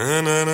[0.00, 0.49] na na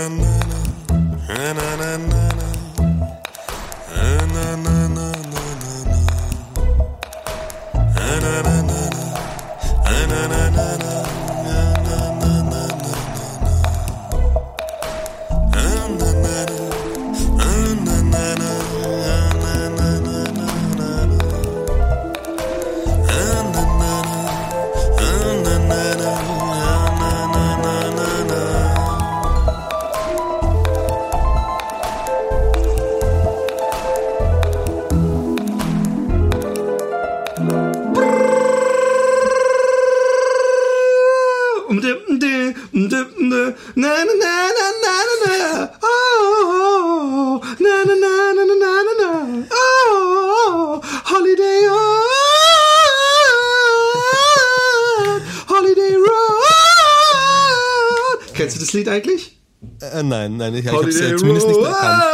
[58.76, 59.38] Lied eigentlich?
[59.80, 62.04] Äh, nein, nein, ich, ich habe es ja zumindest nicht erkannt.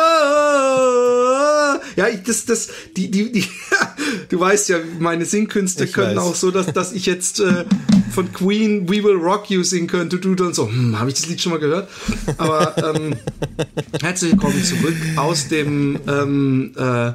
[1.97, 3.45] Ja, ich, das, das, die, die, die,
[4.31, 6.25] du weißt ja, meine Singkünste ich können weiß.
[6.25, 7.65] auch so, dass, dass ich jetzt äh,
[8.13, 11.27] von Queen We Will Rock You singen könnte, du dann so, hm, habe ich das
[11.27, 11.91] Lied schon mal gehört?
[12.39, 13.17] Aber ähm,
[14.01, 17.13] herzlich willkommen zurück aus dem ähm, äh,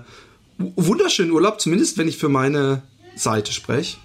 [0.58, 2.84] wunderschönen Urlaub, zumindest wenn ich für meine
[3.16, 3.98] Seite spreche.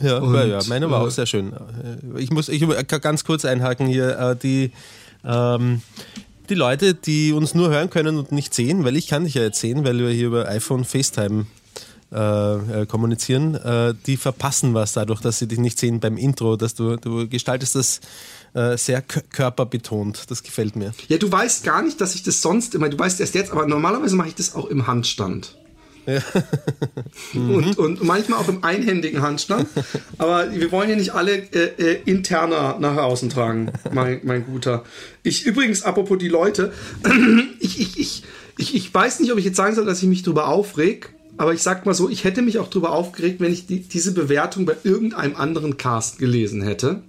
[0.00, 1.52] Ja, und, ja, meine war äh, auch sehr schön.
[2.16, 4.18] Ich muss ich ganz kurz einhaken hier.
[4.18, 4.72] Äh, die,
[5.24, 5.82] ähm,
[6.48, 9.42] die Leute, die uns nur hören können und nicht sehen, weil ich kann dich ja
[9.42, 11.46] jetzt sehen, weil wir hier über iPhone FaceTime
[12.12, 16.56] äh, äh kommunizieren, äh, die verpassen was dadurch, dass sie dich nicht sehen beim Intro,
[16.56, 18.00] dass du, du gestaltest das
[18.54, 20.30] äh, sehr körperbetont.
[20.30, 20.92] Das gefällt mir.
[21.08, 23.66] Ja, du weißt gar nicht, dass ich das sonst immer, du weißt erst jetzt, aber
[23.66, 25.56] normalerweise mache ich das auch im Handstand.
[26.06, 26.20] Ja.
[27.34, 29.68] und, und manchmal auch im einhändigen Handstand.
[30.18, 34.84] Aber wir wollen ja nicht alle äh, äh, interner nach außen tragen, mein, mein Guter.
[35.22, 36.72] Ich übrigens, apropos die Leute,
[37.60, 38.22] ich, ich, ich,
[38.58, 41.52] ich, ich weiß nicht, ob ich jetzt sagen soll, dass ich mich darüber aufreg, aber
[41.52, 44.66] ich sag mal so, ich hätte mich auch darüber aufgeregt, wenn ich die, diese Bewertung
[44.66, 47.02] bei irgendeinem anderen Cast gelesen hätte.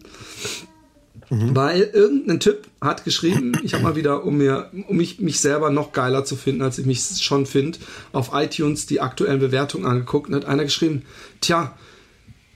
[1.35, 1.53] Mhm.
[1.53, 5.69] Weil irgendein Typ hat geschrieben, ich habe mal wieder, um mir, um mich, mich selber
[5.69, 7.77] noch geiler zu finden, als ich mich schon finde,
[8.13, 11.03] auf iTunes die aktuellen Bewertungen angeguckt und hat einer geschrieben,
[11.41, 11.75] tja,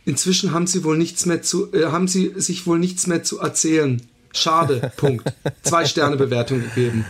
[0.05, 3.39] inzwischen haben sie wohl nichts mehr zu, äh, haben sie sich wohl nichts mehr zu
[3.39, 4.01] erzählen.
[4.31, 5.29] Schade, Punkt.
[5.63, 7.05] Zwei Sterne Bewertung gegeben.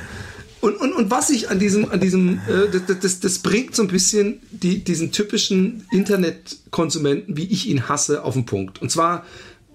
[0.61, 3.83] Und, und, und was ich an diesem, an diesem, äh, das, das, das bringt so
[3.83, 8.81] ein bisschen die, diesen typischen Internetkonsumenten, wie ich ihn hasse, auf den Punkt.
[8.81, 9.23] Und zwar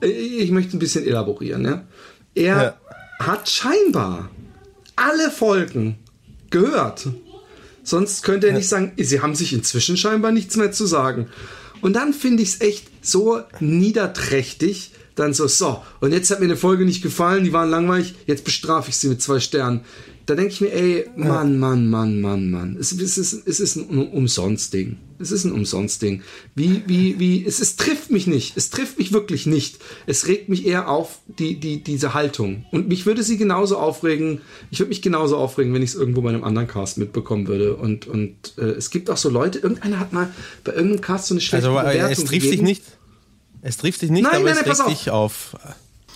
[0.00, 1.64] ich möchte ein bisschen elaborieren.
[1.64, 1.84] Ja?
[2.34, 2.74] Er ja.
[3.18, 4.30] hat scheinbar
[4.96, 5.98] alle Folgen
[6.50, 7.08] gehört.
[7.82, 11.28] Sonst könnte er nicht sagen, sie haben sich inzwischen scheinbar nichts mehr zu sagen.
[11.82, 16.46] Und dann finde ich es echt so niederträchtig, dann so, so, und jetzt hat mir
[16.46, 19.82] eine Folge nicht gefallen, die waren langweilig, jetzt bestrafe ich sie mit zwei Sternen
[20.26, 22.76] da denke ich mir, ey, Mann, Mann, Mann, Mann, Mann.
[22.80, 24.96] Es, es, ist, es ist ein Umsonst-Ding.
[25.18, 26.22] Es ist ein Umsonst-Ding.
[26.54, 28.56] Wie, wie, wie, es, es trifft mich nicht.
[28.56, 29.78] Es trifft mich wirklich nicht.
[30.06, 32.64] Es regt mich eher auf, die, die, diese Haltung.
[32.72, 34.40] Und mich würde sie genauso aufregen,
[34.70, 37.76] ich würde mich genauso aufregen, wenn ich es irgendwo bei einem anderen Cast mitbekommen würde.
[37.76, 40.32] Und, und äh, es gibt auch so Leute, irgendeiner hat mal
[40.64, 42.50] bei irgendeinem Cast so eine schlechte also, Bewertung es trifft gegeben.
[42.50, 42.82] dich nicht.
[43.60, 45.56] Es trifft dich nicht, nein, aber nein, nein, es regt dich auf.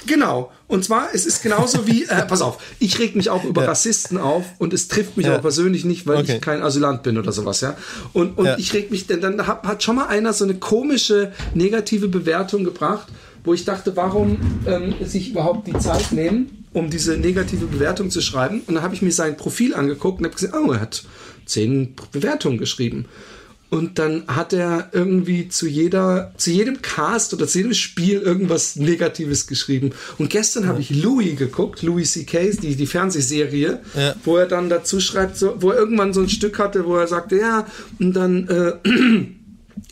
[0.09, 0.51] Genau.
[0.67, 3.69] Und zwar, es ist genauso wie, äh, pass auf, ich reg mich auch über ja.
[3.69, 5.33] Rassisten auf und es trifft mich ja.
[5.33, 6.37] aber persönlich nicht, weil okay.
[6.37, 7.77] ich kein Asylant bin oder sowas, ja.
[8.15, 8.59] Und, und ja.
[8.59, 12.65] ich reg mich, denn dann hat, hat schon mal einer so eine komische negative Bewertung
[12.65, 13.09] gebracht,
[13.45, 18.21] wo ich dachte, warum ähm, sich überhaupt die Zeit nehmen, um diese negative Bewertung zu
[18.21, 18.63] schreiben.
[18.67, 21.05] Und dann habe ich mir sein Profil angeguckt und habe gesehen, oh, er hat
[21.45, 23.07] zehn Bewertungen geschrieben.
[23.71, 28.77] Und dann hat er irgendwie zu jeder, zu jedem Cast oder zu jedem Spiel irgendwas
[28.77, 29.91] Negatives geschrieben.
[30.17, 30.71] Und gestern ja.
[30.71, 34.15] habe ich Louis geguckt, Louis C.K., die, die Fernsehserie, ja.
[34.25, 37.07] wo er dann dazu schreibt, so, wo er irgendwann so ein Stück hatte, wo er
[37.07, 37.67] sagte, ja,
[37.99, 38.73] und dann, äh,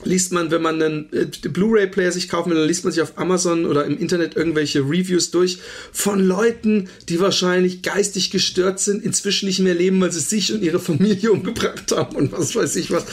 [0.05, 3.19] liest man, wenn man einen äh, Blu-ray-Player sich kaufen will, dann liest man sich auf
[3.19, 5.59] Amazon oder im Internet irgendwelche Reviews durch
[5.93, 10.63] von Leuten, die wahrscheinlich geistig gestört sind, inzwischen nicht mehr leben, weil sie sich und
[10.63, 13.05] ihre Familie umgebracht haben und was weiß ich was.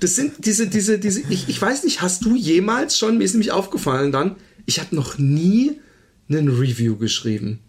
[0.00, 3.32] Das sind diese, diese, diese, ich, ich weiß nicht, hast du jemals schon, mir ist
[3.32, 5.80] nämlich aufgefallen dann, ich habe noch nie
[6.28, 7.60] einen Review geschrieben.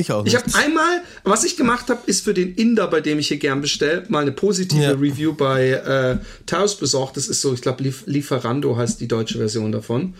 [0.00, 0.24] Ich auch.
[0.24, 0.34] Nicht.
[0.34, 3.36] Ich habe einmal, was ich gemacht habe, ist für den Inder, bei dem ich hier
[3.36, 4.90] gern bestelle, mal eine positive ja.
[4.92, 6.16] Review bei äh,
[6.46, 7.18] Taos besorgt.
[7.18, 10.14] Das ist so, ich glaube, Lief Lieferando heißt die deutsche Version davon.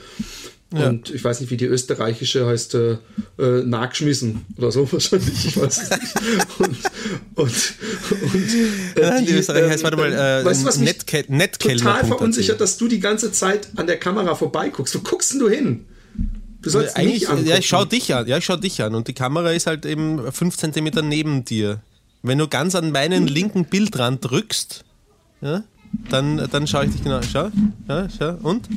[0.72, 0.88] Ja.
[0.88, 2.98] Und ich weiß nicht, wie die österreichische heißt, äh,
[3.38, 5.46] äh nachgeschmissen oder so wahrscheinlich.
[5.46, 6.14] Ich weiß es nicht.
[6.58, 6.76] Und,
[7.34, 7.74] und,
[8.34, 8.54] und
[9.02, 10.96] äh, die, die Österreich heißt, warte mal, äh, weißt du, was mich
[11.28, 14.94] Netke total verunsichert, dass du die ganze Zeit an der Kamera vorbeiguckst.
[14.94, 15.86] Wo guckst denn du hin?
[16.62, 17.48] Du sollst Eigentlich, mich angucken.
[17.48, 18.26] ja, ich schau dich an.
[18.26, 18.94] Ja, ich schau dich an.
[18.94, 21.80] Und die Kamera ist halt eben fünf Zentimeter neben dir.
[22.22, 24.84] Wenn du ganz an meinen linken Bildrand drückst,
[25.40, 25.64] ja,
[26.10, 27.20] dann, dann schaue ich dich genau.
[27.22, 27.50] Schau,
[27.88, 28.36] ja, schau.
[28.42, 28.68] Und?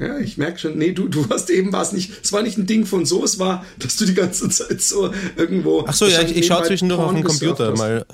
[0.00, 2.66] Ja, ich merke schon, nee, du, du hast eben was nicht, es war nicht ein
[2.66, 5.84] Ding von so, es war, dass du die ganze Zeit so irgendwo.
[5.86, 7.78] Ach so, ja, ich, ich schaue zwischendurch auf Porn dem Computer gesurft hast.
[7.78, 8.06] mal.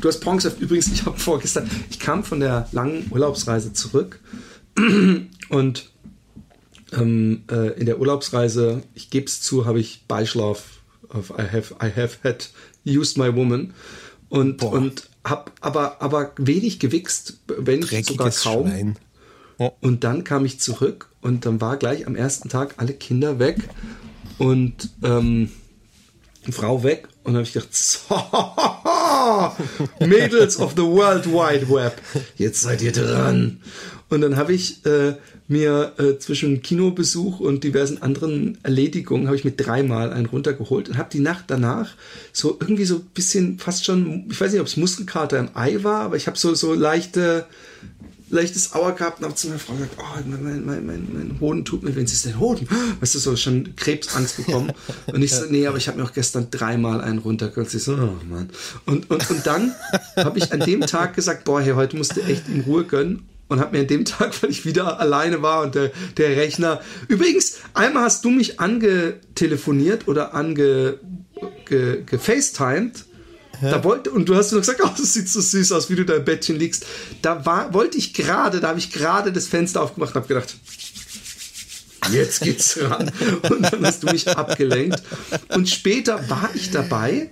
[0.00, 0.60] Du hast Porn gesurft.
[0.60, 4.20] Übrigens, ich habe vorgestern, ich kam von der langen Urlaubsreise zurück
[5.48, 5.90] und
[6.96, 10.64] ähm, äh, in der Urlaubsreise, ich gebe es zu, habe ich Beischlaf
[11.08, 12.50] auf I have, I have had
[12.84, 13.74] used my woman
[14.28, 14.72] und, Boah.
[14.72, 18.66] und habe aber, aber wenig gewichst, wenn nicht sogar Dreckiges kaum.
[18.68, 18.98] Schwein.
[19.80, 23.58] Und dann kam ich zurück und dann war gleich am ersten Tag alle Kinder weg
[24.38, 25.50] und ähm,
[26.50, 27.08] Frau weg.
[27.22, 28.14] Und dann habe ich gedacht, so,
[30.06, 32.00] Mädels of the World Wide Web,
[32.36, 33.60] jetzt seid ihr dran.
[34.14, 35.14] Und dann habe ich äh,
[35.48, 40.96] mir äh, zwischen Kinobesuch und diversen anderen Erledigungen habe ich mir dreimal einen runtergeholt und
[40.96, 41.94] habe die Nacht danach
[42.32, 45.82] so irgendwie so ein bisschen fast schon, ich weiß nicht, ob es Muskelkater im Ei
[45.82, 47.46] war, aber ich habe so so leichte
[48.30, 51.64] leichtes Auer gehabt und habe zu meiner Frau gesagt, oh, mein, mein, mein, mein, Hoden
[51.64, 52.00] tut mir weh.
[52.00, 52.68] Und sie ist der Hoden?
[53.00, 54.72] Weißt du, so schon Krebsangst bekommen.
[55.06, 57.70] Und ich so, nee, aber ich habe mir auch gestern dreimal einen runtergeholt.
[57.70, 58.50] Sie so, oh Mann.
[58.86, 59.72] Und, und, und dann
[60.16, 63.22] habe ich an dem Tag gesagt, boah, hey, heute musst du echt in Ruhe gönnen.
[63.48, 66.80] Und habe mir an dem Tag, weil ich wieder alleine war und der, der Rechner.
[67.08, 70.98] Übrigens, einmal hast du mich angetelefoniert oder ange
[71.66, 73.04] ge, gefacetimed.
[73.60, 76.04] Da wollte, und du hast nur gesagt, oh, das sieht so süß aus, wie du
[76.04, 76.86] da im Bettchen liegst.
[77.22, 80.56] Da war, wollte ich gerade, da habe ich gerade das Fenster aufgemacht und habe gedacht,
[82.12, 83.10] jetzt geht's ran.
[83.50, 85.02] Und dann hast du mich abgelenkt.
[85.48, 87.30] Und später war ich dabei,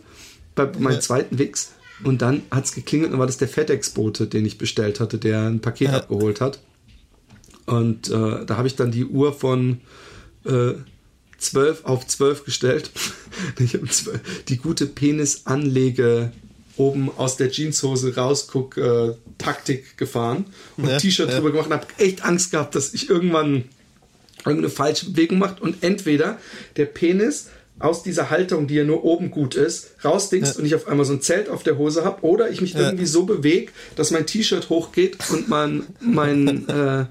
[0.54, 1.70] bei meinem zweiten Wix,
[2.04, 5.60] und dann hat's geklingelt und war das der FedEx-Bote, den ich bestellt hatte, der ein
[5.60, 5.96] Paket Ja.
[5.98, 6.60] abgeholt hat.
[7.66, 9.80] Und äh, da habe ich dann die Uhr von
[10.44, 10.72] äh,
[11.38, 12.90] 12 auf 12 gestellt.
[13.58, 16.32] Ich habe 12 die gute Penisanlege
[16.76, 20.46] oben aus der Jeanshose rausguck äh, Taktik gefahren
[20.76, 21.36] und Ja, T-Shirt ja.
[21.36, 23.64] drüber gemacht und habe echt Angst gehabt, dass ich irgendwann
[24.44, 26.38] irgendeine falsche Bewegung macht und entweder
[26.76, 27.48] der Penis
[27.82, 31.12] aus dieser Haltung, die ja nur oben gut ist, rausdingst und ich auf einmal so
[31.12, 34.68] ein Zelt auf der Hose habe oder ich mich irgendwie so bewege, dass mein T-Shirt
[34.70, 37.06] hochgeht und man meinen äh,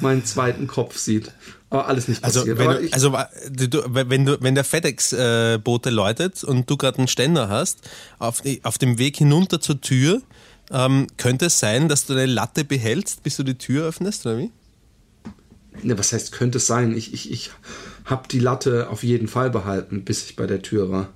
[0.00, 1.32] meinen zweiten Kopf sieht.
[1.70, 2.58] Aber alles nicht Also, passiert.
[2.58, 3.16] wenn Aber du, ich, also
[3.50, 7.78] du, du- wenn, du, wenn der FedEx-Bote läutet und du gerade einen Ständer hast,
[8.18, 10.20] auf, auf dem Weg hinunter zur Tür,
[10.70, 14.38] ähm, könnte es sein, dass du deine Latte behältst, bis du die Tür öffnest, oder
[14.38, 14.50] wie?
[15.82, 16.94] ne, was heißt, könnte es sein?
[16.96, 17.50] Ich, ich, ich
[18.04, 21.08] habe die Latte auf jeden Fall behalten, bis ich bei der Tür war.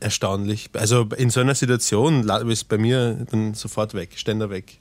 [0.00, 0.70] Erstaunlich.
[0.74, 4.78] Also in so einer Situation ist bei mir dann sofort weg, Ständer weg.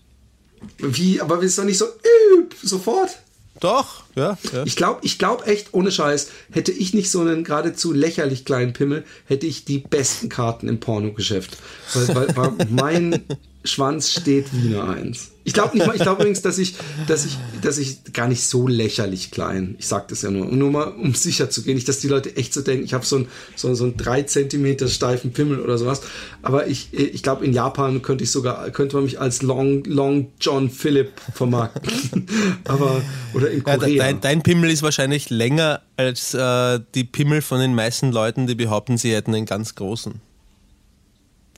[0.80, 1.22] Wie?
[1.22, 3.20] Aber sind doch nicht so üb, sofort.
[3.60, 4.38] Doch, ja.
[4.52, 4.64] ja.
[4.66, 8.74] Ich glaube, ich glaube echt, ohne Scheiß, hätte ich nicht so einen geradezu lächerlich kleinen
[8.74, 11.58] Pimmel, hätte ich die besten Karten im Pornogeschäft.
[11.94, 13.24] Weil, weil, weil mein
[13.64, 15.30] Schwanz steht wie eine Eins.
[15.46, 16.76] Ich glaube nicht mal, ich glaube übrigens, dass ich,
[17.06, 19.76] dass ich, dass ich gar nicht so lächerlich klein.
[19.78, 22.38] Ich sag das ja nur, nur mal, um sicher zu gehen, nicht, dass die Leute
[22.38, 23.28] echt so denken, ich habe so einen
[23.58, 26.02] so, so einen drei Zentimeter steifen Pimmel oder sowas.
[26.44, 30.28] Aber ich, ich glaube, in Japan könnte ich sogar, könnte man mich als Long, Long
[30.40, 32.26] John Philip vermarkten.
[32.64, 33.02] Aber,
[33.34, 34.02] oder in Ja, Korea.
[34.04, 38.56] dein, dein Pimmel ist wahrscheinlich länger als äh, die Pimmel von den meisten Leuten, die
[38.56, 40.22] behaupten, sie hätten einen ganz großen.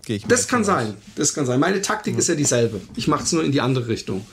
[0.06, 0.86] Gehe ich Das kann davon aus.
[0.88, 0.96] sein.
[1.16, 1.60] Das kann sein.
[1.60, 2.80] Meine Taktik ist ja dieselbe.
[2.96, 4.26] Ich mache es nur in die andere Richtung.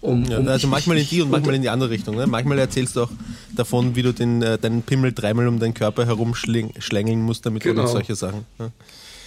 [0.00, 2.16] Um, Ja, um- also ich- manchmal in die und manchmal in die andere Richtung.
[2.16, 2.26] Ne?
[2.26, 3.10] Manchmal erzählst du auch
[3.56, 7.70] davon, wie du den, äh, deinen Pimmel dreimal um deinen Körper herumschlängeln musst, damit du
[7.70, 7.82] Genau.
[7.82, 8.44] noch solche Sachen.
[8.58, 8.70] Ja.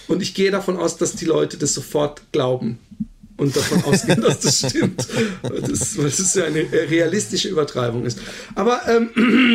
[0.08, 2.78] Und ich gehe davon aus, dass die Leute das sofort glauben
[3.36, 5.06] und davon ausgehen, dass das stimmt.
[5.42, 8.18] Das, weil das ja eine äh, realistische Übertreibung ist.
[8.54, 9.10] Aber ähm,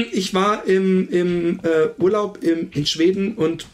[0.12, 3.66] ich war im, im äh, Urlaub im, in Schweden und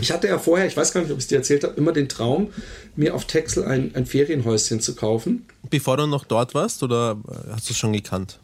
[0.00, 1.92] ich hatte ja vorher, ich weiß gar nicht, ob ich es dir erzählt habe, immer
[1.92, 2.50] den Traum,
[2.96, 5.46] mir auf Texel ein, ein Ferienhäuschen zu kaufen.
[5.70, 8.38] Bevor du noch dort warst oder äh, hast du es schon gekannt?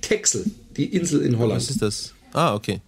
[0.00, 0.46] Texel,
[0.76, 1.70] die Insel in Was Holland.
[1.70, 2.14] ist das?
[2.32, 2.80] Ah, okay.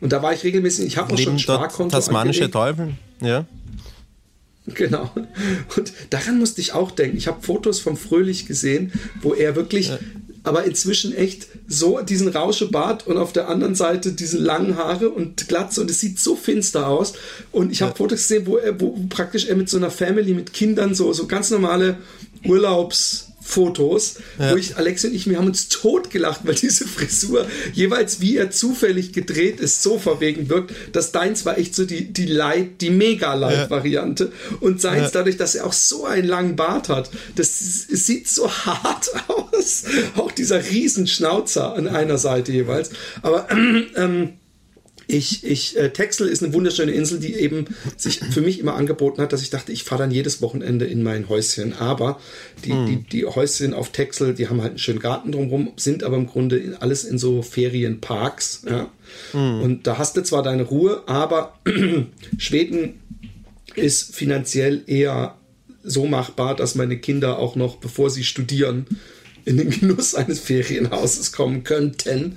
[0.00, 2.50] Und da war ich regelmäßig, ich habe auch schon ein Sparkonto tasmanische.
[2.50, 2.94] Teufel?
[3.20, 3.46] Ja.
[4.66, 5.10] Genau.
[5.76, 7.16] Und daran musste ich auch denken.
[7.16, 9.90] Ich habe Fotos vom Fröhlich gesehen, wo er wirklich,
[10.44, 15.48] aber inzwischen echt so diesen Rauschebart und auf der anderen Seite diese langen Haare und
[15.48, 17.14] Glatze und es sieht so finster aus.
[17.52, 20.52] Und ich habe Fotos gesehen, wo er, wo praktisch er mit so einer Family, mit
[20.52, 21.98] Kindern so, so ganz normale
[23.52, 24.52] Fotos, ja.
[24.52, 28.50] wo ich, Alex und ich, wir haben uns totgelacht, weil diese Frisur jeweils wie er
[28.50, 32.90] zufällig gedreht ist, so verwegen wirkt, dass deins war echt so die, die Light, die
[32.90, 34.56] Mega-Light-Variante ja.
[34.60, 35.10] und seins ja.
[35.12, 39.84] dadurch, dass er auch so einen langen Bart hat, das, sieht so hart aus.
[40.16, 42.90] Auch dieser Riesenschnauzer an einer Seite jeweils.
[43.22, 43.48] Aber,
[43.96, 44.34] ähm,
[45.12, 47.66] ich, ich, äh, Texel ist eine wunderschöne Insel, die eben
[47.96, 51.02] sich für mich immer angeboten hat, dass ich dachte, ich fahre dann jedes Wochenende in
[51.02, 51.74] mein Häuschen.
[51.74, 52.18] Aber
[52.64, 52.86] die, mhm.
[52.86, 56.26] die, die Häuschen auf Texel, die haben halt einen schönen Garten drumherum, sind aber im
[56.26, 58.62] Grunde in, alles in so Ferienparks.
[58.68, 58.90] Ja?
[59.32, 59.62] Mhm.
[59.62, 61.58] Und da hast du zwar deine Ruhe, aber
[62.38, 63.00] Schweden
[63.74, 65.36] ist finanziell eher
[65.84, 68.86] so machbar, dass meine Kinder auch noch, bevor sie studieren,
[69.44, 72.36] in den Genuss eines Ferienhauses kommen könnten.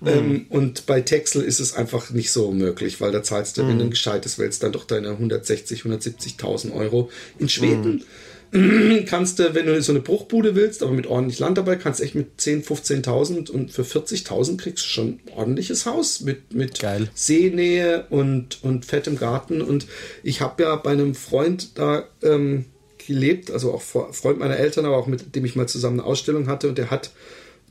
[0.00, 0.08] Mhm.
[0.08, 3.68] Ähm, und bei Texel ist es einfach nicht so möglich, weil da zahlst du, mhm.
[3.68, 7.10] wenn du ein gescheites willst, dann doch deine 160, 170.000 Euro.
[7.38, 8.02] In Schweden mhm.
[9.06, 12.04] kannst du, wenn du so eine Bruchbude willst, aber mit ordentlich Land dabei, kannst du
[12.04, 16.78] echt mit 10, 15.000 und für 40.000 kriegst du schon ein ordentliches Haus mit, mit
[16.80, 17.08] Geil.
[17.14, 19.62] Seenähe und, und fettem Garten.
[19.62, 19.86] Und
[20.22, 22.66] ich habe ja bei einem Freund da ähm,
[23.06, 26.48] gelebt, also auch Freund meiner Eltern, aber auch mit dem ich mal zusammen eine Ausstellung
[26.48, 27.10] hatte und der hat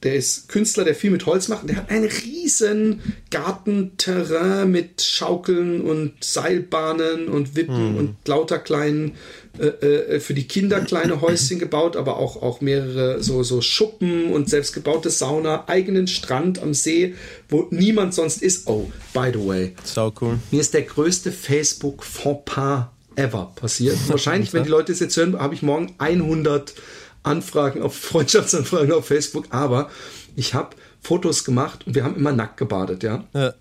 [0.03, 1.69] der ist Künstler, der viel mit Holz macht.
[1.69, 7.97] Der hat ein riesen Gartenterrain mit Schaukeln und Seilbahnen und Wippen mm.
[7.97, 9.13] und lauter kleinen,
[9.59, 14.31] äh, äh, für die Kinder kleine Häuschen gebaut, aber auch, auch mehrere so, so Schuppen
[14.33, 17.13] und selbstgebaute Sauna, eigenen Strand am See,
[17.47, 18.67] wo niemand sonst ist.
[18.67, 19.75] Oh, by the way.
[19.83, 20.39] So cool.
[20.49, 23.97] Mir ist der größte Facebook-Fauxpas ever passiert.
[24.07, 26.73] Wahrscheinlich, wenn die Leute es jetzt hören, habe ich morgen 100
[27.23, 29.89] Anfragen auf Freundschaftsanfragen auf Facebook, aber
[30.35, 33.23] ich habe Fotos gemacht und wir haben immer nackt gebadet, ja.
[33.33, 33.53] ja.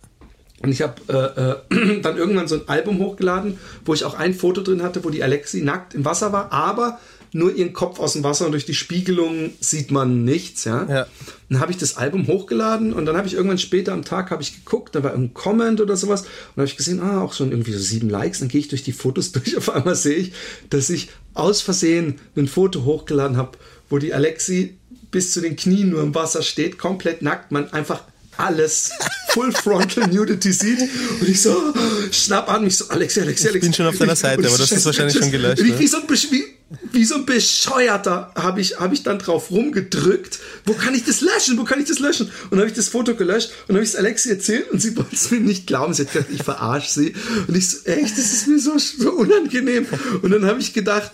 [0.62, 4.34] Und ich habe äh, äh, dann irgendwann so ein Album hochgeladen, wo ich auch ein
[4.34, 6.98] Foto drin hatte, wo die Alexi nackt im Wasser war, aber
[7.32, 10.86] nur ihren Kopf aus dem Wasser und durch die Spiegelung sieht man nichts, ja.
[10.88, 11.06] ja.
[11.48, 14.42] Dann habe ich das Album hochgeladen und dann habe ich irgendwann später am Tag habe
[14.42, 17.50] ich geguckt, da war ein Comment oder sowas und habe ich gesehen, ah, auch schon
[17.50, 18.40] irgendwie so sieben Likes.
[18.40, 19.56] Dann gehe ich durch die Fotos durch.
[19.56, 20.32] Auf einmal sehe ich,
[20.70, 23.58] dass ich aus Versehen ein Foto hochgeladen habe,
[23.88, 24.76] wo die Alexi
[25.10, 28.02] bis zu den Knien nur im Wasser steht, komplett nackt, man einfach
[28.36, 28.90] alles
[29.30, 30.80] Full Frontal Nudity sieht
[31.20, 31.74] und ich so
[32.10, 33.58] schnapp an mich so Alexi, Alexi, Alexi.
[33.58, 35.62] Ich bin schon auf deiner Seite, aber das ist wahrscheinlich schon gelöscht.
[35.62, 35.78] Ne?
[35.78, 36.44] wie, so, wie,
[36.92, 40.38] wie so ein Bescheuerter habe ich, hab ich dann drauf rumgedrückt.
[40.64, 41.58] Wo kann ich das löschen?
[41.58, 42.26] Wo kann ich das löschen?
[42.44, 44.96] Und dann habe ich das Foto gelöscht und habe ich es Alexi erzählt und sie
[44.96, 45.94] wollte es mir nicht glauben.
[45.94, 47.14] Sie hat gedacht, ich verarsche sie.
[47.48, 49.84] Und ich so, echt, das ist mir so, so unangenehm.
[50.22, 51.10] Und dann habe ich gedacht,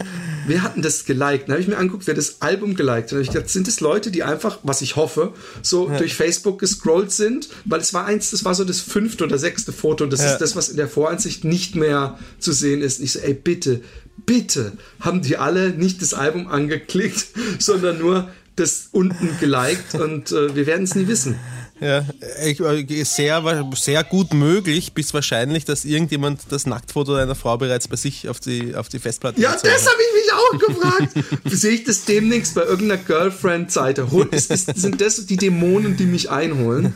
[0.46, 1.48] wer hat denn das geliked?
[1.48, 3.12] Dann habe ich mir angeguckt, wer das Album geliked hat.
[3.12, 5.32] Und habe ich gedacht, sind es Leute, die einfach, was ich hoffe,
[5.62, 5.96] so ja.
[5.96, 7.48] durch Facebook gescrollt sind?
[7.64, 10.04] Weil es war eins, das war so das fünfte oder sechste Foto.
[10.04, 10.32] Und das ja.
[10.32, 12.98] ist das, was in der Voransicht nicht mehr zu sehen ist.
[12.98, 13.80] Und ich so, ey, bitte,
[14.26, 17.26] bitte haben die alle nicht das Album angeklickt,
[17.58, 21.38] sondern nur das unten geliked und äh, wir werden es nie wissen.
[21.78, 22.06] Ja,
[22.42, 27.86] ich, äh, sehr, sehr gut möglich, bis wahrscheinlich, dass irgendjemand das Nacktfoto einer Frau bereits
[27.86, 31.12] bei sich auf die, auf die Festplatte Ja, das habe ich mich auch gefragt.
[31.54, 34.08] Sehe ich das demnächst bei irgendeiner Girlfriend-Seite?
[34.38, 36.94] Sind das die Dämonen, die mich einholen?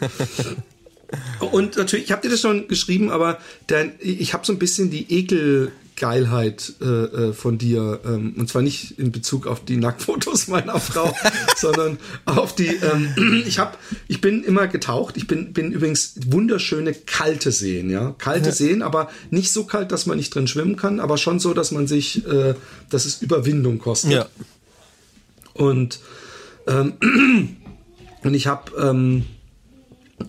[1.40, 4.90] Und natürlich, ich habe dir das schon geschrieben, aber dein, ich habe so ein bisschen
[4.90, 9.76] die Ekel Geilheit äh, äh, von dir, ähm, und zwar nicht in Bezug auf die
[9.76, 11.14] Nacktfotos meiner Frau,
[11.56, 13.76] sondern auf die, ähm, ich habe,
[14.08, 18.54] ich bin immer getaucht, ich bin, bin übrigens wunderschöne kalte Seen, ja, kalte ja.
[18.54, 21.70] Seen, aber nicht so kalt, dass man nicht drin schwimmen kann, aber schon so, dass
[21.70, 22.54] man sich, äh,
[22.88, 24.12] dass es Überwindung kostet.
[24.12, 24.26] Ja.
[25.52, 26.00] Und,
[26.66, 26.94] ähm,
[28.22, 29.26] und ich habe ähm,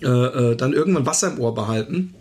[0.01, 2.13] äh, äh, dann irgendwann Wasser im Ohr behalten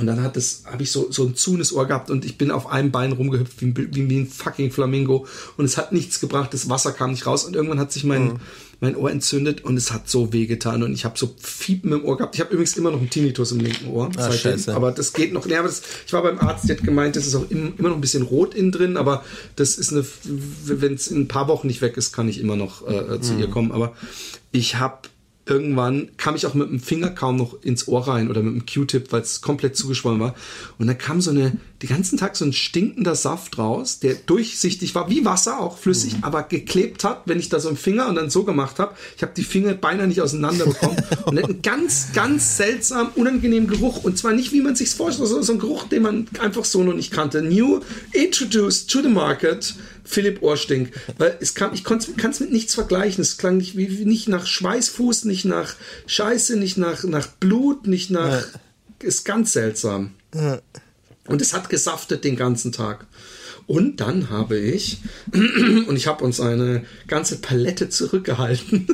[0.00, 2.50] und dann hat das, habe ich so, so ein zunes Ohr gehabt und ich bin
[2.50, 5.26] auf einem Bein rumgehüpft wie, wie, wie, ein fucking Flamingo
[5.56, 8.24] und es hat nichts gebracht, das Wasser kam nicht raus und irgendwann hat sich mein,
[8.24, 8.40] mhm.
[8.80, 12.04] mein Ohr entzündet und es hat so weh getan und ich habe so Fiepen im
[12.04, 12.34] Ohr gehabt.
[12.34, 14.10] Ich habe übrigens immer noch einen Tinnitus im linken Ohr.
[14.16, 15.46] Ah, seitdem, aber das geht noch.
[15.46, 17.96] Ja, das, ich war beim Arzt, der hat gemeint, das ist auch im, immer noch
[17.96, 19.22] ein bisschen rot innen drin, aber
[19.56, 22.56] das ist eine, wenn es in ein paar Wochen nicht weg ist, kann ich immer
[22.56, 23.40] noch äh, zu mhm.
[23.40, 23.72] ihr kommen.
[23.72, 23.94] Aber
[24.50, 25.08] ich habe
[25.50, 28.66] irgendwann kam ich auch mit dem Finger kaum noch ins Ohr rein oder mit dem
[28.66, 30.34] Q-Tip, weil es komplett zugeschwollen war.
[30.78, 31.52] Und dann kam so eine,
[31.82, 36.18] den ganzen Tag so ein stinkender Saft raus, der durchsichtig war, wie Wasser, auch flüssig,
[36.18, 36.24] mhm.
[36.24, 38.94] aber geklebt hat, wenn ich da so einen Finger und dann so gemacht habe.
[39.16, 40.96] Ich habe die Finger beinahe nicht auseinander bekommen.
[41.26, 44.04] und einen ganz, ganz seltsam, unangenehmen Geruch.
[44.04, 46.82] Und zwar nicht, wie man sich vorstellt, sondern so ein Geruch, den man einfach so
[46.82, 47.42] noch nicht kannte.
[47.42, 47.80] New
[48.12, 49.74] introduced to the market
[50.10, 50.92] Philipp Ohrstink.
[51.18, 53.22] Weil es kam, ich kann es mit nichts vergleichen.
[53.22, 55.74] Es klang nicht, wie, nicht nach Schweißfuß, nicht nach
[56.06, 58.42] Scheiße, nicht nach, nach Blut, nicht nach.
[58.42, 58.60] Ja.
[59.02, 60.12] Ist ganz seltsam.
[60.34, 60.60] Ja.
[61.26, 63.06] Und es hat gesaftet den ganzen Tag.
[63.66, 64.98] Und dann habe ich,
[65.32, 68.88] und ich habe uns eine ganze Palette zurückgehalten.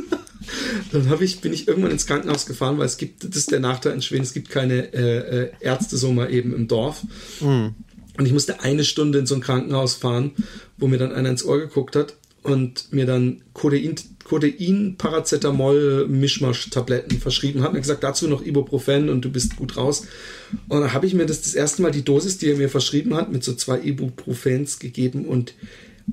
[0.93, 3.61] dann habe ich, bin ich irgendwann ins Krankenhaus gefahren, weil es gibt, das ist der
[3.61, 7.03] Nachteil in Schweden, es gibt keine äh, äh Ärzte so mal eben im Dorf.
[7.41, 7.75] Mhm.
[8.19, 10.33] Und ich musste eine Stunde in so ein Krankenhaus fahren,
[10.79, 17.21] wo mir dann einer ins Ohr geguckt hat und mir dann Codein, Codein Paracetamol Mischmasch-Tabletten
[17.21, 17.75] verschrieben hat.
[17.75, 20.07] Er gesagt, dazu noch Ibuprofen und du bist gut raus.
[20.69, 23.15] Und dann habe ich mir das das erste Mal die Dosis, die er mir verschrieben
[23.15, 25.55] hat, mit so zwei Ibuprofens gegeben und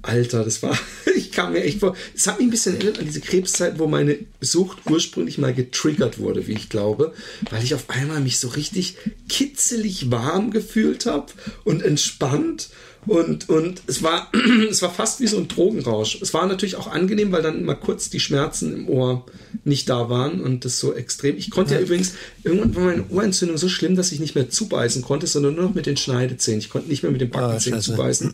[0.02, 0.78] Alter, das war,
[1.16, 3.88] ich kam mir echt vor, es hat mich ein bisschen erinnert an diese Krebszeit, wo
[3.88, 7.14] meine Sucht ursprünglich mal getriggert wurde, wie ich glaube,
[7.52, 8.98] weil ich auf einmal mich so richtig
[9.30, 11.28] kitzelig warm gefühlt habe
[11.64, 12.70] und entspannt
[13.06, 14.32] und, und es war,
[14.70, 16.20] es war fast wie so ein Drogenrausch.
[16.22, 19.26] Es war natürlich auch angenehm, weil dann immer kurz die Schmerzen im Ohr
[19.64, 21.38] nicht da waren und das so extrem.
[21.38, 24.50] Ich konnte ja, ja übrigens, irgendwann war meine Ohrentzündung so schlimm, dass ich nicht mehr
[24.50, 26.60] zubeißen konnte, sondern nur noch mit den Schneidezähnen.
[26.60, 28.34] Ich konnte nicht mehr mit den Backenzähnen oh, zubeißen.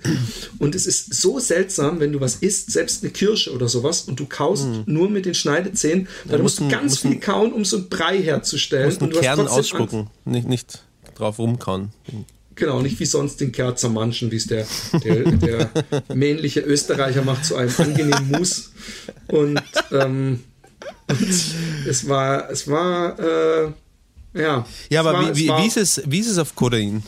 [0.60, 4.20] Und es ist so seltsam, wenn du was isst, selbst eine Kirsche oder sowas, und
[4.20, 4.84] du kaust mhm.
[4.86, 8.22] nur mit den Schneidezähnen, weil ja, du musst ganz viel kauen, um so einen Brei
[8.22, 8.86] herzustellen.
[8.86, 10.84] Musst und du Kern ausspucken, nicht, nicht
[11.16, 11.90] drauf rumkauen.
[12.60, 14.68] Genau, nicht wie sonst den Kerl zermanschen, wie es der,
[15.02, 15.70] der, der
[16.14, 18.72] männliche Österreicher macht zu einem angenehmen Mus.
[19.28, 19.62] Und,
[19.92, 20.44] ähm,
[21.08, 21.30] und
[21.88, 23.72] es war, es war, äh,
[24.34, 24.66] ja.
[24.90, 27.02] Ja, aber war, wie, wie, war, wie, ist es, wie ist es auf Kodein?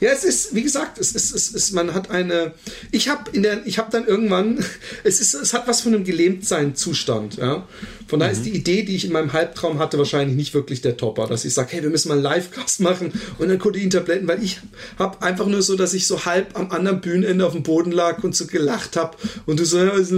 [0.00, 2.52] Ja, es ist, wie gesagt, es ist, es ist, man hat eine,
[2.90, 4.64] ich habe in der, ich habe dann irgendwann,
[5.04, 7.66] es ist, es hat was von einem Gelähmtsein-Zustand, ja.
[8.10, 8.40] Von daher mhm.
[8.40, 11.44] ist die Idee, die ich in meinem Halbtraum hatte, wahrscheinlich nicht wirklich der Topper, dass
[11.44, 14.58] ich sage, hey, wir müssen mal einen Livecast machen und dann Codein-Tabletten, weil ich
[14.98, 18.24] habe einfach nur so, dass ich so halb am anderen Bühnenende auf dem Boden lag
[18.24, 20.10] und so gelacht habe und du so, ja, weißt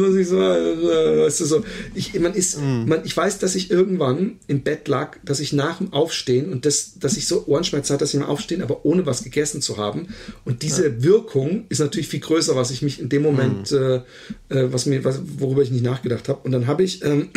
[1.40, 2.88] du so, ich, man ist, mhm.
[2.88, 6.64] man, ich weiß, dass ich irgendwann im Bett lag, dass ich nach dem Aufstehen und
[6.64, 9.76] das, dass ich so Ohrenschmerzen hatte, dass ich im Aufstehen, aber ohne was gegessen zu
[9.76, 10.08] haben
[10.46, 11.02] und diese ja.
[11.02, 14.02] Wirkung ist natürlich viel größer, was ich mich in dem Moment, mhm.
[14.49, 17.28] äh, äh was mir, was, worüber ich nicht nachgedacht habe und dann habe ich ähm,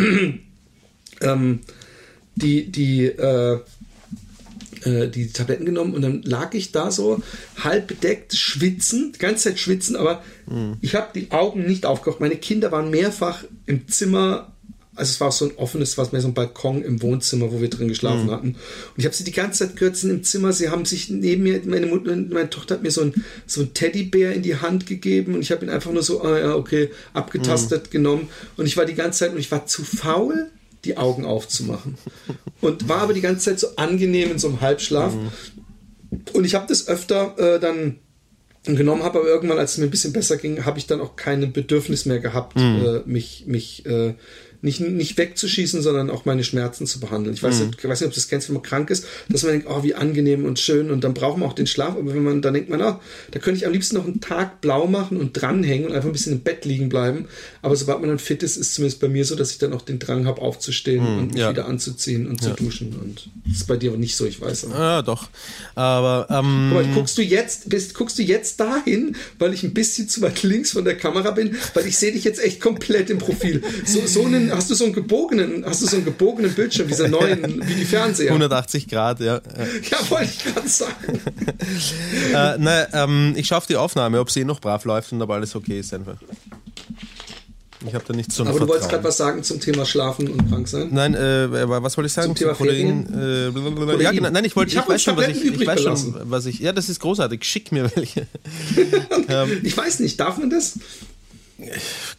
[1.22, 1.60] ähm,
[2.36, 3.60] die, die, äh,
[4.84, 7.22] äh, die Tabletten genommen und dann lag ich da so
[7.64, 10.78] halb bedeckt, schwitzen, die ganze Zeit schwitzen, aber mhm.
[10.82, 12.20] ich habe die Augen nicht aufgekocht.
[12.20, 14.52] Meine Kinder waren mehrfach im Zimmer
[14.96, 17.70] also es war so ein offenes, was mehr so ein Balkon im Wohnzimmer, wo wir
[17.70, 18.32] drin geschlafen mhm.
[18.32, 18.48] hatten.
[18.48, 21.44] Und ich habe sie die ganze Zeit gehört, sind im Zimmer, sie haben sich neben
[21.44, 23.14] mir, meine Mutter, meine Tochter hat mir so ein,
[23.46, 26.40] so ein Teddybär in die Hand gegeben und ich habe ihn einfach nur so, ah
[26.40, 27.92] ja, okay, abgetastet mhm.
[27.92, 28.30] genommen.
[28.56, 30.50] Und ich war die ganze Zeit und ich war zu faul,
[30.86, 31.98] die Augen aufzumachen.
[32.62, 35.14] Und war aber die ganze Zeit so angenehm in so einem Halbschlaf.
[35.14, 35.32] Mhm.
[36.34, 38.00] Und ich habe das öfter äh, dann
[38.64, 41.16] genommen, habe aber irgendwann, als es mir ein bisschen besser ging, habe ich dann auch
[41.16, 42.86] kein Bedürfnis mehr gehabt, mhm.
[42.86, 44.16] äh, mich, mich äh,
[44.66, 47.36] nicht, nicht wegzuschießen, sondern auch meine Schmerzen zu behandeln.
[47.36, 47.68] Ich weiß, mhm.
[47.68, 49.68] nicht, ich weiß nicht, ob du das kennst, wenn man krank ist, dass man denkt,
[49.70, 52.42] oh, wie angenehm und schön und dann braucht man auch den Schlaf, aber wenn man,
[52.42, 53.00] dann denkt man, oh,
[53.32, 56.14] da könnte ich am liebsten noch einen Tag blau machen und dranhängen und einfach ein
[56.14, 57.28] bisschen im Bett liegen bleiben.
[57.62, 59.84] Aber sobald man dann fit ist, ist zumindest bei mir so, dass ich dann auch
[59.84, 61.52] den Drang habe, aufzustehen mhm, und mich ja.
[61.52, 62.50] wieder anzuziehen und ja.
[62.56, 62.96] zu duschen.
[63.00, 64.66] Und das ist bei dir aber nicht so, ich weiß.
[64.66, 64.78] Aber.
[64.78, 65.30] Ja, doch.
[65.76, 70.10] Aber, ähm, aber guckst du jetzt, bist, guckst du jetzt dahin, weil ich ein bisschen
[70.10, 73.20] zu weit links von der Kamera bin, weil ich sehe dich jetzt echt komplett im
[73.20, 73.62] Profil.
[73.86, 77.08] So, so einen hast du so einen gebogenen, hast du so einen gebogenen Bildschirm, dieser
[77.08, 78.30] neuen, wie die Fernseher?
[78.30, 79.42] 180 Grad, ja.
[79.92, 80.94] Ja, wollte ich gerade sagen.
[82.34, 85.22] äh, na, ähm, ich schaue auf die Aufnahme, ob sie eh noch brav läuft und
[85.22, 86.18] ob alles okay ist einfach.
[87.88, 88.68] Ich habe da nichts zum Aber Vertrauen.
[88.68, 90.90] du wolltest gerade was sagen zum Thema Schlafen und krank sein?
[90.92, 92.28] Nein, äh, was wollte ich sagen?
[92.28, 95.46] Zum Thema Kollegen, äh, ja, genau, nein, ich wollte, ich, ich weiß schon, was ich,
[95.46, 97.44] ich weiß schon, was ich, ja, das ist großartig.
[97.44, 98.28] Schick mir welche.
[99.30, 100.80] ähm, ich weiß nicht, darf man das?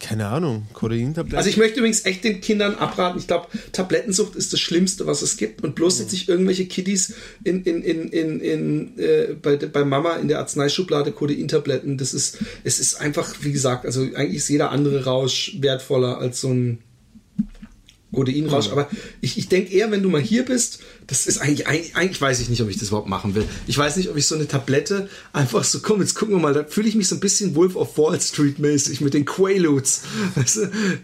[0.00, 1.36] Keine Ahnung, Kodeintabletten.
[1.36, 3.18] Also ich möchte übrigens echt den Kindern abraten.
[3.18, 5.62] Ich glaube, Tablettensucht ist das Schlimmste, was es gibt.
[5.62, 10.16] Und bloß jetzt sich irgendwelche Kiddies in, in, in, in, in, äh, bei, bei Mama
[10.16, 14.70] in der Arzneischublade Kodeintabletten, das ist, es ist einfach, wie gesagt, also eigentlich ist jeder
[14.70, 16.78] andere Rausch wertvoller als so ein
[18.12, 18.68] Kodeinrausch.
[18.68, 18.88] Aber
[19.20, 22.40] ich, ich denke eher, wenn du mal hier bist, das ist eigentlich, eigentlich, eigentlich weiß
[22.40, 23.44] ich nicht, ob ich das überhaupt machen will.
[23.66, 26.54] Ich weiß nicht, ob ich so eine Tablette einfach so, komm, jetzt gucken wir mal,
[26.54, 30.02] da fühle ich mich so ein bisschen Wolf of Wall Street mäßig mit den Quaaludes.
[30.34, 30.62] Weißt du,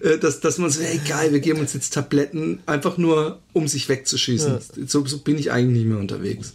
[0.08, 3.68] äh, dass, dass man so, hey geil, wir geben uns jetzt Tabletten einfach nur, um
[3.68, 4.52] sich wegzuschießen.
[4.52, 4.86] Ja.
[4.86, 6.54] So, so bin ich eigentlich nicht mehr unterwegs.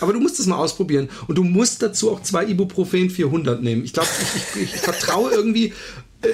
[0.00, 1.08] Aber du musst es mal ausprobieren.
[1.28, 3.84] Und du musst dazu auch zwei Ibuprofen 400 nehmen.
[3.84, 5.72] Ich glaube, ich, ich, ich vertraue irgendwie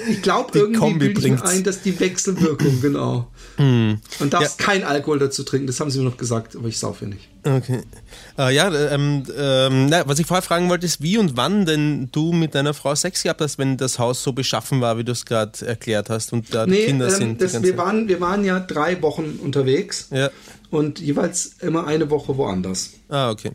[0.08, 3.28] ich glaube irgendwie bilde ein, dass die Wechselwirkung, genau.
[3.56, 3.94] Mm.
[4.20, 4.66] Und darfst ja.
[4.66, 7.28] kein Alkohol dazu trinken, das haben sie mir noch gesagt, aber ich saufe ja nicht.
[7.44, 7.80] Okay.
[8.38, 12.08] Äh, ja, ähm, ähm, na, was ich vorher fragen wollte, ist, wie und wann denn
[12.12, 15.12] du mit deiner Frau Sex gehabt hast, wenn das Haus so beschaffen war, wie du
[15.12, 17.42] es gerade erklärt hast und da nee, die Kinder ähm, sind.
[17.42, 20.30] Das, wir, waren, wir waren ja drei Wochen unterwegs ja.
[20.70, 22.90] und jeweils immer eine Woche woanders.
[23.08, 23.52] Ah, okay.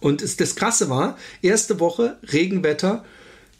[0.00, 3.04] Und es, das Krasse war, erste Woche, Regenwetter,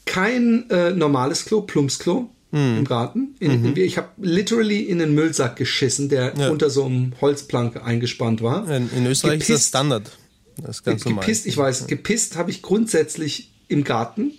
[0.07, 2.79] kein äh, normales Klo, Plumpsklo mm.
[2.79, 3.35] im Garten.
[3.41, 3.67] In, mhm.
[3.69, 6.51] in, ich habe literally in einen Müllsack geschissen, der ja.
[6.51, 8.69] unter so einem Holzplanke eingespannt war.
[8.71, 10.11] In, in Österreich gepisst, ist das Standard.
[10.57, 11.25] Das ist ganz normal.
[11.25, 14.33] Gepisst, ich weiß, gepisst habe ich grundsätzlich im Garten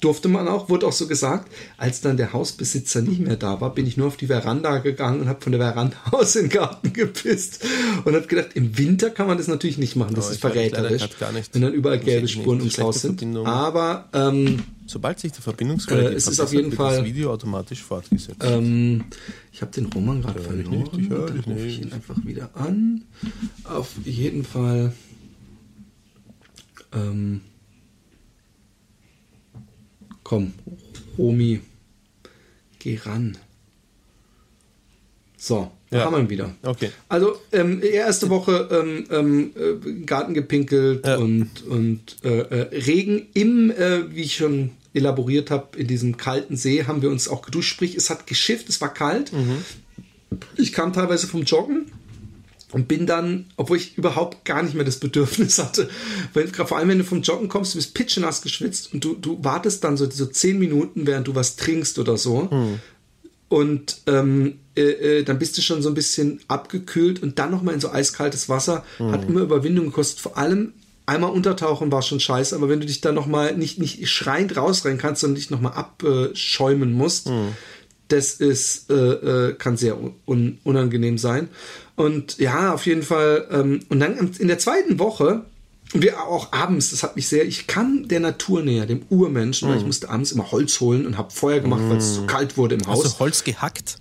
[0.00, 1.50] durfte man auch, wurde auch so gesagt.
[1.76, 5.20] Als dann der Hausbesitzer nicht mehr da war, bin ich nur auf die Veranda gegangen
[5.20, 7.64] und habe von der Veranda aus in den Garten gepisst
[8.04, 11.08] und habe gedacht, im Winter kann man das natürlich nicht machen, das oh, ist verräterisch,
[11.52, 13.24] wenn dann überall gelbe Spuren ums Haus sind.
[13.46, 17.82] Aber ähm, sobald sich die Verbindungsqualität äh, es ist auf jeden Fall das Video automatisch
[17.82, 18.42] fortgesetzt.
[18.42, 19.04] Ähm,
[19.52, 20.70] ich habe den Roman gerade verloren.
[20.70, 23.04] Nicht, ich höre dann rufe ich ihn einfach wieder an.
[23.64, 24.92] Auf jeden Fall.
[26.92, 27.40] Ähm,
[30.24, 30.54] Komm,
[31.18, 31.60] Romi,
[32.78, 33.36] geh ran.
[35.36, 36.04] So, da ja.
[36.06, 36.54] haben wir ihn wieder.
[36.62, 36.90] Okay.
[37.08, 41.18] Also, ähm, erste Woche ähm, ähm, äh, Garten gepinkelt ja.
[41.18, 46.56] und, und äh, äh, Regen im, äh, wie ich schon elaboriert habe, in diesem kalten
[46.56, 47.70] See haben wir uns auch geduscht.
[47.70, 49.32] Sprich, es hat geschifft, es war kalt.
[49.32, 49.58] Mhm.
[50.56, 51.92] Ich kam teilweise vom Joggen
[52.74, 55.88] und bin dann, obwohl ich überhaupt gar nicht mehr das Bedürfnis hatte,
[56.32, 59.42] weil, vor allem wenn du vom Joggen kommst, du bist pitschenass geschwitzt und du, du
[59.42, 62.50] wartest dann so, so zehn Minuten, während du was trinkst oder so.
[62.50, 62.80] Hm.
[63.48, 67.74] Und ähm, äh, äh, dann bist du schon so ein bisschen abgekühlt und dann nochmal
[67.74, 69.12] in so eiskaltes Wasser hm.
[69.12, 70.18] hat immer Überwindung gekostet.
[70.18, 70.72] Vor allem
[71.06, 74.98] einmal untertauchen war schon scheiße, aber wenn du dich dann nochmal nicht, nicht schreiend rausrennen
[74.98, 77.48] kannst, sondern dich nochmal abschäumen musst, hm.
[78.08, 81.48] das ist, äh, äh, kann sehr un unangenehm sein.
[81.96, 83.46] Und ja, auf jeden Fall.
[83.50, 85.44] Ähm, und dann in der zweiten Woche,
[85.92, 89.68] und wir auch abends, das hat mich sehr, ich kann der Natur näher, dem Urmenschen,
[89.68, 89.70] mm.
[89.70, 89.88] weil ich mhm.
[89.88, 91.90] musste abends immer Holz holen und habe Feuer gemacht, mm.
[91.90, 92.26] weil es so mhm.
[92.26, 93.04] kalt wurde im Haus.
[93.04, 93.98] Hast du Holz gehackt?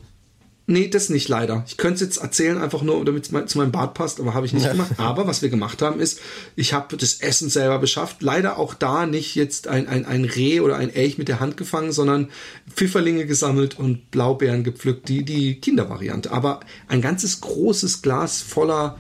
[0.65, 1.65] Nee, das nicht leider.
[1.67, 4.45] Ich könnte es jetzt erzählen, einfach nur, damit es zu meinem Bad passt, aber habe
[4.45, 4.91] ich nicht gemacht.
[4.97, 6.21] Aber was wir gemacht haben, ist,
[6.55, 8.21] ich habe das Essen selber beschafft.
[8.21, 11.57] Leider auch da nicht jetzt ein, ein, ein Reh oder ein Elch mit der Hand
[11.57, 12.29] gefangen, sondern
[12.73, 16.31] Pfifferlinge gesammelt und Blaubeeren gepflückt, die, die Kindervariante.
[16.31, 18.97] Aber ein ganzes großes Glas voller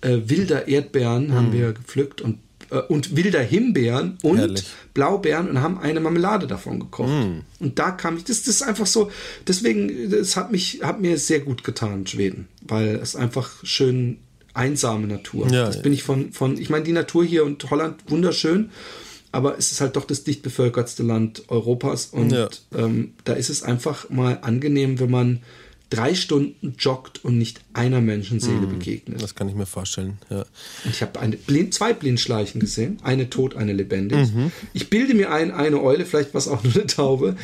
[0.00, 1.32] äh, wilder Erdbeeren mhm.
[1.34, 4.64] haben wir gepflückt und äh, und wilder Himbeeren und Herrlich.
[4.94, 7.10] Blaubeeren und haben eine Marmelade davon gekocht.
[7.10, 7.40] Mm.
[7.60, 9.10] Und da kam ich, das, das ist einfach so,
[9.46, 14.18] deswegen, das hat mich, hat mir sehr gut getan, Schweden, weil es einfach schön
[14.54, 15.48] einsame Natur.
[15.50, 15.82] Ja, das ja.
[15.82, 18.70] bin ich von, von, ich meine, die Natur hier und Holland wunderschön,
[19.32, 22.48] aber es ist halt doch das dicht bevölkertste Land Europas und ja.
[22.74, 25.42] ähm, da ist es einfach mal angenehm, wenn man
[25.90, 29.22] drei Stunden joggt und nicht einer Menschenseele mm, begegnet.
[29.22, 30.44] Das kann ich mir vorstellen, ja.
[30.84, 34.32] Und ich habe Blind, zwei Blindschleichen gesehen, eine tot, eine lebendig.
[34.34, 34.50] Mhm.
[34.72, 37.36] Ich bilde mir ein, eine Eule, vielleicht was auch nur eine Taube,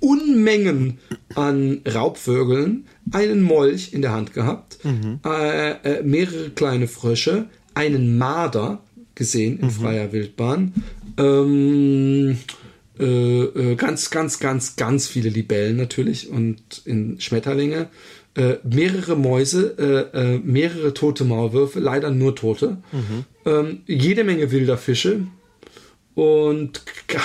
[0.00, 0.98] Unmengen
[1.34, 5.20] an Raubvögeln, einen Molch in der Hand gehabt, mhm.
[5.24, 8.82] äh, äh, mehrere kleine Frösche, einen Marder
[9.14, 9.70] gesehen in mhm.
[9.70, 10.72] freier Wildbahn,
[11.18, 12.38] ähm,
[13.00, 17.88] äh, äh, ganz, ganz, ganz, ganz viele Libellen natürlich und in Schmetterlinge.
[18.36, 19.74] Äh, mehrere Mäuse,
[20.14, 22.78] äh, äh, mehrere tote Maulwürfe, leider nur tote.
[22.92, 23.24] Mhm.
[23.44, 25.26] Ähm, jede Menge wilder Fische
[26.14, 26.82] und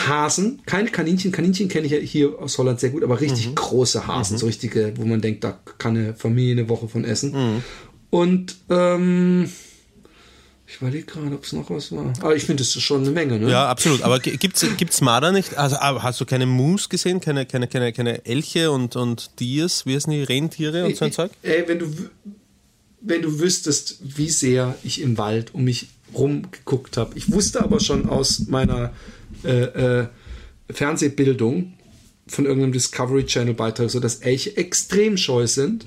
[0.07, 1.31] Hasen, keine Kaninchen.
[1.31, 3.55] Kaninchen kenne ich ja hier aus Holland sehr gut, aber richtig mhm.
[3.55, 4.39] große Hasen, mhm.
[4.39, 7.33] so richtige, wo man denkt, da kann eine Familie eine Woche von essen.
[7.33, 7.63] Mhm.
[8.09, 9.49] Und ähm,
[10.67, 12.11] ich überlege gerade, ob es noch was war.
[12.21, 13.51] Aber ich finde, es ist schon eine Menge, ne?
[13.51, 14.01] Ja, absolut.
[14.01, 15.57] Aber gibt es Marder nicht?
[15.57, 17.21] Also, hast du keine Moose gesehen?
[17.21, 19.85] Keine, keine, keine, keine Elche und, und Diers?
[19.85, 20.23] Wie heißen die?
[20.23, 21.31] Rentiere und so ein Zeug?
[21.43, 21.87] Ey, wenn du,
[23.01, 27.15] wenn du wüsstest, wie sehr ich im Wald um mich rumgeguckt habe.
[27.15, 28.91] Ich wusste aber schon aus meiner
[29.43, 30.07] äh, äh,
[30.69, 31.73] Fernsehbildung,
[32.27, 35.85] von irgendeinem Discovery Channel Beitrag, so dass Elche extrem scheu sind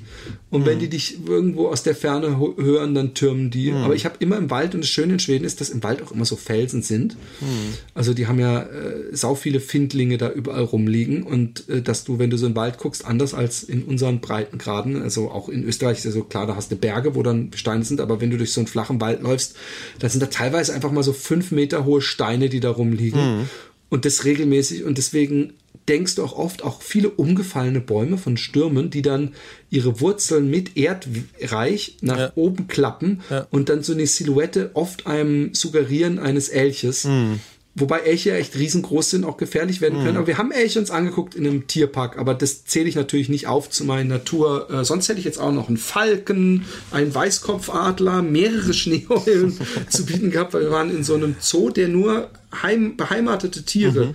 [0.50, 0.66] und mhm.
[0.66, 3.72] wenn die dich irgendwo aus der Ferne hören, dann türmen die.
[3.72, 3.78] Mhm.
[3.78, 6.00] Aber ich habe immer im Wald und das Schöne in Schweden ist, dass im Wald
[6.00, 7.16] auch immer so Felsen sind.
[7.40, 7.74] Mhm.
[7.92, 12.20] Also die haben ja äh, sau viele Findlinge da überall rumliegen und äh, dass du,
[12.20, 15.64] wenn du so in den Wald guckst, anders als in unseren Breitengraden, also auch in
[15.64, 18.30] Österreich ist ja so klar, da hast du Berge, wo dann Steine sind, aber wenn
[18.30, 19.56] du durch so einen flachen Wald läufst,
[19.98, 23.38] da sind da teilweise einfach mal so fünf Meter hohe Steine, die da rumliegen.
[23.38, 23.48] Mhm.
[23.90, 25.54] Und das regelmäßig und deswegen
[25.88, 29.34] denkst du auch oft auch viele umgefallene Bäume von Stürmen, die dann
[29.70, 32.32] ihre Wurzeln mit Erdreich nach ja.
[32.34, 33.46] oben klappen ja.
[33.50, 37.04] und dann so eine Silhouette oft einem suggerieren eines Elches.
[37.04, 37.40] Mhm.
[37.74, 40.12] Wobei Elche echt riesengroß sind, auch gefährlich werden können.
[40.12, 40.16] Mhm.
[40.16, 43.46] Aber wir haben Elche uns angeguckt in einem Tierpark, aber das zähle ich natürlich nicht
[43.46, 44.68] auf zu meiner Natur.
[44.70, 49.56] Äh, sonst hätte ich jetzt auch noch einen Falken, einen Weißkopfadler, mehrere Schneeeulen
[49.88, 52.30] zu bieten gehabt, weil wir waren in so einem Zoo, der nur
[52.62, 54.14] heim, beheimatete Tiere mhm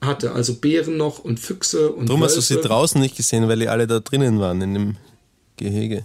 [0.00, 3.58] hatte, also Bären noch und Füchse und Darum hast du sie draußen nicht gesehen, weil
[3.58, 4.96] die alle da drinnen waren in dem
[5.56, 6.04] Gehege.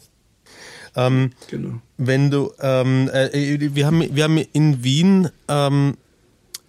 [0.96, 1.82] Ähm, genau.
[1.98, 5.98] Wenn du, ähm, äh, wir, haben, wir haben in Wien ähm,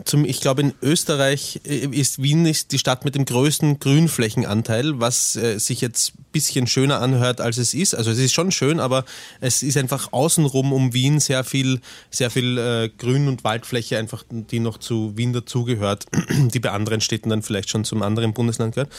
[0.06, 5.00] zum, ich glaube, in Österreich äh, ist Wien ist die Stadt mit dem größten Grünflächenanteil,
[5.00, 7.94] was äh, sich jetzt ein bisschen schöner anhört, als es ist.
[7.94, 9.04] Also es ist schon schön, aber
[9.40, 14.24] es ist einfach außenrum um Wien sehr viel, sehr viel äh, Grün- und Waldfläche, einfach
[14.30, 18.74] die noch zu Wien dazugehört, die bei anderen Städten dann vielleicht schon zum anderen Bundesland
[18.74, 18.92] gehört.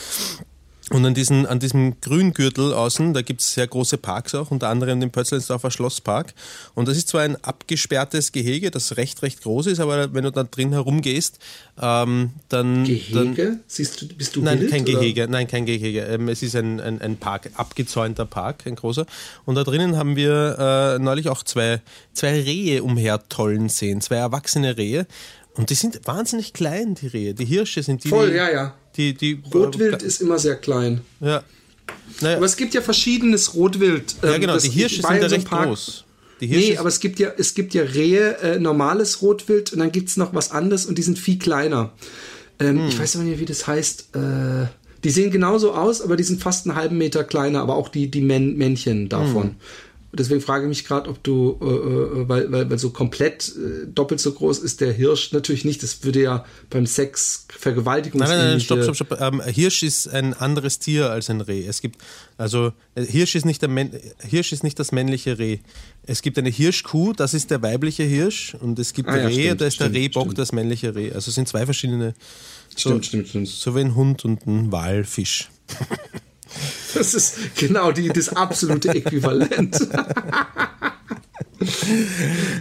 [0.90, 4.70] Und an, diesen, an diesem Grüngürtel außen, da gibt es sehr große Parks auch, unter
[4.70, 6.34] anderem den Pötzleinsdorfer Schlosspark.
[6.76, 10.32] Und das ist zwar ein abgesperrtes Gehege, das recht, recht groß ist, aber wenn du
[10.32, 11.40] da drin herumgehst,
[11.82, 12.86] ähm, dann...
[12.86, 13.36] Gehege?
[13.36, 14.94] Dann, Siehst du, bist du Nein, wild, kein oder?
[14.94, 16.04] Gehege, nein, kein Gehege.
[16.04, 19.06] Ähm, es ist ein, ein, ein Park, abgezäunter Park, ein großer.
[19.44, 21.82] Und da drinnen haben wir äh, neulich auch zwei,
[22.14, 25.06] zwei Rehe umhertollen sehen, zwei erwachsene Rehe.
[25.56, 27.34] Und die sind wahnsinnig klein, die Rehe.
[27.34, 28.10] Die Hirsche sind die...
[28.10, 28.76] Voll, die, ja, ja.
[28.98, 31.02] Die, die, Rotwild ist immer sehr klein.
[31.20, 31.44] Ja.
[32.22, 32.38] Naja.
[32.38, 34.16] Aber es gibt ja verschiedenes Rotwild.
[34.24, 36.04] Ja, ähm, genau, das- die Hirsche sind in ja so recht Park- groß.
[36.42, 39.80] Die Hirsche Nee, aber es gibt ja, es gibt ja Rehe, äh, normales Rotwild und
[39.80, 41.94] dann gibt es noch was anderes und die sind viel kleiner.
[42.60, 42.88] Ähm, Hm.
[42.90, 44.16] Ich weiß aber nicht, wie das heißt.
[44.16, 44.68] Äh,
[45.04, 48.10] die sehen genauso aus, aber die sind fast einen halben Meter kleiner, aber auch die,
[48.10, 49.44] die Män Männchen davon.
[49.50, 49.56] Hm.
[50.18, 53.88] Deswegen frage ich mich gerade, ob du, äh, äh, weil, weil, weil so komplett äh,
[53.88, 55.82] doppelt so groß ist der Hirsch natürlich nicht.
[55.84, 58.20] Das würde ja beim Sex Vergewaltigung.
[58.20, 59.22] Nein, nein, nein, stopp, stopp, stopp.
[59.22, 61.66] Ähm, Hirsch ist ein anderes Tier als ein Reh.
[61.66, 62.02] Es gibt,
[62.38, 65.60] also äh, Hirsch ist, nicht der Män Hirsch ist nicht das männliche Reh.
[66.04, 68.56] Es gibt eine Hirschkuh, das ist der weibliche Hirsch.
[68.60, 70.38] Und es gibt Ah, ja, Rehe, stimmt, da ist der stimmt, Rehbock stimmt.
[70.40, 71.12] das männliche Reh.
[71.14, 72.14] Also es sind zwei verschiedene,
[72.76, 73.48] Stimmt, stimmt, stimmt.
[73.48, 75.50] so wie ein Hund und ein Walfisch.
[76.94, 79.76] Das ist genau die, das absolute Äquivalent.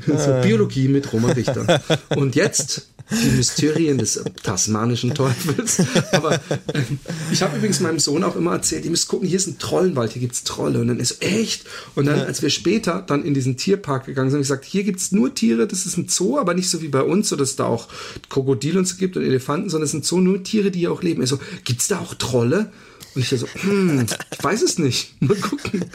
[0.07, 1.81] so, Biologie mit Roman Richter.
[2.17, 5.81] Und jetzt die Mysterien des tasmanischen Teufels.
[6.13, 6.41] Aber
[6.75, 6.99] ähm,
[7.31, 10.13] ich habe übrigens meinem Sohn auch immer erzählt, ihr müsst gucken, hier ist ein Trollenwald,
[10.13, 10.81] hier gibt's Trolle.
[10.81, 11.67] Und dann ist echt?
[11.95, 14.83] Und dann, als wir später dann in diesen Tierpark gegangen sind, habe ich gesagt, hier
[14.83, 17.51] gibt's nur Tiere, das ist ein Zoo, aber nicht so wie bei uns, so dass
[17.51, 17.89] es da auch
[18.29, 21.03] Krokodile und so gibt und Elefanten, sondern es sind so nur Tiere, die hier auch
[21.03, 21.21] leben.
[21.21, 22.73] Er so, gibt's da auch Trolle?
[23.17, 25.15] Und ich so, hm, ich weiß es nicht.
[25.23, 25.87] Mal gucken.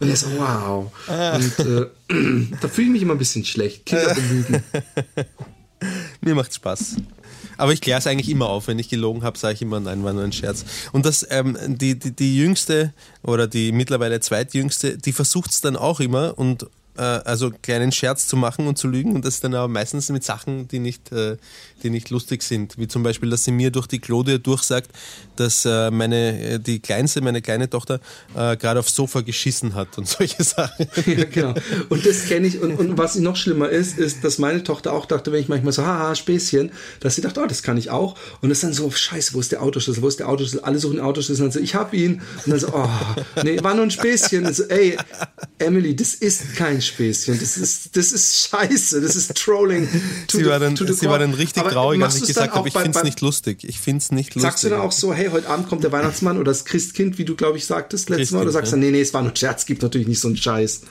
[0.00, 0.92] Und er so, wow.
[1.08, 1.86] Und äh,
[2.60, 3.86] da fühle ich mich immer ein bisschen schlecht.
[3.86, 4.64] Kinder belügen.
[6.20, 6.96] Mir macht Spaß.
[7.56, 8.66] Aber ich kläre es eigentlich immer auf.
[8.66, 10.64] Wenn ich gelogen habe, sage ich immer, nein, war nur ein Scherz.
[10.90, 12.92] Und das, ähm, die, die, die jüngste
[13.22, 16.66] oder die mittlerweile zweitjüngste, die versucht es dann auch immer und
[16.96, 20.24] äh, also kleinen Scherz zu machen und zu lügen und das dann aber meistens mit
[20.24, 21.36] Sachen, die nicht, äh,
[21.82, 22.78] die nicht lustig sind.
[22.78, 24.90] Wie zum Beispiel, dass sie mir durch die Klode durchsagt,
[25.36, 28.00] dass äh, meine, äh, die Kleinste, meine kleine Tochter,
[28.34, 30.86] äh, gerade aufs Sofa geschissen hat und solche Sachen.
[31.06, 31.54] Ja, genau.
[31.88, 32.60] Und das kenne ich.
[32.60, 35.72] Und, und was noch schlimmer ist, ist, dass meine Tochter auch dachte, wenn ich manchmal
[35.72, 38.16] so, haha, Späßchen, dass sie dachte, oh, das kann ich auch.
[38.40, 40.02] Und das dann so, scheiße, wo ist der Autoschlüssel?
[40.02, 40.60] Wo ist der Autoschlüssel?
[40.60, 41.44] Alle suchen den Autoschlüssel.
[41.44, 42.22] Und dann so, ich hab ihn.
[42.44, 42.88] Und dann so, oh,
[43.42, 44.46] nee, war nur ein Späßchen.
[44.46, 44.96] Und so, ey,
[45.58, 47.38] Emily, das ist kein Späßchen.
[47.38, 49.00] Das ist, das ist scheiße.
[49.00, 49.88] Das ist Trolling.
[50.30, 52.98] Sie war dann, the sie war dann richtig traurig, als ich gesagt habe, ich finde
[52.98, 53.64] es nicht lustig.
[53.64, 54.42] Ich finde es nicht lustig.
[54.42, 57.24] Sagst du dann auch so, hey, heute Abend kommt der Weihnachtsmann oder das Christkind, wie
[57.24, 58.42] du, glaube ich, sagtest letztes Mal?
[58.42, 60.36] Oder sagst du, nee, nee, es war nur ein Scherz, gibt natürlich nicht so einen
[60.36, 60.82] Scheiß.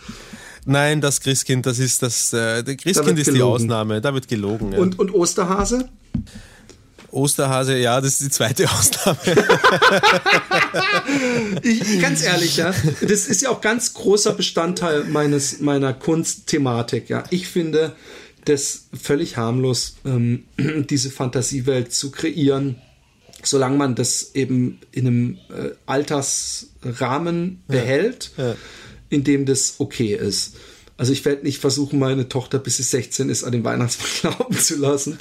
[0.65, 2.33] Nein, das Christkind, das ist das.
[2.33, 3.55] Äh, Christkind ist die gelogen.
[3.55, 4.01] Ausnahme.
[4.01, 4.71] Da wird gelogen.
[4.71, 4.79] Ja.
[4.79, 5.89] Und, und Osterhase?
[7.13, 9.17] Osterhase, ja, das ist die zweite Ausnahme.
[11.61, 17.23] Ich, ganz ehrlich, ja, das ist ja auch ganz großer Bestandteil meines, meiner Kunstthematik, ja.
[17.29, 17.95] Ich finde
[18.45, 20.45] das völlig harmlos, ähm,
[20.89, 22.75] diese Fantasiewelt zu kreieren,
[23.43, 28.55] solange man das eben in einem äh, Altersrahmen behält, Ja.
[29.09, 30.55] in dem das okay ist.
[30.97, 34.57] Also ich werde nicht versuchen, meine Tochter, bis sie 16 ist, an den Weihnachtsmann glauben
[34.57, 35.17] zu lassen.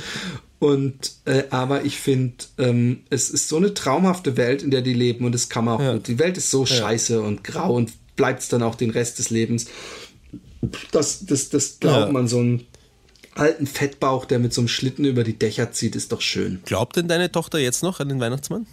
[0.63, 4.95] Und äh, aber ich finde, ähm, es ist so eine traumhafte Welt, in der die
[4.95, 5.93] leben und das kann man auch Ja.
[5.95, 6.07] gut.
[6.07, 9.31] Die Welt ist so scheiße und grau und bleibt es dann auch den Rest des
[9.31, 9.67] Lebens.
[10.93, 12.13] Das, das, das glaubt Ja.
[12.13, 12.65] man, so einen
[13.35, 16.61] alten Fettbauch, der mit so einem Schlitten über die Dächer zieht, ist doch schön.
[16.65, 18.65] Glaubt denn deine Tochter jetzt noch an den Weihnachtsmann?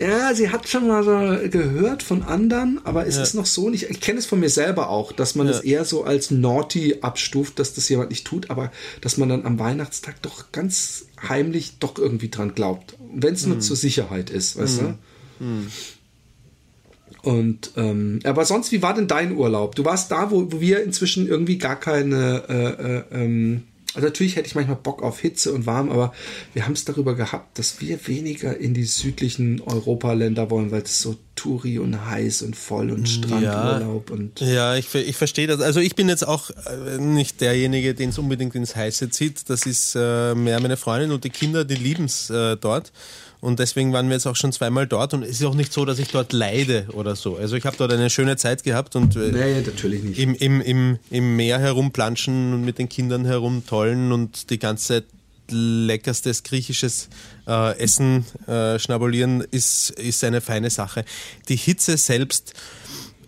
[0.00, 3.90] Ja, sie hat schon mal so gehört von anderen, aber es ist noch so nicht.
[3.90, 5.52] Ich kenne es von mir selber auch, dass man Ja.
[5.52, 9.44] es eher so als naughty abstuft, dass das jemand nicht tut, aber dass man dann
[9.44, 12.96] am Weihnachtstag doch ganz heimlich doch irgendwie dran glaubt.
[13.14, 14.96] Wenn es nur zur Sicherheit ist, weißt du?
[17.22, 19.74] Und ähm, aber sonst, wie war denn dein Urlaub?
[19.74, 24.36] Du warst da, wo, wo wir inzwischen irgendwie gar keine äh, äh, ähm, also natürlich
[24.36, 26.12] hätte ich manchmal Bock auf Hitze und warm, aber
[26.54, 31.00] wir haben es darüber gehabt, dass wir weniger in die südlichen Europaländer wollen, weil es
[31.00, 35.60] so Touri und heiß und voll und Strandurlaub und Ja, ich, ich verstehe das.
[35.60, 39.48] Also ich bin jetzt auch äh, nicht derjenige, den es unbedingt ins Heiße zieht.
[39.48, 42.92] Das ist äh, mehr meine Freundin und die Kinder, die lieben es äh, dort.
[43.40, 45.84] Und deswegen waren wir jetzt auch schon zweimal dort und es ist auch nicht so,
[45.84, 47.36] dass ich dort leide oder so.
[47.36, 50.18] Also ich habe dort eine schöne Zeit gehabt und äh, nee, natürlich nicht.
[50.18, 55.04] Im, im, im, im Meer herumplanschen und mit den Kindern herumtollen und die ganze
[55.50, 57.08] leckerstes griechisches
[57.46, 61.04] äh, Essen äh, schnabulieren ist, ist eine feine Sache.
[61.48, 62.54] Die Hitze selbst,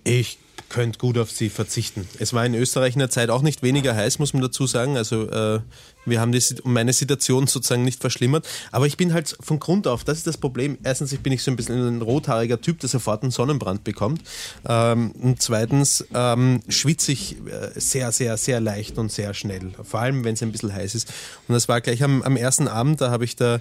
[0.04, 0.38] ich
[0.72, 2.08] könnte gut auf sie verzichten.
[2.18, 4.96] Es war in Österreich in der Zeit auch nicht weniger heiß, muss man dazu sagen.
[4.96, 5.60] Also äh,
[6.06, 8.48] wir haben die, meine Situation sozusagen nicht verschlimmert.
[8.72, 10.78] Aber ich bin halt von Grund auf, das ist das Problem.
[10.82, 14.22] Erstens, ich bin ich so ein bisschen ein rothaariger Typ, der sofort einen Sonnenbrand bekommt.
[14.66, 19.72] Ähm, und zweitens ähm, schwitze ich äh, sehr, sehr, sehr leicht und sehr schnell.
[19.84, 21.12] Vor allem, wenn es ein bisschen heiß ist.
[21.48, 23.60] Und das war gleich am, am ersten Abend, da habe ich der,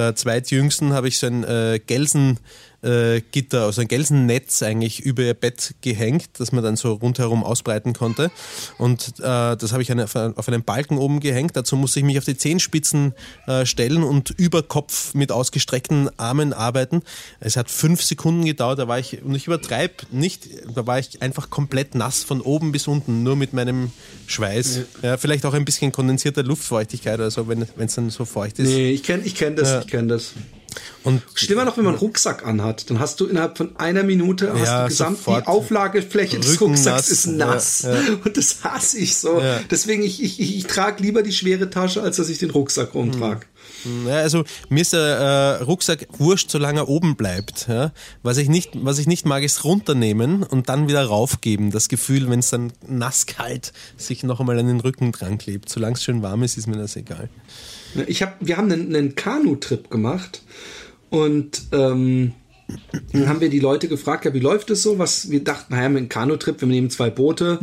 [0.00, 2.38] der zweitjüngsten, habe ich so ein äh, Gelsen
[2.82, 3.20] äh,
[3.52, 8.30] also ein Gelsennetz eigentlich über ihr Bett gehängt, das man dann so rundherum ausbreiten konnte.
[8.78, 9.22] Und äh,
[9.56, 11.56] das habe ich eine, auf einen Balken oben gehängt.
[11.56, 13.14] Dazu musste ich mich auf die Zehenspitzen
[13.46, 17.02] äh, stellen und über Kopf mit ausgestreckten Armen arbeiten.
[17.40, 21.22] Es hat fünf Sekunden gedauert, da war ich, und ich übertreibe nicht, da war ich
[21.22, 23.92] einfach komplett nass von oben bis unten, nur mit meinem
[24.26, 24.80] Schweiß.
[25.02, 28.68] Ja, vielleicht auch ein bisschen kondensierte Luftfeuchtigkeit oder so, wenn es dann so feucht ist.
[28.68, 29.82] Nee, ich kenne ich kenn das, ja.
[29.90, 30.32] Kenne das.
[31.02, 34.52] Und Schlimmer noch, wenn man einen Rucksack anhat, dann hast du innerhalb von einer Minute
[34.52, 37.82] hast ja, du gesamt die Auflagefläche des Rucksacks ist nass.
[37.82, 38.00] Ja, ja.
[38.24, 39.42] Und das hasse ich so.
[39.70, 42.94] Deswegen, ich, ich, ich, ich trage lieber die schwere Tasche, als dass ich den Rucksack
[42.94, 43.46] rumtrage.
[43.82, 44.08] Hm.
[44.08, 47.66] Ja, also mir ist der äh, Rucksack wurscht, solange er oben bleibt.
[47.68, 47.92] Ja?
[48.22, 51.70] Was, ich nicht, was ich nicht mag, ist runternehmen und dann wieder raufgeben.
[51.70, 55.70] Das Gefühl, wenn es dann nasskalt sich noch einmal an den Rücken dran klebt.
[55.70, 57.30] Solange es schön warm ist, ist mir das egal.
[58.06, 60.42] Ich hab, wir haben einen, einen Kanu-Trip gemacht
[61.10, 62.32] und ähm,
[63.12, 64.98] dann haben wir die Leute gefragt, ja, wie läuft es so?
[64.98, 67.60] Was wir dachten, naja, mit einem Kanu-Trip, wir nehmen zwei Boote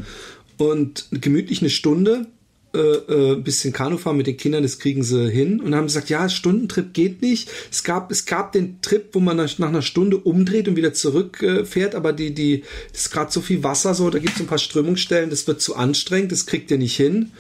[0.57, 2.27] und gemütlich eine Stunde.
[2.75, 5.61] Äh, äh, bisschen Kanu fahren mit den Kindern, das kriegen sie hin.
[5.61, 7.49] Und haben gesagt, ja, Stundentrip geht nicht.
[7.71, 11.93] Es gab, es gab den Trip, wo man nach, einer Stunde umdreht und wieder zurückfährt,
[11.93, 14.47] äh, aber die, die, das ist gerade so viel Wasser, so, da gibt es ein
[14.47, 17.31] paar Strömungsstellen, das wird zu anstrengend, das kriegt ihr nicht hin.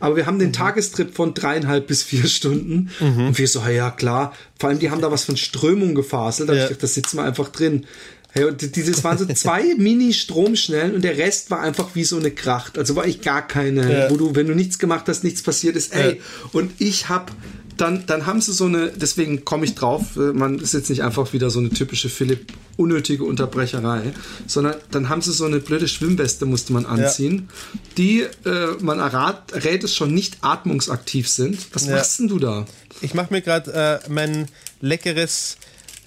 [0.00, 0.54] Aber wir haben den mhm.
[0.54, 2.90] Tagestrip von dreieinhalb bis vier Stunden.
[3.00, 3.28] Mhm.
[3.28, 4.32] Und wir so, ja klar.
[4.58, 6.48] Vor allem, die haben da was von Strömung gefaselt.
[6.48, 6.62] Da ja.
[6.62, 7.86] ich gedacht, das sitzen wir einfach drin.
[8.30, 12.30] Hey, und dieses waren so zwei Mini-Stromschnellen und der Rest war einfach wie so eine
[12.30, 12.78] Kracht.
[12.78, 14.10] Also war ich gar keine, ja.
[14.10, 15.94] wo du, wenn du nichts gemacht hast, nichts passiert ist.
[15.94, 16.22] Ey, ja.
[16.52, 17.32] und ich hab
[17.80, 21.02] dann, dann haben sie so eine, deswegen komme ich drauf, äh, man ist jetzt nicht
[21.02, 24.12] einfach wieder so eine typische Philipp unnötige Unterbrecherei,
[24.46, 27.80] sondern dann haben sie so eine blöde Schwimmweste, musste man anziehen, ja.
[27.96, 31.66] die, äh, man errat, rät es schon nicht atmungsaktiv sind.
[31.72, 31.96] Was ja.
[31.96, 32.66] machst denn du da?
[33.00, 34.46] Ich mache mir gerade äh, mein
[34.80, 35.56] leckeres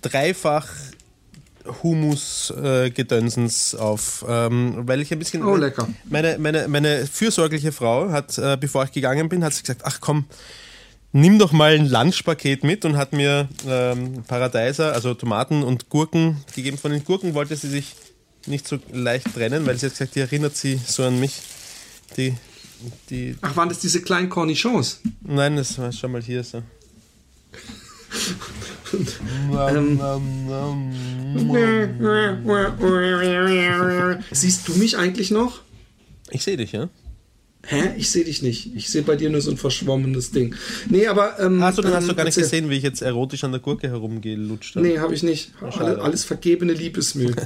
[0.01, 0.67] Dreifach
[1.83, 5.43] Humus-Gedönsens äh, auf, ähm, weil ich ein bisschen.
[5.43, 5.87] Oh, lecker.
[6.09, 9.99] Meine, meine, meine fürsorgliche Frau hat, äh, bevor ich gegangen bin, hat sie gesagt: Ach
[10.01, 10.25] komm,
[11.13, 16.37] nimm doch mal ein Lunchpaket mit und hat mir ähm, Paradeiser, also Tomaten und Gurken
[16.55, 16.77] gegeben.
[16.77, 17.95] Von den Gurken wollte sie sich
[18.47, 21.41] nicht so leicht trennen, weil sie hat gesagt, die erinnert sie so an mich.
[22.17, 22.35] Die,
[23.09, 25.01] die, Ach, waren das diese kleinen Cornichons?
[25.21, 26.63] Nein, das war schon mal hier so.
[34.17, 35.61] ähm, Siehst du mich eigentlich noch?
[36.29, 36.89] Ich sehe dich, ja.
[37.67, 37.93] Hä?
[37.97, 38.75] Ich sehe dich nicht.
[38.75, 40.55] Ich sehe bei dir nur so ein verschwommenes Ding.
[40.89, 41.39] Nee, aber.
[41.39, 43.61] Ähm, hast du, dann hast du gar nicht gesehen, wie ich jetzt erotisch an der
[43.61, 44.87] Gurke herumgelutscht habe?
[44.87, 45.51] Nee, habe ich nicht.
[45.61, 47.35] Alle, alles vergebene Liebesmühe.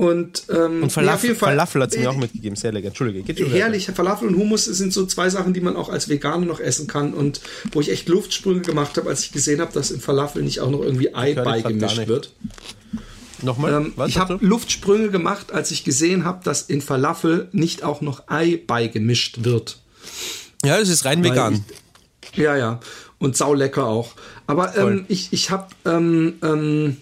[0.00, 2.86] Und, ähm, und Falafel, nee, Falafel hat sie mir auch mitgegeben, sehr lecker.
[2.86, 3.96] Entschuldige, geht schon Herrlich, weiter.
[3.96, 7.12] Falafel und Hummus sind so zwei Sachen, die man auch als Veganer noch essen kann
[7.12, 10.60] und wo ich echt Luftsprünge gemacht habe, als ich gesehen habe, dass in Falafel nicht
[10.60, 12.32] auch noch irgendwie Ei beigemischt wird.
[13.42, 13.72] Nochmal?
[13.72, 18.28] Ähm, ich habe Luftsprünge gemacht, als ich gesehen habe, dass in Falafel nicht auch noch
[18.28, 19.80] Ei beigemischt wird.
[20.64, 21.64] Ja, das ist rein Weil vegan.
[22.32, 22.80] Ich, ja, ja.
[23.18, 24.12] Und saulecker auch.
[24.46, 26.96] Aber ähm, ich, ich habe ähm, ähm,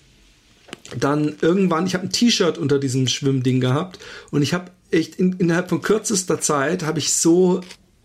[0.98, 3.98] dann irgendwann, ich habe ein T-Shirt unter diesem Schwimmding gehabt
[4.30, 7.60] und ich habe echt in, innerhalb von kürzester Zeit habe ich so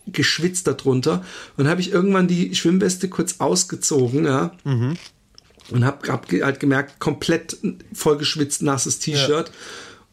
[0.05, 1.23] geschwitzt darunter
[1.55, 4.51] und habe ich irgendwann die Schwimmweste kurz ausgezogen, ja.
[4.63, 4.97] Mhm
[5.69, 7.57] und habe hab halt gemerkt, komplett
[7.93, 9.47] vollgeschwitzt, nasses T-Shirt.
[9.47, 9.53] Ja.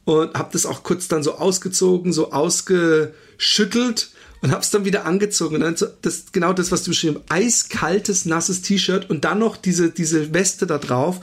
[0.04, 4.10] Und habe das auch kurz dann so ausgezogen, so ausgeschüttelt
[4.40, 5.56] und habe es dann wieder angezogen.
[5.56, 7.30] Und dann so, das genau das, was du beschrieben hast.
[7.30, 11.20] Eiskaltes, nasses T-Shirt und dann noch diese, diese Weste da drauf,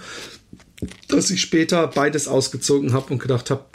[1.07, 3.65] dass ich später beides ausgezogen habe und gedacht habe,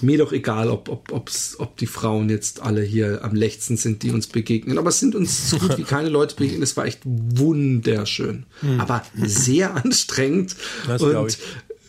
[0.00, 4.02] mir doch egal, ob, ob, ob's, ob die Frauen jetzt alle hier am Lechzen sind,
[4.02, 4.78] die uns begegnen.
[4.78, 6.62] Aber es sind uns so gut wie keine Leute begegnet.
[6.62, 8.46] Es war echt wunderschön.
[8.60, 8.80] Hm.
[8.80, 10.56] Aber sehr anstrengend.
[10.86, 11.38] Das und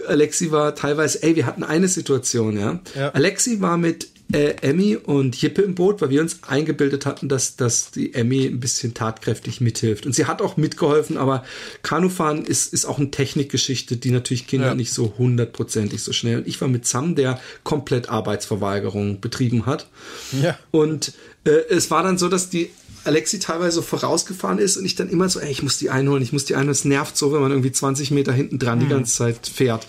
[0.08, 2.80] Alexi war teilweise, ey, wir hatten eine Situation, ja.
[2.96, 3.10] ja.
[3.10, 7.56] Alexi war mit äh, Emmy und Jippe im Boot, weil wir uns eingebildet hatten, dass,
[7.56, 10.06] dass die Emmy ein bisschen tatkräftig mithilft.
[10.06, 11.44] Und sie hat auch mitgeholfen, aber
[11.84, 14.76] Kanufahren ist, ist auch eine Technikgeschichte, die natürlich Kinder ja.
[14.76, 16.38] nicht so hundertprozentig so schnell.
[16.40, 19.88] Und ich war mit Sam, der komplett Arbeitsverweigerung betrieben hat.
[20.42, 20.58] Ja.
[20.72, 21.14] Und
[21.44, 22.70] äh, es war dann so, dass die
[23.04, 26.34] Alexi teilweise vorausgefahren ist und ich dann immer so, ey, ich muss die einholen, ich
[26.34, 26.72] muss die einholen.
[26.72, 28.84] Es nervt so, wenn man irgendwie 20 Meter hinten dran mhm.
[28.84, 29.88] die ganze Zeit fährt.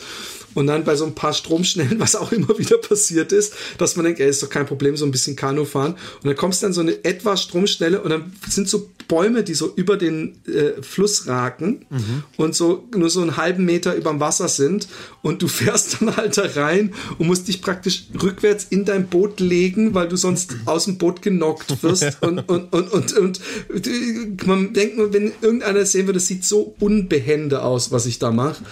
[0.55, 4.05] Und dann bei so ein paar Stromschnellen, was auch immer wieder passiert ist, dass man
[4.05, 5.93] denkt, ey, ist doch kein Problem, so ein bisschen Kanu fahren.
[5.93, 9.53] Und dann kommst du dann so eine etwas Stromschnelle und dann sind so Bäume, die
[9.53, 12.23] so über den äh, Fluss ragen mhm.
[12.39, 14.89] und so nur so einen halben Meter über dem Wasser sind.
[15.21, 19.41] Und du fährst dann halt da rein und musst dich praktisch rückwärts in dein Boot
[19.41, 22.23] legen, weil du sonst aus dem Boot genockt wirst.
[22.23, 26.45] und, und, und, und, und, und man denkt nur, wenn irgendeiner sehen würde, das sieht
[26.45, 28.65] so unbehende aus, was ich da mache.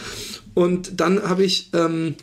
[0.54, 2.14] Und dann habe ich, ähm,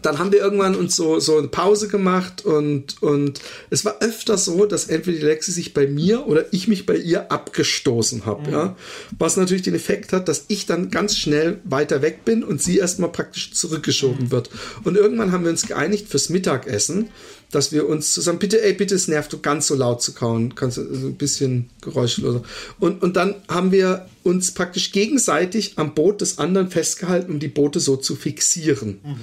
[0.00, 3.40] dann haben wir irgendwann uns so, so eine Pause gemacht und, und
[3.70, 6.96] es war öfter so, dass entweder die Lexi sich bei mir oder ich mich bei
[6.96, 8.52] ihr abgestoßen habe, mhm.
[8.52, 8.76] ja.
[9.18, 12.78] Was natürlich den Effekt hat, dass ich dann ganz schnell weiter weg bin und sie
[12.78, 14.30] erstmal praktisch zurückgeschoben mhm.
[14.30, 14.50] wird.
[14.84, 17.10] Und irgendwann haben wir uns geeinigt fürs Mittagessen,
[17.52, 20.54] dass wir uns zusammen, bitte, ey, bitte, es nervt du ganz so laut zu kauen,
[20.54, 22.42] kannst du so ein bisschen geräuschloser.
[22.80, 27.48] Und, und dann haben wir uns praktisch gegenseitig am Boot des anderen festgehalten, um die
[27.48, 29.00] Boote so zu fixieren.
[29.04, 29.16] Mhm.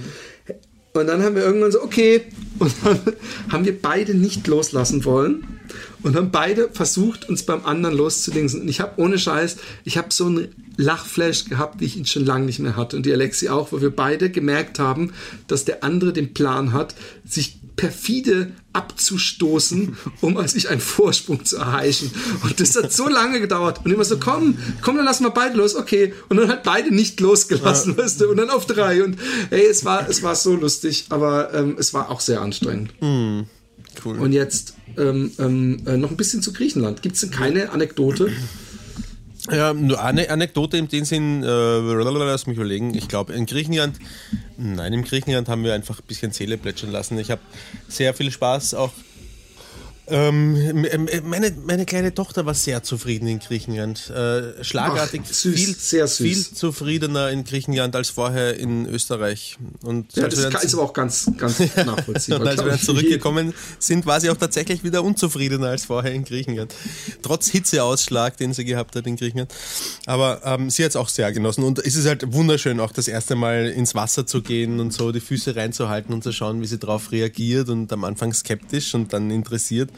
[0.93, 2.23] Und dann haben wir irgendwann so, okay,
[2.57, 2.99] und dann
[3.51, 5.45] haben wir beide nicht loslassen wollen
[6.01, 8.61] und haben beide versucht, uns beim anderen loszudingsen.
[8.61, 12.25] Und ich habe ohne Scheiß, ich habe so einen Lachflash gehabt, wie ich ihn schon
[12.25, 12.97] lange nicht mehr hatte.
[12.97, 15.13] Und die Alexi auch, wo wir beide gemerkt haben,
[15.47, 22.11] dass der andere den Plan hat, sich perfide abzustoßen, um sich einen Vorsprung zu erheischen.
[22.43, 23.85] Und das hat so lange gedauert.
[23.85, 26.13] Und immer so, komm, komm, dann lassen wir beide los, okay.
[26.27, 28.03] Und dann hat beide nicht losgelassen, ja.
[28.03, 29.01] weißt du, und dann auf drei.
[29.01, 29.17] Und
[29.49, 32.91] ey, es war, es war so lustig, aber ähm, es war auch sehr anstrengend.
[32.99, 33.43] Mm,
[34.03, 34.19] cool.
[34.19, 37.01] Und jetzt ähm, ähm, äh, noch ein bisschen zu Griechenland.
[37.01, 38.29] Gibt es denn keine Anekdote?
[39.49, 42.93] Ja, nur eine Anekdote in dem Sinn, äh, lass mich überlegen.
[42.93, 43.97] Ich glaube, in Griechenland,
[44.57, 47.17] nein, in Griechenland haben wir einfach ein bisschen Seele plätschern lassen.
[47.17, 47.41] Ich habe
[47.87, 48.91] sehr viel Spaß auch
[50.09, 50.85] ähm,
[51.23, 54.09] meine, meine kleine Tochter war sehr zufrieden in Griechenland.
[54.09, 56.17] Äh, schlagartig Ach, süß, viel, sehr süß.
[56.17, 59.57] viel zufriedener in Griechenland als vorher in Österreich.
[59.83, 62.41] Und ja, das ist aber auch ganz, ganz nachvollziehbar.
[62.41, 66.23] und als wir dann zurückgekommen sind, war sie auch tatsächlich wieder unzufriedener als vorher in
[66.23, 66.73] Griechenland.
[67.21, 69.53] Trotz Hitzeausschlag, den sie gehabt hat in Griechenland.
[70.05, 71.63] Aber ähm, sie hat es auch sehr genossen.
[71.63, 75.11] Und es ist halt wunderschön, auch das erste Mal ins Wasser zu gehen und so
[75.11, 79.13] die Füße reinzuhalten und zu schauen, wie sie darauf reagiert und am Anfang skeptisch und
[79.13, 79.89] dann interessiert.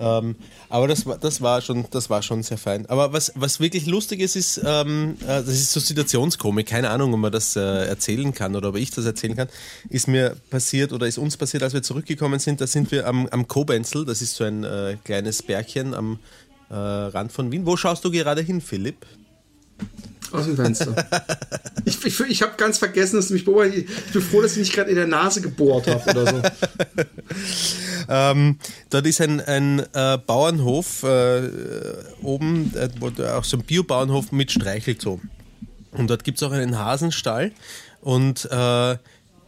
[0.00, 0.36] Ähm,
[0.68, 2.86] aber das war, das war schon, das war schon sehr fein.
[2.86, 6.66] Aber was, was wirklich lustig ist, ist, ähm, äh, das ist so Situationskomik.
[6.66, 9.48] Keine Ahnung, ob man das äh, erzählen kann oder ob ich das erzählen kann.
[9.90, 12.60] Ist mir passiert oder ist uns passiert, als wir zurückgekommen sind.
[12.60, 14.04] Da sind wir am, am Kobenzel.
[14.04, 16.18] Das ist so ein äh, kleines Bergchen am
[16.70, 17.66] äh, Rand von Wien.
[17.66, 19.06] Wo schaust du gerade hin, Philipp?
[20.32, 20.94] Aus dem Fenster.
[21.84, 24.58] ich ich, ich habe ganz vergessen, dass du mich beobachtet Ich bin froh, dass ich
[24.58, 26.42] nicht gerade in der Nase gebohrt habe oder so.
[28.08, 28.58] ähm,
[28.90, 31.42] dort ist ein, ein äh, Bauernhof äh,
[32.22, 35.20] oben, äh, auch so ein Biobauernhof mit Streichelzoo.
[35.92, 37.52] Und dort gibt es auch einen Hasenstall.
[38.00, 38.96] Und äh,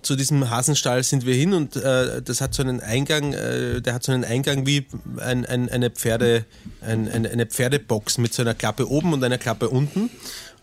[0.04, 3.94] zu diesem Hasenstall sind wir hin und äh, das hat so einen Eingang, äh, der
[3.94, 6.44] hat so einen Eingang wie ein, ein, eine Pferde,
[6.82, 10.10] ein, eine Pferdebox mit so einer Klappe oben und einer Klappe unten.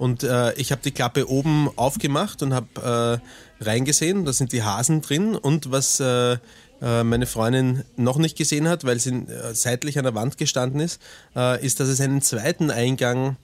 [0.01, 3.21] Und äh, ich habe die Klappe oben aufgemacht und habe
[3.61, 4.25] äh, reingesehen.
[4.25, 5.35] Da sind die Hasen drin.
[5.35, 6.37] Und was äh,
[6.81, 10.79] äh meine Freundin noch nicht gesehen hat, weil sie äh, seitlich an der Wand gestanden
[10.79, 10.99] ist,
[11.35, 13.37] äh, ist, dass es einen zweiten Eingang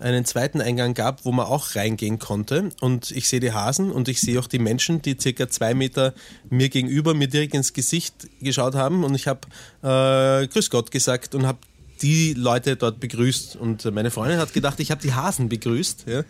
[0.00, 2.70] einen zweiten Eingang gab, wo man auch reingehen konnte.
[2.80, 6.14] Und ich sehe die Hasen und ich sehe auch die Menschen, die circa zwei Meter
[6.48, 9.04] mir gegenüber mir direkt ins Gesicht geschaut haben.
[9.04, 9.42] Und ich habe
[9.82, 11.58] Grüß Gott gesagt und habe
[12.02, 13.56] die Leute dort begrüßt.
[13.56, 16.04] Und meine Freundin hat gedacht, ich habe die Hasen begrüßt.
[16.06, 16.24] Ja,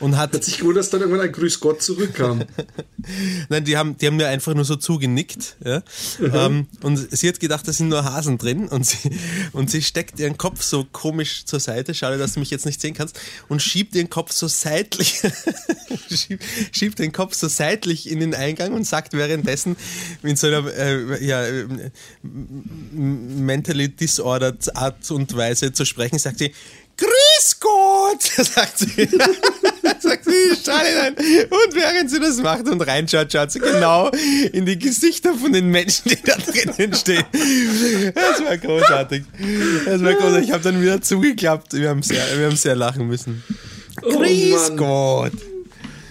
[0.00, 2.44] und hat, hat sich gewundert, dass dann irgendwann ein Grüß Gott zurückkam.
[3.48, 5.56] Nein, die haben, die haben mir einfach nur so zugenickt.
[5.64, 5.82] Ja.
[6.18, 6.32] Mhm.
[6.34, 8.68] Ähm, und sie hat gedacht, da sind nur Hasen drin.
[8.68, 9.10] Und sie,
[9.52, 11.94] und sie steckt ihren Kopf so komisch zur Seite.
[11.94, 13.18] Schade, dass du mich jetzt nicht sehen kannst.
[13.48, 15.22] Und schiebt ihren Kopf so seitlich,
[16.10, 19.76] schiebt, schiebt den Kopf so seitlich in den Eingang und sagt währenddessen
[20.22, 21.44] in so einer äh, ja,
[22.22, 26.52] mentally disordered Art und Weise zu sprechen, sagt sie,
[26.96, 28.86] Grüß Gott, sagt sie.
[29.98, 31.14] sagt sie, nein.
[31.16, 34.10] Und während sie das macht und reinschaut, schaut sie genau
[34.52, 37.24] in die Gesichter von den Menschen, die da drinnen stehen.
[38.14, 39.24] Das war großartig.
[39.84, 40.48] Das war großartig.
[40.48, 41.72] Ich habe dann wieder zugeklappt.
[41.72, 43.42] Wir haben sehr, wir haben sehr lachen müssen.
[44.02, 45.32] Oh, Grüß Gott.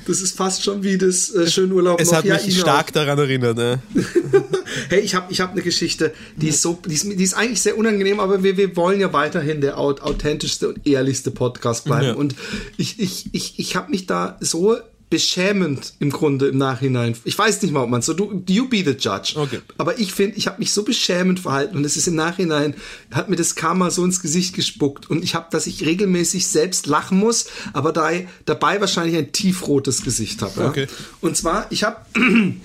[0.06, 2.00] Das ist fast schon wie das äh, schöne Urlaub.
[2.00, 2.92] Es hat mich stark auch.
[2.92, 3.58] daran erinnert.
[3.58, 3.82] Ne?
[4.90, 7.62] hey, ich habe ich hab eine Geschichte, die ist so, die ist, die ist eigentlich
[7.62, 12.08] sehr unangenehm, aber wir, wir wollen ja weiterhin der authentischste und ehrlichste Podcast bleiben.
[12.08, 12.14] Ja.
[12.14, 12.36] Und
[12.78, 14.78] ich, ich, ich, ich habe mich da so
[15.14, 17.16] beschämend im Grunde im Nachhinein.
[17.24, 19.34] Ich weiß nicht mal, ob man so, du, you be the judge.
[19.36, 19.60] Okay.
[19.78, 22.74] Aber ich finde, ich habe mich so beschämend verhalten und es ist im Nachhinein,
[23.12, 26.88] hat mir das Karma so ins Gesicht gespuckt und ich habe, dass ich regelmäßig selbst
[26.88, 28.10] lachen muss, aber da,
[28.46, 30.66] dabei wahrscheinlich ein tiefrotes Gesicht habe.
[30.66, 30.88] Okay.
[31.22, 31.98] Und zwar, ich habe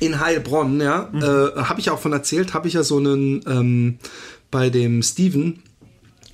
[0.00, 1.22] in Heilbronn, ja, mhm.
[1.22, 3.98] äh, habe ich auch von erzählt, habe ich ja so einen ähm,
[4.50, 5.62] bei dem Steven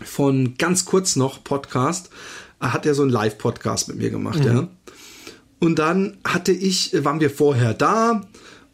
[0.03, 2.09] von ganz kurz noch Podcast,
[2.59, 4.47] hat er so einen Live-Podcast mit mir gemacht, mhm.
[4.47, 4.69] ja.
[5.59, 8.23] Und dann hatte ich, waren wir vorher da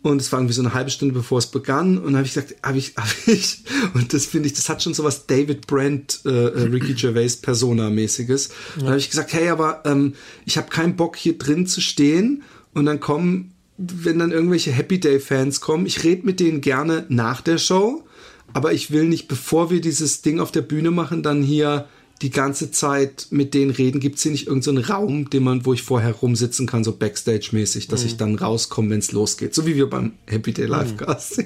[0.03, 2.57] und es war irgendwie so eine halbe Stunde bevor es begann und habe ich gesagt,
[2.63, 3.63] habe ich, hab ich
[3.95, 7.37] und das finde ich, das hat schon so was David Brent, äh, äh Ricky Gervais
[7.41, 8.51] Persona-mäßiges.
[8.81, 8.87] Ja.
[8.89, 10.15] Habe ich gesagt, hey, aber ähm,
[10.45, 12.43] ich habe keinen Bock hier drin zu stehen
[12.75, 17.07] und dann kommen, wenn dann irgendwelche Happy Day Fans kommen, ich rede mit denen gerne
[17.09, 18.05] nach der Show,
[18.53, 21.87] aber ich will nicht, bevor wir dieses Ding auf der Bühne machen, dann hier
[22.23, 24.01] die ganze Zeit mit denen reden?
[24.01, 26.93] Gibt es hier nicht irgendeinen so Raum, den man, wo ich vorher rumsitzen kann, so
[26.93, 28.07] Backstage-mäßig, dass mhm.
[28.07, 29.55] ich dann rauskomme, wenn es losgeht?
[29.55, 31.39] So wie wir beim Happy Day Livecast.
[31.39, 31.45] Mhm.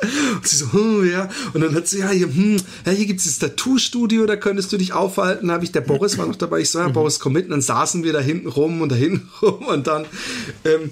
[0.36, 1.28] und sie so, hm, ja.
[1.52, 2.56] Und dann hat sie, ja, hier, hm,
[2.86, 5.48] ja, hier gibt es das Tattoo-Studio, da könntest du dich aufhalten.
[5.48, 6.60] Da habe ich, der Boris war noch dabei.
[6.60, 6.94] Ich so, ja, mhm.
[6.94, 7.44] Boris, komm mit.
[7.44, 10.06] Und dann saßen wir da hinten rum und da hinten rum und dann,
[10.64, 10.90] ähm,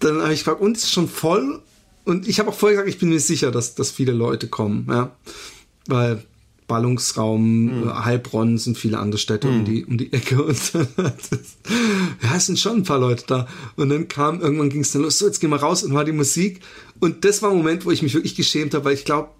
[0.00, 1.60] dann habe ich gefragt, und ist schon voll?
[2.04, 4.86] Und ich habe auch vorher gesagt, ich bin mir sicher, dass, dass viele Leute kommen,
[4.88, 5.14] ja.
[5.86, 6.24] Weil
[6.70, 8.04] Ballungsraum, mhm.
[8.04, 9.56] Heilbronn sind viele andere Städte mhm.
[9.56, 13.48] um, die, um die Ecke und ja, es sind schon ein paar Leute da.
[13.74, 16.04] Und dann kam, irgendwann ging es dann los, so, jetzt gehen wir raus und war
[16.04, 16.60] die Musik.
[17.00, 19.30] Und das war ein Moment, wo ich mich wirklich geschämt habe, weil ich glaube,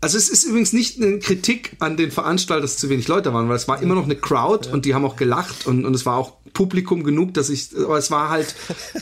[0.00, 3.48] also es ist übrigens nicht eine Kritik an den Veranstaltern, dass zu wenig Leute waren,
[3.48, 6.06] weil es war immer noch eine Crowd und die haben auch gelacht und, und es
[6.06, 8.54] war auch Publikum genug, dass ich, aber es war halt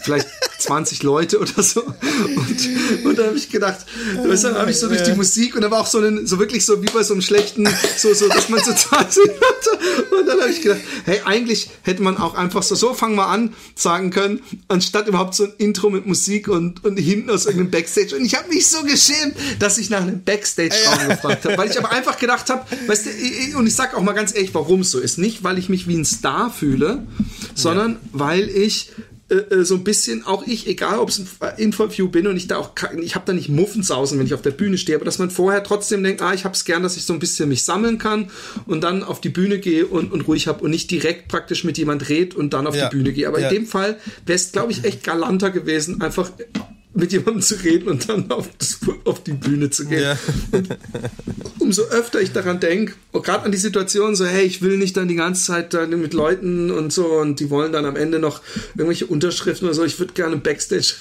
[0.02, 0.28] vielleicht
[0.58, 1.82] 20 Leute oder so.
[1.82, 3.86] Und, und da habe ich gedacht,
[4.24, 6.26] weißt du, dann habe ich so durch die Musik und da war auch so ein,
[6.26, 10.16] so wirklich so wie bei so einem schlechten, so, so, dass man so 20 hatte.
[10.18, 13.28] Und dann habe ich gedacht, hey, eigentlich hätte man auch einfach so, so fangen wir
[13.28, 17.70] an, sagen können, anstatt überhaupt so ein Intro mit Musik und, und hinten aus irgendeinem
[17.70, 18.16] Backstage.
[18.16, 20.24] Und ich habe mich so geschämt, dass ich nach einem
[20.86, 24.02] Backstage-Raum gefragt habe, weil ich aber einfach gedacht habe, weißt du, und ich sag auch
[24.02, 25.18] mal ganz ehrlich, warum es so ist.
[25.18, 27.04] Nicht, weil ich mich wie ein Star fühle,
[27.54, 27.98] sondern ja.
[28.12, 28.92] weil ich
[29.28, 32.46] äh, äh, so ein bisschen auch ich, egal ob es ein Interview bin und ich
[32.46, 32.72] da auch,
[33.02, 35.64] ich habe da nicht Muffensausen, wenn ich auf der Bühne stehe, aber dass man vorher
[35.64, 38.30] trotzdem denkt, ah, ich habe es gern, dass ich so ein bisschen mich sammeln kann
[38.66, 41.76] und dann auf die Bühne gehe und, und ruhig habe und nicht direkt praktisch mit
[41.76, 42.88] jemand red und dann auf ja.
[42.88, 43.26] die Bühne gehe.
[43.26, 43.48] Aber ja.
[43.48, 46.30] in dem Fall wäre es, glaube ich, echt galanter gewesen, einfach
[46.96, 50.02] mit jemandem zu reden und dann auf, das, auf die Bühne zu gehen.
[50.02, 50.18] Ja.
[51.58, 55.08] umso öfter ich daran denke, gerade an die Situation, so, hey, ich will nicht dann
[55.08, 58.40] die ganze Zeit dann mit Leuten und so und die wollen dann am Ende noch
[58.74, 60.94] irgendwelche Unterschriften oder so, ich würde gerne Backstage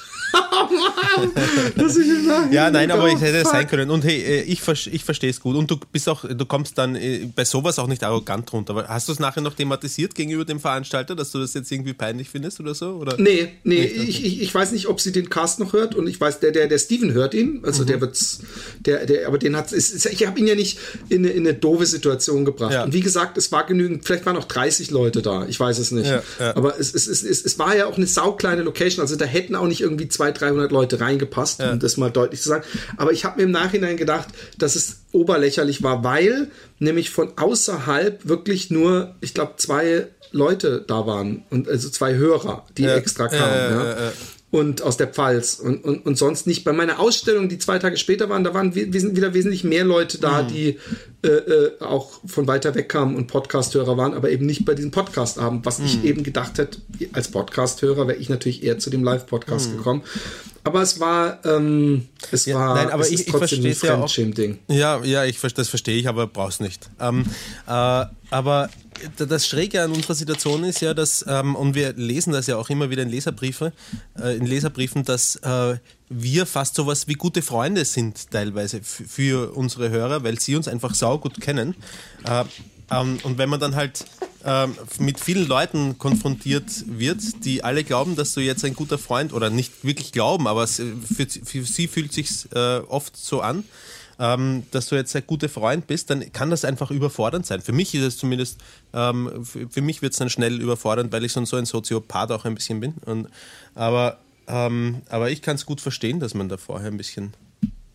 [1.76, 2.08] dass ich
[2.52, 3.90] ja, nein, aber ich hätte es sein können.
[3.90, 5.56] Und hey, äh, ich, ich verstehe es gut.
[5.56, 8.72] Und du bist auch, du kommst dann äh, bei sowas auch nicht arrogant runter.
[8.72, 11.94] Aber hast du es nachher noch thematisiert gegenüber dem Veranstalter, dass du das jetzt irgendwie
[11.94, 12.92] peinlich findest oder so?
[12.92, 13.16] Oder?
[13.18, 16.20] Nee, nee, ich, ich, ich weiß nicht, ob sie den Cast noch hört und ich
[16.20, 17.62] weiß, der, der, der Steven hört ihn.
[17.64, 17.88] Also mhm.
[17.88, 18.40] der wird's,
[18.80, 21.86] der, der, aber den hat ich habe ihn ja nicht in eine, in eine doofe
[21.86, 22.74] Situation gebracht.
[22.74, 22.84] Ja.
[22.84, 25.92] Und wie gesagt, es war genügend, vielleicht waren auch 30 Leute da, ich weiß es
[25.92, 26.08] nicht.
[26.08, 26.56] Ja, ja.
[26.56, 29.56] Aber es, es, es, es, es war ja auch eine saukleine Location, also da hätten
[29.56, 31.72] auch nicht irgendwie 200, 300 Leute reingepasst, ja.
[31.72, 32.64] um das mal deutlich zu sagen.
[32.98, 36.50] Aber ich habe mir im Nachhinein gedacht, dass es oberlächerlich war, weil
[36.80, 42.66] nämlich von außerhalb wirklich nur, ich glaube, zwei Leute da waren und also zwei Hörer,
[42.78, 42.96] die ja.
[42.96, 43.42] extra kamen.
[43.42, 44.12] Ja,
[44.56, 46.64] und aus der Pfalz und, und, und sonst nicht.
[46.64, 50.44] Bei meiner Ausstellung, die zwei Tage später waren, da waren wieder wesentlich mehr Leute da,
[50.44, 50.48] mhm.
[50.48, 50.80] die
[51.24, 54.92] äh, äh, auch von weiter weg kamen und Podcast-Hörer waren, aber eben nicht bei diesem
[54.92, 55.86] Podcast-Abend, was mhm.
[55.88, 56.78] ich eben gedacht hätte,
[57.12, 59.78] als Podcast-Hörer wäre ich natürlich eher zu dem Live-Podcast mhm.
[59.78, 60.04] gekommen.
[60.66, 64.12] Aber es war, ähm, es ja, war, nein, aber ich, ich verstehe es ja auch.
[64.12, 64.58] Ding.
[64.68, 66.90] Ja, ja, ich, das verstehe ich, aber brauch's nicht.
[67.00, 67.24] Ähm,
[67.68, 68.70] äh, aber
[69.18, 72.72] das Schräge an unserer Situation ist ja, dass, ähm, und wir lesen das ja auch
[72.72, 73.74] immer wieder in, Leserbriefe,
[74.20, 75.78] äh, in Leserbriefen, dass äh,
[76.10, 80.96] wir fast sowas wie gute Freunde sind, teilweise für unsere Hörer, weil sie uns einfach
[80.96, 81.76] saugut kennen.
[82.90, 84.06] Äh, ähm, und wenn man dann halt
[84.44, 89.34] ähm, mit vielen Leuten konfrontiert wird, die alle glauben, dass du jetzt ein guter Freund
[89.34, 93.64] oder nicht wirklich glauben, aber für, für sie fühlt sich äh, oft so an
[94.20, 97.62] ähm, dass du jetzt ein guter Freund bist, dann kann das einfach überfordernd sein.
[97.62, 98.60] Für mich ist es zumindest,
[98.94, 102.56] ähm, für, mich wird es dann schnell überfordernd, weil ich so ein Soziopath auch ein
[102.56, 102.94] bisschen bin.
[103.06, 103.28] Und,
[103.74, 107.34] aber, aber ich kann es gut verstehen, dass man da vorher ein bisschen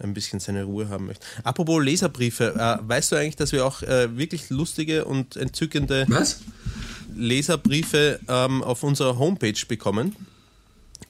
[0.00, 1.24] ein bisschen seine Ruhe haben möchte.
[1.44, 6.40] Apropos Leserbriefe, äh, weißt du eigentlich, dass wir auch äh, wirklich lustige und entzückende Was?
[7.16, 10.16] Leserbriefe ähm, auf unserer Homepage bekommen.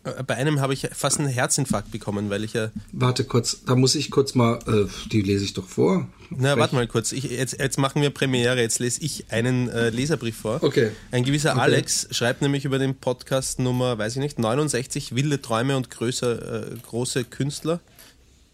[0.04, 2.70] Äh, bei einem habe ich fast einen Herzinfarkt bekommen, weil ich ja.
[2.92, 6.08] Warte kurz, da muss ich kurz mal, äh, die lese ich doch vor.
[6.30, 7.12] Na, warte mal kurz.
[7.12, 8.60] Ich, jetzt, jetzt machen wir Premiere.
[8.60, 10.62] Jetzt lese ich einen äh, Leserbrief vor.
[10.62, 10.92] Okay.
[11.10, 11.60] Ein gewisser Okay.
[11.60, 16.70] Alex schreibt nämlich über den Podcast Nummer, weiß ich nicht, 69, wilde Träume und größer,
[16.72, 17.80] äh, große Künstler.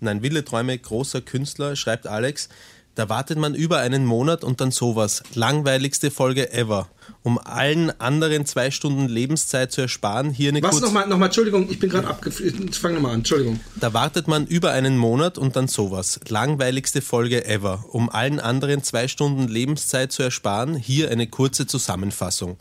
[0.00, 2.48] Nein, wilde Träume großer Künstler, schreibt Alex.
[2.96, 5.22] Da wartet man über einen Monat und dann sowas.
[5.34, 6.88] Langweiligste Folge ever.
[7.22, 11.78] Um allen anderen zwei Stunden Lebenszeit zu ersparen, hier eine Was nochmal, nochmal, Entschuldigung, ich
[11.78, 12.74] bin gerade abgeführt.
[12.74, 13.60] Fang nochmal an, Entschuldigung.
[13.78, 16.20] Da wartet man über einen Monat und dann sowas.
[16.26, 17.84] Langweiligste Folge ever.
[17.90, 22.56] Um allen anderen zwei Stunden Lebenszeit zu ersparen, hier eine kurze Zusammenfassung.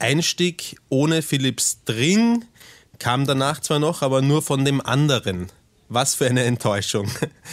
[0.00, 2.44] Einstieg ohne Philipp String
[2.98, 5.52] kam danach zwar noch, aber nur von dem anderen.
[5.90, 7.08] Was für eine Enttäuschung.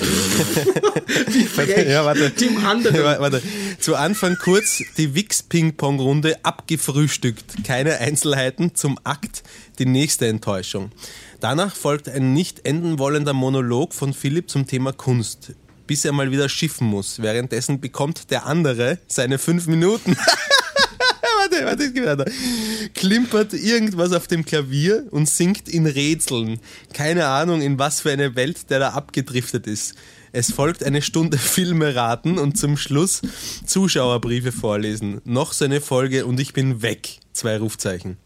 [1.53, 2.29] Frech, Ja, warte.
[2.31, 2.95] Dem anderen.
[2.95, 3.41] Ja, warte.
[3.79, 7.63] Zu Anfang kurz die Wix-Ping-Pong-Runde abgefrühstückt.
[7.65, 9.43] Keine Einzelheiten zum Akt,
[9.79, 10.91] die nächste Enttäuschung.
[11.39, 15.53] Danach folgt ein nicht enden wollender Monolog von Philipp zum Thema Kunst,
[15.87, 17.21] bis er mal wieder schiffen muss.
[17.21, 20.17] Währenddessen bekommt der andere seine fünf Minuten.
[21.39, 22.25] warte, warte, es geht weiter.
[22.93, 26.59] Klimpert irgendwas auf dem Klavier und singt in Rätseln.
[26.93, 29.95] Keine Ahnung, in was für eine Welt der da abgedriftet ist.
[30.31, 33.21] Es folgt eine Stunde Filme raten und zum Schluss
[33.65, 35.21] Zuschauerbriefe vorlesen.
[35.23, 37.19] Noch so eine Folge und ich bin weg.
[37.33, 38.17] Zwei Rufzeichen.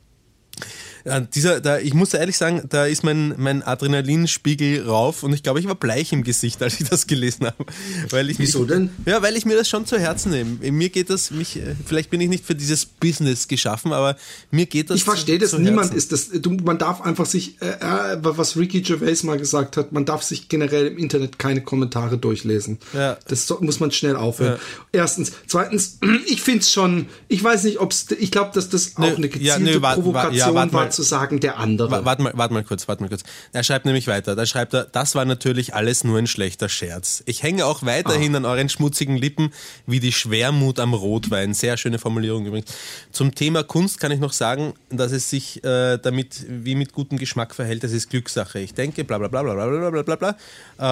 [1.06, 5.43] Ja, dieser, da, ich muss ehrlich sagen, da ist mein, mein Adrenalinspiegel rauf und ich
[5.43, 7.66] glaube, ich war bleich im Gesicht, als ich das gelesen habe.
[8.10, 8.89] Weil ich, Wieso denn?
[9.06, 10.72] Ja, weil ich mir das schon zu Herzen nehme.
[10.72, 14.16] Mir geht das, mich, äh, vielleicht bin ich nicht für dieses Business geschaffen, aber
[14.52, 15.97] mir geht das Ich verstehe das, niemand Herzen.
[15.97, 16.30] ist das.
[16.41, 20.24] Du, man darf einfach sich, äh, äh, was Ricky Gervais mal gesagt hat, man darf
[20.24, 22.80] sich generell im Internet keine Kommentare durchlesen.
[22.93, 23.18] Ja.
[23.28, 24.60] Das muss man schnell aufhören.
[24.93, 25.02] Ja.
[25.02, 25.32] Erstens.
[25.47, 29.00] Zweitens, ich finde es schon, ich weiß nicht, ob es, ich glaube, dass das auch
[29.02, 30.88] Nö, eine gezielte ja, wart- Provokation ja, wart war.
[30.91, 31.91] Zu sagen, der andere.
[31.91, 33.23] Wa- Warte mal, warte mal kurz, warte mal kurz.
[33.53, 34.35] Er schreibt nämlich weiter.
[34.35, 37.23] Da schreibt er, das war natürlich alles nur ein schlechter Scherz.
[37.25, 39.51] Ich hänge auch weiterhin an euren schmutzigen Lippen
[39.85, 41.53] wie die Schwermut am Rotwein.
[41.53, 42.71] Sehr schöne Formulierung übrigens.
[43.11, 47.17] Zum Thema Kunst kann ich noch sagen, dass es sich äh, damit wie mit gutem
[47.17, 47.83] Geschmack verhält.
[47.83, 48.59] Das ist Glückssache.
[48.59, 50.35] Ich denke, bla bla bla bla bla bla bla bla bla.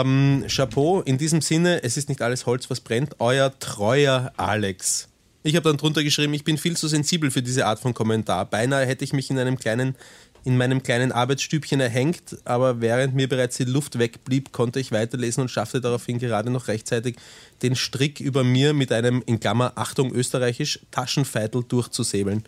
[0.01, 1.01] Ähm, Chapeau.
[1.01, 3.15] In diesem Sinne, es ist nicht alles Holz, was brennt.
[3.19, 5.07] Euer treuer Alex.
[5.47, 8.45] Ich habe dann drunter geschrieben, ich bin viel zu sensibel für diese Art von Kommentar.
[8.49, 9.95] Beinahe hätte ich mich in einem kleinen
[10.43, 15.41] in meinem kleinen Arbeitsstübchen erhängt, aber während mir bereits die Luft wegblieb, konnte ich weiterlesen
[15.41, 17.17] und schaffte daraufhin gerade noch rechtzeitig
[17.61, 22.43] den Strick über mir mit einem, in Klammer, Achtung österreichisch, Taschenfeitel durchzusäbeln.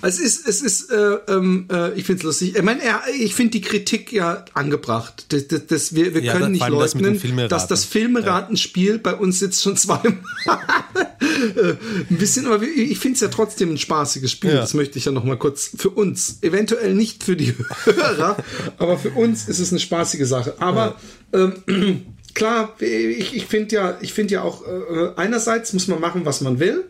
[0.00, 2.56] Also es ist, es ist, äh, ähm, äh, ich finde es lustig.
[2.56, 2.80] Ich meine,
[3.18, 5.26] ich finde die Kritik ja angebracht.
[5.30, 7.50] Das, das, das, wir wir Ja, können nicht das leugnen, Filmeraten.
[7.50, 10.18] dass das Filmeratenspiel bei uns jetzt schon zweimal
[11.56, 11.74] äh,
[12.10, 14.50] ein bisschen, aber ich finde es ja trotzdem ein spaßiges Spiel.
[14.50, 14.56] Ja.
[14.56, 17.54] Das möchte ich ja noch mal kurz für uns, eventuell nicht für die
[17.84, 18.36] Hörer,
[18.78, 20.54] aber für uns ist es eine spaßige Sache.
[20.58, 20.96] Aber
[21.32, 21.54] ähm,
[22.34, 26.40] klar, ich, ich finde ja, ich finde ja auch äh, einerseits muss man machen, was
[26.40, 26.84] man will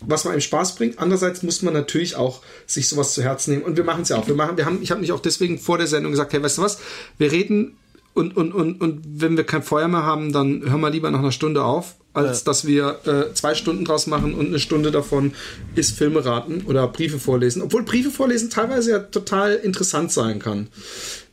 [0.00, 0.98] was man einem Spaß bringt.
[0.98, 3.64] Andererseits muss man natürlich auch sich sowas zu Herzen nehmen.
[3.64, 4.26] Und wir machen es ja auch.
[4.26, 6.58] Wir machen, wir haben, ich habe mich auch deswegen vor der Sendung gesagt, hey, weißt
[6.58, 6.78] du was?
[7.18, 7.76] Wir reden
[8.14, 11.18] und, und, und, und wenn wir kein Feuer mehr haben, dann hören wir lieber nach
[11.18, 15.32] einer Stunde auf, als dass wir äh, zwei Stunden draus machen und eine Stunde davon
[15.74, 17.60] ist Filme raten oder Briefe vorlesen.
[17.60, 20.68] Obwohl Briefe vorlesen teilweise ja total interessant sein kann.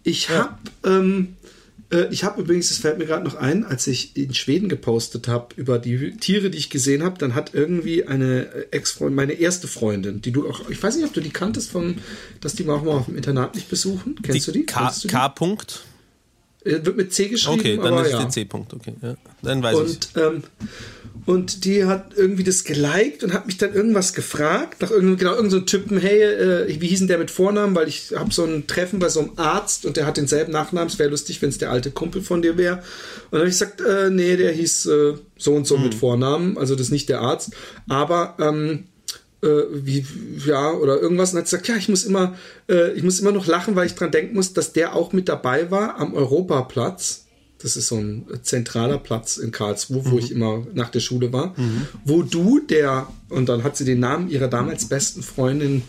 [0.03, 1.40] Ich habe ähm, äh,
[2.09, 5.53] ich habe übrigens, es fällt mir gerade noch ein, als ich in Schweden gepostet habe
[5.55, 9.67] über die Tiere, die ich gesehen habe, dann hat irgendwie eine äh, Ex-Freundin, meine erste
[9.67, 11.95] Freundin, die du auch, ich weiß nicht, ob du die kanntest, vom,
[12.39, 14.15] dass die mal auch mal auf dem Internat nicht besuchen.
[14.23, 14.65] Kennst du die?
[14.65, 15.07] K, du die?
[15.07, 15.79] K -Punkt?
[16.63, 17.59] Äh, Wird mit C geschrieben.
[17.59, 18.19] Okay, dann ist ja.
[18.19, 18.73] der C -Punkt.
[18.73, 19.15] Okay, ja.
[19.41, 19.81] Dann weiß ich.
[19.81, 20.43] Und, ähm,
[21.25, 25.35] und die hat irgendwie das geliked und hat mich dann irgendwas gefragt, nach irgendeinem, genau,
[25.35, 27.75] irgendeinem Typen, hey, äh, wie hieß denn der mit Vornamen?
[27.75, 30.87] Weil ich habe so ein Treffen bei so einem Arzt und der hat denselben Nachnamen.
[30.87, 32.77] Es wäre lustig, wenn es der alte Kumpel von dir wäre.
[32.77, 32.83] Und
[33.31, 36.75] dann habe ich gesagt, äh, nee, der hieß äh, so und so mit Vornamen, also
[36.75, 37.51] das ist nicht der Arzt.
[37.87, 38.85] Aber ähm,
[39.43, 40.05] äh, wie,
[40.45, 41.31] ja, oder irgendwas.
[41.31, 42.35] Und hat gesagt, ja, ich muss immer,
[42.69, 45.29] äh, ich muss immer noch lachen, weil ich dran denken muss, dass der auch mit
[45.29, 47.20] dabei war am Europaplatz.
[47.61, 51.55] Das ist so ein zentraler Platz in Karlsruhe, wo ich immer nach der Schule war.
[52.05, 55.83] Wo du, der, und dann hat sie den Namen ihrer damals besten Freundin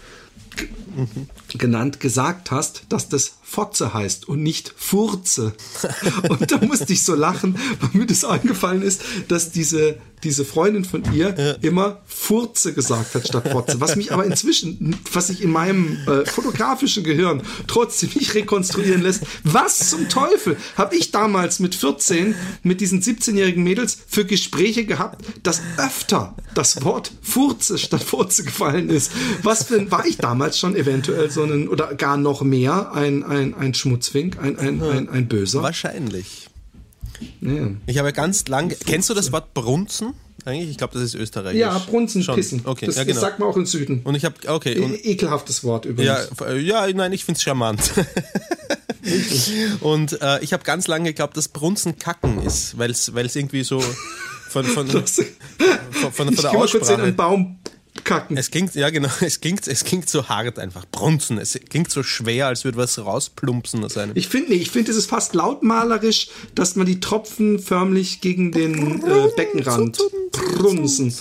[1.59, 5.53] genannt, gesagt hast, dass das Fotze heißt und nicht Furze.
[6.31, 10.87] Und da musste ich so lachen, weil mir das eingefallen ist, dass diese, diese Freundin
[10.87, 11.53] von ihr ja.
[11.61, 13.79] immer Furze gesagt hat statt Fotze.
[13.81, 19.25] Was mich aber inzwischen, was sich in meinem äh, fotografischen Gehirn trotzdem nicht rekonstruieren lässt.
[19.45, 25.23] Was zum Teufel habe ich damals mit 14 mit diesen 17-jährigen Mädels für Gespräche gehabt,
[25.43, 29.13] dass öfter das Wort Furze statt Furze gefallen ist?
[29.43, 33.55] Was denn, war ich damals schon eventuell so ein, oder gar noch mehr ein, ein,
[33.55, 35.63] ein Schmutzwink, ein, ein, ein, ein Böser?
[35.63, 36.49] Wahrscheinlich.
[37.41, 37.71] Ja.
[37.87, 38.75] Ich habe ganz lang.
[38.85, 40.15] Kennst du das Wort Brunzen?
[40.45, 41.61] Eigentlich, ich glaube, das ist österreichisch.
[41.61, 42.35] Ja, Brunzen, Schon.
[42.35, 42.63] Pissen.
[42.65, 43.15] Okay, das, ja, genau.
[43.15, 44.01] das sagt man auch im Süden.
[44.03, 44.79] Und ich habe, okay.
[44.81, 46.31] Und, e ekelhaftes Wort übrigens.
[46.41, 47.93] Ja, ja nein, ich finde es charmant.
[49.81, 53.81] und äh, ich habe ganz lange geglaubt, dass Brunzen Kacken ist, weil es irgendwie so
[54.49, 55.27] von, von, von, von,
[56.13, 56.79] von, von der Aussprache.
[56.79, 57.59] Kurz in einen Baum
[58.05, 58.37] kacken.
[58.37, 60.87] Es klingt, ja genau, es klingt, es klingt so hart einfach.
[60.91, 61.39] Brunzen.
[61.39, 64.17] Es klingt so schwer, als würde was rausplumpsen aus einem.
[64.17, 69.03] Ich finde, ich finde, es ist fast lautmalerisch, dass man die Tropfen förmlich gegen den
[69.03, 69.99] äh, Beckenrand
[70.57, 71.15] brunzen.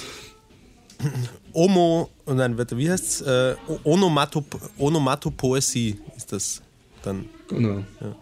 [1.54, 3.22] Omo, und dann, warte, wie heißt's?
[3.22, 4.46] Äh, Onomatop
[4.78, 6.62] Onomatopoesie ist das
[7.04, 7.26] dann.
[7.50, 7.84] Genau.
[8.00, 8.16] Ja.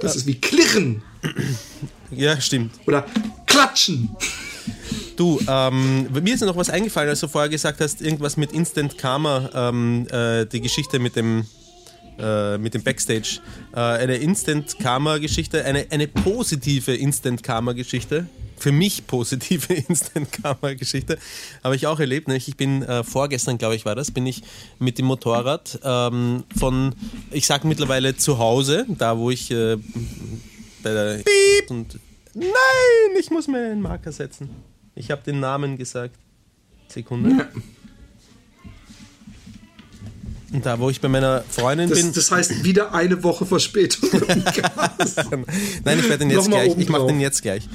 [0.00, 1.02] Das ist wie Klirren.
[2.10, 2.72] Ja, stimmt.
[2.86, 3.04] Oder
[3.46, 4.10] Klatschen.
[5.16, 8.96] Du, ähm, mir ist noch was eingefallen, als du vorher gesagt hast, irgendwas mit Instant
[8.98, 11.44] Karma, ähm, äh, die Geschichte mit dem,
[12.18, 13.40] äh, mit dem Backstage.
[13.74, 18.26] Äh, eine Instant Karma-Geschichte, eine, eine positive Instant Karma-Geschichte.
[18.56, 21.18] Für mich positive Instant Karma-Geschichte.
[21.64, 22.28] Habe ich auch erlebt.
[22.28, 24.42] Ich bin äh, vorgestern, glaube ich, war das, bin ich
[24.78, 26.94] mit dem Motorrad ähm, von,
[27.30, 29.76] ich sage mittlerweile zu Hause, da wo ich äh,
[30.82, 31.14] bei der.
[31.18, 31.70] Piep.
[31.70, 31.98] Und,
[32.34, 34.50] nein, ich muss mir einen Marker setzen.
[34.94, 36.16] Ich habe den Namen gesagt.
[36.88, 37.30] Sekunde.
[37.30, 37.48] Ja.
[40.52, 42.12] Und da, wo ich bei meiner Freundin das, bin.
[42.12, 44.08] Das heißt, wieder eine Woche Verspätung.
[45.84, 46.76] Nein, ich werde den jetzt gleich.
[46.76, 47.68] Ich mache den jetzt gleich.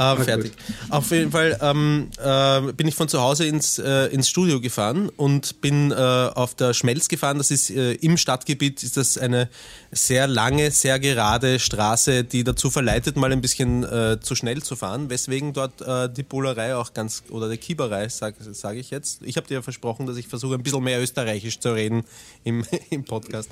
[0.00, 0.52] Äh, fertig.
[0.56, 0.74] Gut.
[0.88, 5.10] Auf jeden Fall ähm, äh, bin ich von zu Hause ins, äh, ins Studio gefahren
[5.10, 7.36] und bin äh, auf der Schmelz gefahren.
[7.36, 9.50] Das ist äh, im Stadtgebiet, ist das eine
[9.92, 14.74] sehr lange, sehr gerade Straße, die dazu verleitet, mal ein bisschen äh, zu schnell zu
[14.74, 15.70] fahren, weswegen dort
[16.16, 19.20] die Bullerei auch ganz, oder die Kieberei, sage sag ich jetzt.
[19.22, 22.04] Ich habe dir ja versprochen, dass ich versuche, ein bisschen mehr österreichisch zu reden
[22.44, 23.50] im, im Podcast.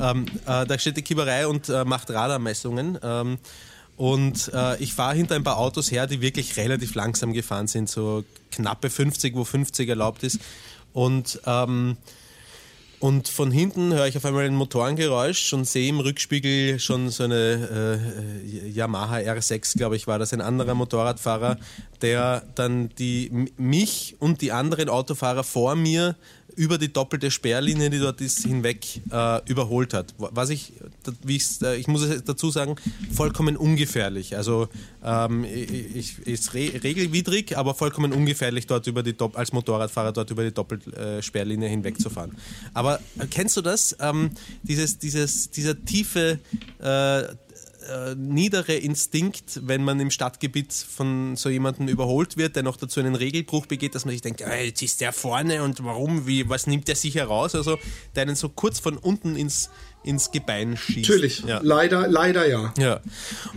[0.00, 2.98] Ähm, da steht die Kieberei und macht Radarmessungen.
[3.02, 3.38] Ähm,
[3.96, 7.88] und äh, ich fahre hinter ein paar Autos her, die wirklich relativ langsam gefahren sind,
[7.88, 10.40] so knappe 50, wo 50 erlaubt ist.
[10.92, 11.96] Und, ähm,
[12.98, 17.24] und von hinten höre ich auf einmal ein Motorengeräusch und sehe im Rückspiegel schon so
[17.24, 18.00] eine
[18.42, 21.58] äh, Yamaha R6, glaube ich, war das, ein anderer Motorradfahrer,
[22.00, 26.16] der dann die, mich und die anderen Autofahrer vor mir
[26.56, 30.14] über die doppelte Sperrlinie, die dort ist, hinweg äh, überholt hat.
[30.18, 30.72] Was ich,
[31.22, 32.76] wie äh, ich muss es dazu sagen,
[33.12, 34.36] vollkommen ungefährlich.
[34.36, 34.68] Also
[35.04, 40.44] ähm, ich, ist re regelwidrig, aber vollkommen ungefährlich, dort über die als Motorradfahrer dort über
[40.44, 42.32] die Doppelsperrlinie hinwegzufahren.
[42.72, 43.96] Aber äh, kennst du das?
[44.00, 44.30] Ähm,
[44.62, 46.38] dieses, dieses, dieser tiefe
[47.88, 53.00] äh, niedere Instinkt, wenn man im Stadtgebiet von so jemandem überholt wird, der noch dazu
[53.00, 56.48] einen Regelbruch begeht, dass man sich denkt, äh, jetzt ist der vorne und warum, wie,
[56.48, 57.54] was nimmt der sich heraus?
[57.54, 57.78] Also,
[58.14, 59.70] der einen so kurz von unten ins,
[60.02, 61.08] ins Gebein schießt.
[61.08, 61.60] Natürlich, ja.
[61.62, 62.72] leider, leider ja.
[62.78, 63.00] Ja.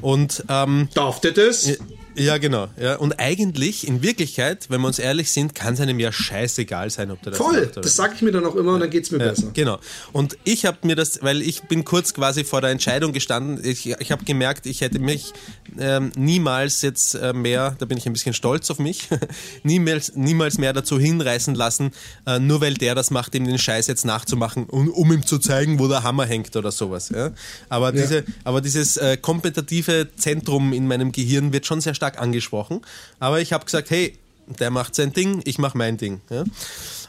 [0.02, 1.78] Und ähm, darf der das?
[2.18, 2.68] Ja, genau.
[2.82, 2.96] Ja.
[2.96, 7.12] Und eigentlich, in Wirklichkeit, wenn wir uns ehrlich sind, kann es einem ja scheißegal sein,
[7.12, 9.04] ob der das Voll, macht, das sage ich mir dann auch immer und dann geht
[9.04, 9.52] es mir ja, besser.
[9.54, 9.80] Genau.
[10.14, 13.90] Und ich habe mir das, weil ich bin kurz quasi vor der Entscheidung gestanden, ich,
[13.90, 15.34] ich habe gemerkt, ich hätte mich
[15.80, 19.10] ähm, niemals jetzt äh, mehr, da bin ich ein bisschen stolz auf mich,
[19.64, 21.92] niemals, niemals mehr dazu hinreißen lassen,
[22.26, 25.38] äh, nur weil der das macht, ihm den Scheiß jetzt nachzumachen, um, um ihm zu
[25.38, 27.10] zeigen, wo der Hammer hängt oder sowas.
[27.10, 27.32] Ja?
[27.70, 28.02] Aber, ja.
[28.02, 32.82] Diese, aber dieses äh, kompetitive Zentrum in meinem Gehirn wird schon sehr stark stark angesprochen.
[33.20, 36.22] Aber ich habe gesagt, hey, der macht sein Ding, ich mache mein Ding.
[36.30, 36.44] Ja?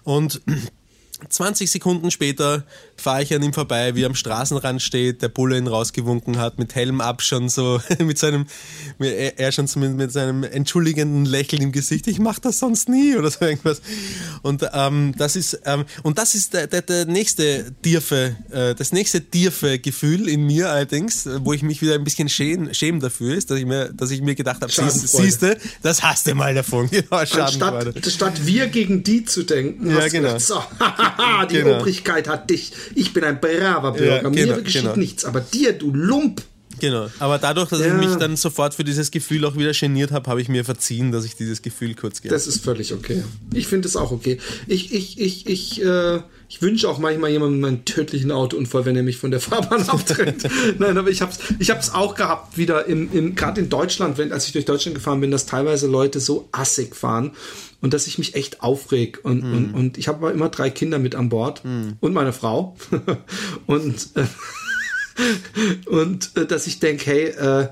[0.04, 0.40] Und
[1.28, 2.64] 20 Sekunden später
[3.00, 6.58] fahre ich an ihm vorbei, wie er am Straßenrand steht, der Bulle ihn rausgewunken hat,
[6.58, 8.46] mit Helm ab schon so, mit seinem,
[8.98, 13.16] er schon so mit, mit seinem entschuldigenden Lächeln im Gesicht, ich mache das sonst nie
[13.16, 13.80] oder so irgendwas.
[14.42, 18.92] Und ähm, das ist, ähm, und das ist der, der, der nächste tiefe, äh, das
[18.92, 23.34] nächste tiefe Gefühl in mir allerdings, wo ich mich wieder ein bisschen schäme, schäme dafür
[23.36, 26.54] ist, dass ich mir, dass ich mir gedacht habe, siehst du, das hast du mal
[26.54, 26.88] davon.
[26.98, 30.38] Genau, Anstatt, statt wir gegen die zu denken, ja, genau.
[30.38, 30.62] So,
[31.50, 31.78] die genau.
[31.78, 34.96] Obrigkeit hat dich ich bin ein braver Bürger, ja, genau, mir geschieht genau.
[34.96, 36.42] nichts, aber dir, du Lump.
[36.80, 37.08] Genau.
[37.18, 37.86] Aber dadurch, dass ja.
[37.86, 41.12] ich mich dann sofort für dieses Gefühl auch wieder geniert habe, habe ich mir verziehen,
[41.12, 43.24] dass ich dieses Gefühl kurz gehabt Das ist völlig okay.
[43.52, 44.38] Ich finde es auch okay.
[44.66, 49.02] Ich, ich, ich, ich, äh, ich wünsche auch manchmal jemandem einen tödlichen Autounfall, wenn er
[49.02, 50.48] mich von der Fahrbahn abtrennt.
[50.78, 54.18] Nein, aber ich habe es ich hab's auch gehabt, wieder im, im gerade in Deutschland,
[54.18, 57.32] wenn, als ich durch Deutschland gefahren bin, dass teilweise Leute so assig fahren
[57.80, 59.20] und dass ich mich echt aufreg.
[59.22, 59.56] Und, mm.
[59.56, 61.90] und, und ich habe aber immer drei Kinder mit an Bord mm.
[62.00, 62.76] und meine Frau.
[63.66, 64.24] und äh,
[65.86, 67.68] und äh, dass ich denke, hey, äh,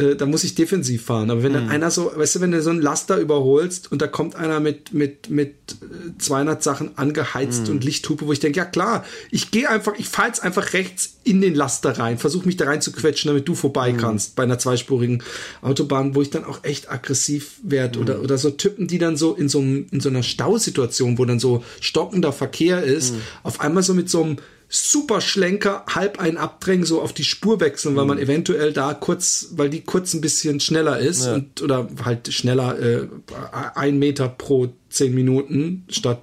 [0.00, 1.30] äh, da muss ich defensiv fahren.
[1.30, 1.70] Aber wenn dann mhm.
[1.70, 4.92] einer so, weißt du, wenn du so einen Laster überholst und da kommt einer mit,
[4.92, 5.54] mit, mit
[6.18, 7.74] 200 äh, Sachen angeheizt mhm.
[7.74, 11.16] und Lichthupe, wo ich denke, ja klar, ich gehe einfach, ich fahre jetzt einfach rechts
[11.24, 13.98] in den Laster rein, versuche mich da rein zu quetschen, damit du vorbei mhm.
[13.98, 15.22] kannst bei einer zweispurigen
[15.62, 18.24] Autobahn, wo ich dann auch echt aggressiv werde oder, mhm.
[18.24, 21.38] oder so Typen, die dann so in so, einem, in so einer Stausituation, wo dann
[21.38, 23.20] so stockender Verkehr ist, mhm.
[23.42, 24.36] auf einmal so mit so einem
[24.70, 28.22] super Schlenker, halb ein Abdrängen, so auf die Spur wechseln, weil man mhm.
[28.22, 31.34] eventuell da kurz, weil die kurz ein bisschen schneller ist ja.
[31.34, 33.08] und oder halt schneller äh,
[33.74, 36.22] ein Meter pro zehn Minuten statt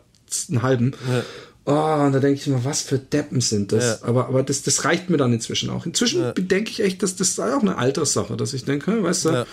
[0.50, 0.94] einen halben.
[1.10, 1.24] Ja.
[1.66, 4.00] Oh, und da denke ich immer, was für Deppen sind das?
[4.02, 4.08] Ja.
[4.08, 5.86] Aber, aber das, das reicht mir dann inzwischen auch.
[5.86, 6.32] Inzwischen ja.
[6.32, 9.46] denke ich echt, dass das auch eine Alterssache, dass ich denke, weißt du,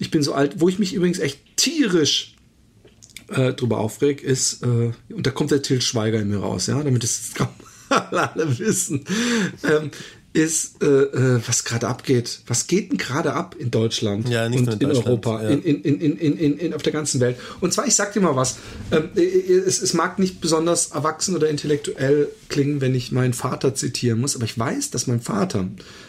[0.00, 2.34] ich bin so alt, wo ich mich übrigens echt tierisch
[3.28, 6.82] äh, drüber aufreg, ist, äh, und da kommt der Till Schweiger in mir raus, ja,
[6.82, 7.32] damit es
[7.92, 9.04] alle wissen,
[9.64, 9.90] ähm,
[10.34, 12.40] ist, äh, äh, was gerade abgeht.
[12.46, 15.50] Was geht denn gerade ab in Deutschland ja, und in, in Europa, ja.
[15.50, 17.36] in, in, in, in, in, auf der ganzen Welt?
[17.60, 18.56] Und zwar, ich sag dir mal was,
[18.90, 23.34] ähm, äh, äh, es, es mag nicht besonders erwachsen oder intellektuell klingen, wenn ich meinen
[23.34, 25.68] Vater zitieren muss, aber ich weiß, dass mein Vater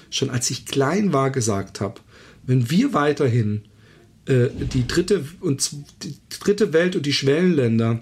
[0.09, 1.99] schon als ich klein war gesagt habe,
[2.45, 3.63] wenn wir weiterhin
[4.25, 5.69] äh, die dritte und
[6.03, 7.99] die dritte Welt und die Schwellenländer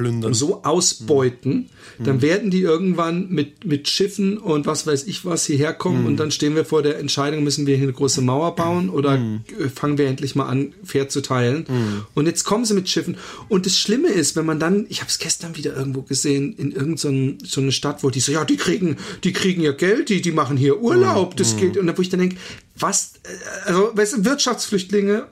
[0.00, 0.34] plündern.
[0.34, 2.04] so ausbeuten, mhm.
[2.04, 6.06] dann werden die irgendwann mit, mit Schiffen und was weiß ich was hierher kommen mhm.
[6.06, 9.18] und dann stehen wir vor der Entscheidung, müssen wir hier eine große Mauer bauen oder
[9.18, 9.40] mhm.
[9.74, 11.66] fangen wir endlich mal an, fair zu teilen.
[11.68, 12.06] Mhm.
[12.14, 13.16] Und jetzt kommen sie mit Schiffen.
[13.48, 16.72] Und das Schlimme ist, wenn man dann, ich habe es gestern wieder irgendwo gesehen, in
[16.72, 20.22] irgendeine so eine Stadt, wo die so, ja, die kriegen, die kriegen ja Geld, die,
[20.22, 21.60] die machen hier Urlaub, das mhm.
[21.60, 21.76] geht.
[21.76, 22.36] Und da wo ich dann denke,
[22.78, 25.26] was, äh, also weißt du, Wirtschaftsflüchtlinge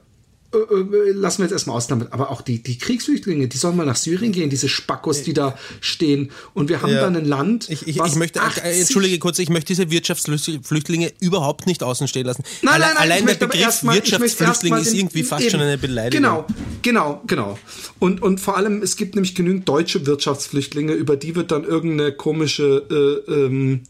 [0.51, 3.77] äh, äh, lassen wir jetzt erstmal aus damit, aber auch die, die Kriegsflüchtlinge, die sollen
[3.77, 6.31] mal nach Syrien gehen, diese Spackos, die da stehen.
[6.55, 7.03] Und wir haben ja.
[7.03, 7.69] dann ein Land.
[7.69, 12.25] Ich, ich, ich möchte, äh, entschuldige kurz, ich möchte diese Wirtschaftsflüchtlinge überhaupt nicht außen stehen
[12.25, 12.45] lassen.
[12.63, 16.23] Nein, nein, nein, Allein der Begriff mal, Wirtschaftsflüchtling ist irgendwie fast eben, schon eine Beleidigung.
[16.23, 16.47] Genau,
[16.81, 17.59] genau, genau.
[17.99, 22.13] Und, und vor allem, es gibt nämlich genügend deutsche Wirtschaftsflüchtlinge, über die wird dann irgendeine
[22.13, 22.87] komische
[23.29, 23.83] äh, ähm,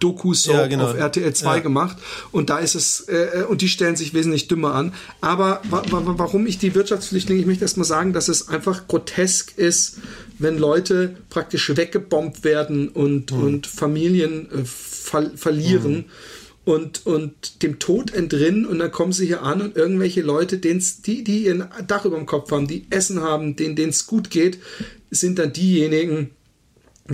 [0.00, 0.86] Dokus ja, genau.
[0.88, 1.62] auf RTL 2 ja.
[1.62, 1.96] gemacht
[2.32, 4.92] und da ist es äh, und die stellen sich wesentlich dümmer an.
[5.20, 8.88] Aber wa wa warum ich die Wirtschaftsflüchtlinge, ich möchte erst mal sagen, dass es einfach
[8.88, 9.98] grotesk ist,
[10.38, 13.42] wenn Leute praktisch weggebombt werden und, mhm.
[13.42, 15.92] und Familien äh, ver verlieren.
[15.92, 16.04] Mhm.
[16.62, 21.00] Und, und dem Tod entrinnen und dann kommen sie hier an und irgendwelche Leute, den's,
[21.00, 24.58] die, die ein Dach über dem Kopf haben, die Essen haben, denen es gut geht,
[25.10, 26.30] sind dann diejenigen,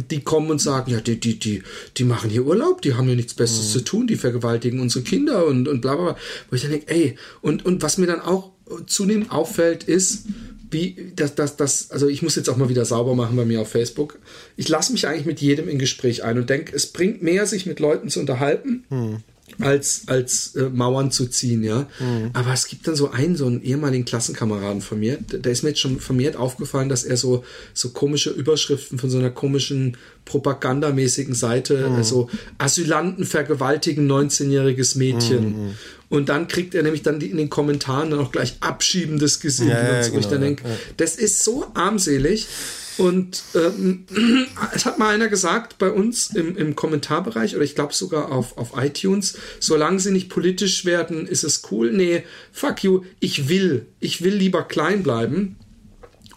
[0.03, 1.63] die kommen und sagen, ja, die, die, die,
[1.97, 3.73] die machen hier Urlaub, die haben ja nichts Besseres mhm.
[3.73, 6.17] zu tun, die vergewaltigen unsere Kinder und, und bla bla bla.
[6.51, 8.53] Wo ich dann denke, ey, und, und was mir dann auch
[8.87, 10.27] zunehmend auffällt, ist,
[10.71, 13.61] wie, das, das, das, also ich muss jetzt auch mal wieder sauber machen bei mir
[13.61, 14.19] auf Facebook.
[14.57, 17.67] Ich lasse mich eigentlich mit jedem in Gespräch ein und denke, es bringt mehr, sich
[17.67, 18.85] mit Leuten zu unterhalten.
[18.91, 19.23] Mhm
[19.61, 21.87] als, als äh, Mauern zu ziehen, ja.
[21.99, 22.31] Mhm.
[22.33, 25.71] Aber es gibt dann so einen, so einen ehemaligen Klassenkameraden von mir, der, ist mir
[25.71, 31.35] jetzt schon vermehrt aufgefallen, dass er so, so komische Überschriften von so einer komischen propagandamäßigen
[31.35, 31.95] Seite, mhm.
[31.95, 32.29] also
[32.59, 35.69] Asylanten vergewaltigen 19-jähriges Mädchen.
[35.69, 35.75] Mhm.
[36.09, 39.71] Und dann kriegt er nämlich dann die, in den Kommentaren dann auch gleich abschiebendes Gesicht.
[39.71, 40.11] Ja, ja, und so.
[40.11, 40.75] genau, ich dann denke, ja.
[40.97, 42.47] das ist so armselig.
[42.99, 44.07] Und ähm,
[44.75, 48.57] es hat mal einer gesagt bei uns im, im Kommentarbereich oder ich glaube sogar auf,
[48.57, 51.93] auf iTunes, solange sie nicht politisch werden, ist es cool.
[51.93, 55.57] Nee, fuck you, ich will, ich will lieber klein bleiben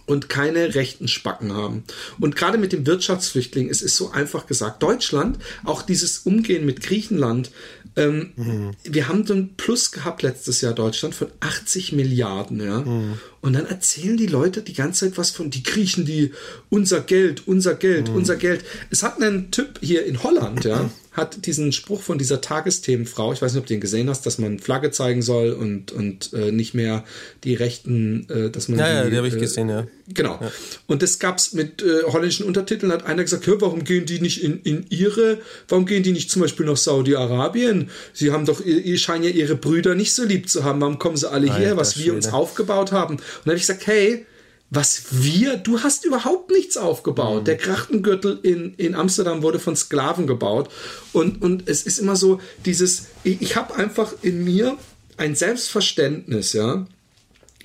[0.10, 1.84] und keine rechten Spacken haben.
[2.20, 6.82] Und gerade mit dem Wirtschaftsflüchtling, es ist so einfach gesagt, Deutschland, auch dieses Umgehen mit
[6.82, 7.51] Griechenland,
[7.95, 8.72] ähm, mhm.
[8.84, 12.82] wir haben so ein Plus gehabt letztes Jahr Deutschland von 80 Milliarden, ja.
[12.82, 13.20] Mhm.
[13.42, 16.32] Und dann erzählen die Leute die ganze Zeit was von die Griechen, die
[16.70, 18.16] unser Geld, unser Geld, mhm.
[18.16, 18.66] unser Geld.
[18.90, 23.42] Es hat einen Typ hier in Holland, ja, hat diesen Spruch von dieser Tagesthemenfrau, ich
[23.42, 26.52] weiß nicht, ob du den gesehen hast, dass man Flagge zeigen soll und, und äh,
[26.52, 27.04] nicht mehr
[27.44, 28.80] die Rechten, äh, dass man.
[28.80, 29.88] Ja, die, ja, die habe ich äh, gesehen, ja.
[30.14, 30.40] Genau.
[30.42, 30.52] Ja.
[30.88, 34.44] Und das gab's mit äh, holländischen Untertiteln, hat einer gesagt, hör, warum gehen die nicht
[34.44, 37.90] in, in ihre, warum gehen die nicht zum Beispiel nach Saudi-Arabien?
[38.14, 41.00] Sie haben doch, ihr, ihr scheinen ja ihre Brüder nicht so lieb zu haben, warum
[41.00, 43.18] kommen sie alle Alter, hier, was wir uns aufgebaut haben?
[43.38, 44.25] Und dann habe ich gesagt, hey,
[44.69, 47.41] was wir, du hast überhaupt nichts aufgebaut.
[47.41, 47.45] Mhm.
[47.45, 50.69] Der Krachtengürtel in, in Amsterdam wurde von Sklaven gebaut.
[51.11, 54.77] Und, und es ist immer so, dieses, ich, ich habe einfach in mir
[55.17, 56.86] ein Selbstverständnis, ja,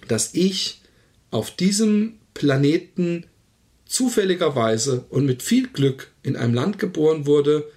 [0.08, 0.80] dass ich
[1.30, 3.26] auf diesem Planeten
[3.86, 7.70] zufälligerweise und mit viel Glück in einem Land geboren wurde,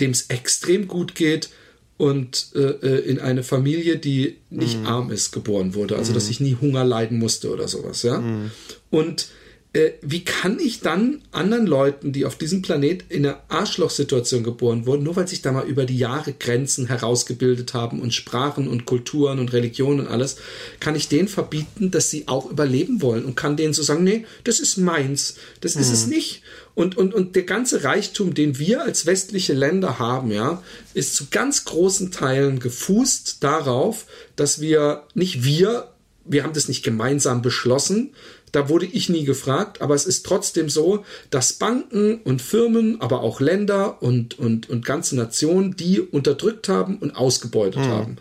[0.00, 1.50] dem es extrem gut geht
[1.96, 4.86] und äh, äh, in eine Familie, die nicht mm.
[4.86, 5.96] arm ist, geboren wurde.
[5.96, 8.18] Also, dass ich nie Hunger leiden musste oder sowas, ja.
[8.18, 8.50] Mm.
[8.90, 9.28] Und
[9.74, 14.84] äh, wie kann ich dann anderen Leuten, die auf diesem Planet in einer Arschlochsituation geboren
[14.84, 18.84] wurden, nur weil sich da mal über die Jahre Grenzen herausgebildet haben und Sprachen und
[18.84, 20.36] Kulturen und Religionen und alles,
[20.78, 24.26] kann ich denen verbieten, dass sie auch überleben wollen und kann denen so sagen, nee,
[24.44, 26.42] das ist meins, das ist es nicht.
[26.74, 30.62] Und, und, und der ganze Reichtum, den wir als westliche Länder haben, ja,
[30.94, 34.06] ist zu ganz großen Teilen gefußt darauf,
[34.36, 35.92] dass wir, nicht wir,
[36.24, 38.14] wir haben das nicht gemeinsam beschlossen,
[38.52, 43.22] da wurde ich nie gefragt, aber es ist trotzdem so, dass Banken und Firmen, aber
[43.22, 47.88] auch Länder und, und, und ganze Nationen, die unterdrückt haben und ausgebeutet mhm.
[47.88, 48.16] haben.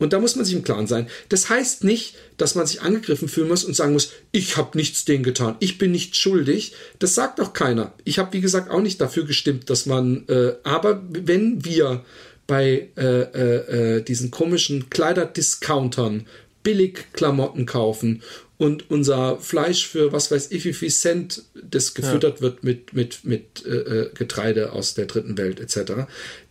[0.00, 1.06] Und da muss man sich im Klaren sein.
[1.28, 5.04] Das heißt nicht, dass man sich angegriffen fühlen muss und sagen muss, ich habe nichts
[5.04, 6.72] denen getan, ich bin nicht schuldig.
[6.98, 7.92] Das sagt auch keiner.
[8.04, 12.04] Ich habe, wie gesagt, auch nicht dafür gestimmt, dass man, äh, aber wenn wir
[12.46, 16.26] bei äh, äh, äh diesen komischen Kleiderdiscountern
[16.62, 18.22] billig Klamotten kaufen
[18.60, 22.42] und unser Fleisch für was weiß ich wie viel Cent, das gefüttert ja.
[22.42, 25.92] wird mit, mit, mit äh, äh, Getreide aus der dritten Welt etc.,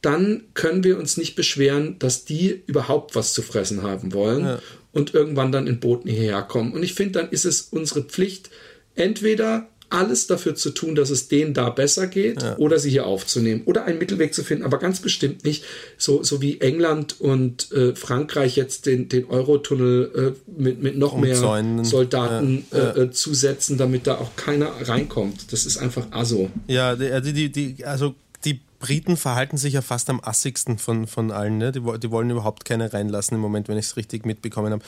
[0.02, 4.60] dann können wir uns nicht beschweren, dass die überhaupt was zu fressen haben wollen ja.
[4.92, 6.74] und irgendwann dann in Booten hierher kommen.
[6.74, 8.50] Und ich finde, dann ist es unsere Pflicht,
[8.96, 12.58] entweder alles dafür zu tun, dass es denen da besser geht ja.
[12.58, 15.64] oder sie hier aufzunehmen oder einen Mittelweg zu finden, aber ganz bestimmt nicht
[15.98, 21.18] so, so wie England und äh, Frankreich jetzt den, den Eurotunnel äh, mit, mit noch
[21.18, 21.36] mehr
[21.84, 22.96] Soldaten ja, ja.
[22.96, 25.52] Äh, zusetzen, damit da auch keiner reinkommt.
[25.52, 26.50] Das ist einfach aso.
[26.68, 28.16] Ja, die, die, die, also
[28.80, 31.58] Briten verhalten sich ja fast am assigsten von, von allen.
[31.58, 31.72] Ne?
[31.72, 34.84] Die, die wollen überhaupt keine reinlassen im Moment, wenn ich es richtig mitbekommen habe.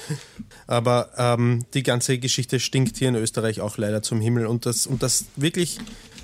[0.67, 4.47] Aber ähm, die ganze Geschichte stinkt hier in Österreich auch leider zum Himmel.
[4.47, 5.79] Und das, und das wirklich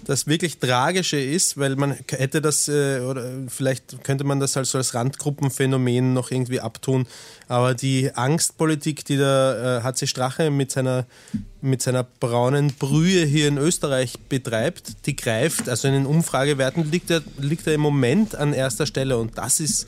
[0.08, 4.78] das wirklich Tragische ist, weil man hätte das, äh, oder vielleicht könnte man das also
[4.78, 7.08] als Randgruppenphänomen noch irgendwie abtun,
[7.50, 11.06] aber die Angstpolitik, die der äh, HC Strache mit seiner,
[11.62, 17.12] mit seiner braunen Brühe hier in Österreich betreibt, die greift, also in den Umfragewerten liegt
[17.12, 19.88] er, liegt er im Moment an erster Stelle und das ist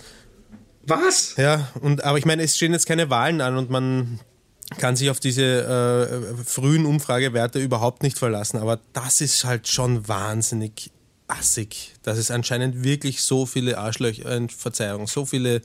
[0.83, 1.35] was?
[1.37, 4.19] Ja, und aber ich meine, es stehen jetzt keine Wahlen an und man
[4.77, 8.57] kann sich auf diese äh, frühen Umfragewerte überhaupt nicht verlassen.
[8.57, 10.91] Aber das ist halt schon wahnsinnig
[11.27, 15.61] assig, dass es anscheinend wirklich so viele Arschlöcher, äh, Verzeihung, so viele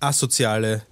[0.00, 0.82] asoziale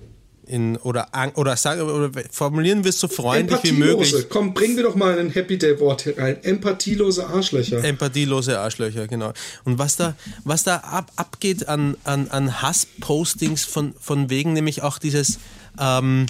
[0.47, 4.13] in, oder, oder, sagen, oder formulieren wir es so freundlich wie möglich.
[4.29, 6.43] Komm, bringen wir doch mal ein Happy Day Wort rein.
[6.43, 7.83] Empathielose Arschlöcher.
[7.83, 9.33] Empathielose Arschlöcher, genau.
[9.65, 14.83] Und was da, was da ab, abgeht an, an, an Hasspostings von, von wegen nämlich
[14.83, 15.39] auch dieses,
[15.79, 16.27] ähm,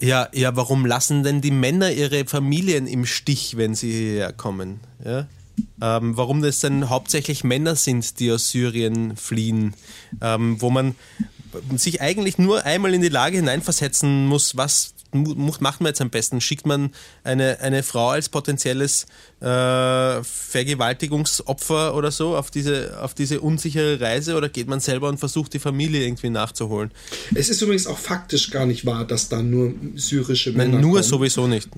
[0.00, 4.80] ja, ja, warum lassen denn die Männer ihre Familien im Stich, wenn sie hierher kommen?
[5.04, 5.26] Ja?
[5.80, 9.74] Ähm, warum das dann hauptsächlich Männer sind, die aus Syrien fliehen,
[10.20, 10.94] ähm, wo man
[11.74, 16.40] sich eigentlich nur einmal in die Lage hineinversetzen muss, was macht man jetzt am besten?
[16.40, 16.90] Schickt man
[17.24, 19.06] eine, eine Frau als potenzielles
[19.46, 25.18] äh, Vergewaltigungsopfer oder so auf diese, auf diese unsichere Reise oder geht man selber und
[25.18, 26.90] versucht die Familie irgendwie nachzuholen?
[27.34, 30.94] Es ist übrigens auch faktisch gar nicht wahr, dass da nur syrische Männer Nein, nur
[30.94, 31.02] kommen.
[31.04, 31.68] sowieso nicht.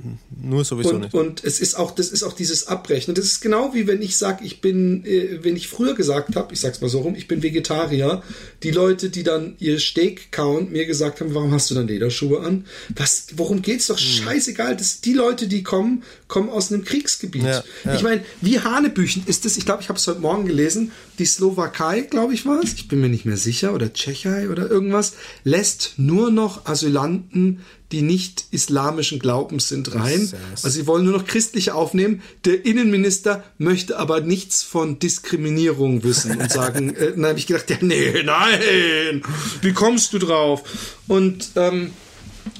[0.41, 1.15] Nur sowieso und, nicht.
[1.15, 3.15] Und es ist auch, das ist auch dieses Abrechnen.
[3.15, 6.55] Das ist genau wie wenn ich sage, ich bin, äh, wenn ich früher gesagt habe,
[6.55, 8.23] ich sag's mal so rum, ich bin Vegetarier,
[8.63, 12.41] die Leute, die dann ihr Steak kauen, mir gesagt haben, warum hast du dann Lederschuhe
[12.41, 12.65] an?
[12.97, 13.99] Was, worum geht's doch?
[13.99, 14.07] Hm.
[14.07, 14.77] Scheißegal.
[14.77, 17.43] Das, die Leute, die kommen, kommen aus einem Kriegsgebiet.
[17.43, 17.95] Ja, ja.
[17.95, 21.27] Ich meine, wie Hanebüchen ist es, ich glaube, ich habe es heute Morgen gelesen, die
[21.27, 25.15] Slowakei, glaube ich, war es, ich bin mir nicht mehr sicher, oder Tschechei oder irgendwas,
[25.45, 27.61] lässt nur noch Asylanten,
[27.93, 30.31] die nicht islamischen Glaubens sind, rein.
[30.51, 32.23] Also sie wollen nur noch christliche aufnehmen.
[32.45, 37.71] Der Innenminister möchte aber nichts von Diskriminierung wissen und sagen, äh, dann habe ich gedacht,
[37.71, 39.23] ja, nee, nein,
[39.63, 40.99] wie kommst du drauf?
[41.07, 41.93] Und ähm,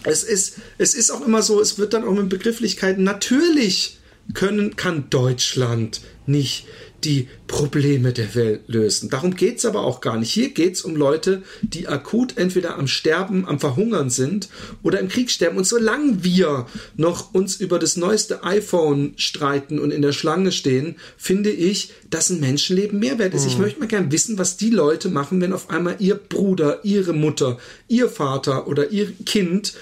[0.05, 3.98] es ist, es ist auch immer so, es wird dann auch mit Begrifflichkeiten natürlich
[4.35, 6.67] können, kann Deutschland nicht
[7.05, 9.09] die Probleme der Welt lösen.
[9.09, 10.33] Darum geht es aber auch gar nicht.
[10.33, 14.49] Hier geht es um Leute, die akut entweder am Sterben, am Verhungern sind
[14.83, 15.59] oder im Krieg sterben.
[15.59, 16.67] Und solange wir
[16.97, 22.31] noch uns über das neueste iPhone streiten und in der Schlange stehen, finde ich, dass
[22.31, 23.45] ein Menschenleben mehr wert ist.
[23.45, 23.49] Mhm.
[23.49, 27.13] Ich möchte mal gern wissen, was die Leute machen, wenn auf einmal ihr Bruder, ihre
[27.13, 29.75] Mutter, ihr Vater oder ihr Kind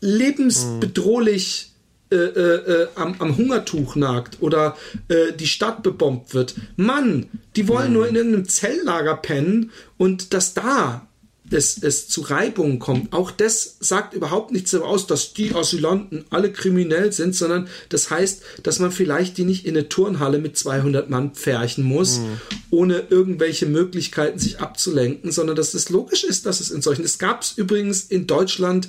[0.00, 1.73] lebensbedrohlich äh,
[2.16, 4.76] äh, äh, am, am, Hungertuch nagt oder
[5.08, 6.54] äh, die Stadt bebombt wird.
[6.76, 11.06] Mann, die wollen nur in irgendeinem Zelllager pennen und dass da
[11.50, 16.24] es, es zu Reibungen kommt, auch das sagt überhaupt nichts darüber aus, dass die Asylanten
[16.30, 20.56] alle kriminell sind, sondern das heißt, dass man vielleicht die nicht in eine Turnhalle mit
[20.56, 22.40] 200 Mann pferchen muss, mhm.
[22.70, 27.18] ohne irgendwelche Möglichkeiten sich abzulenken, sondern dass es logisch ist, dass es in solchen, es
[27.18, 28.88] gab es übrigens in Deutschland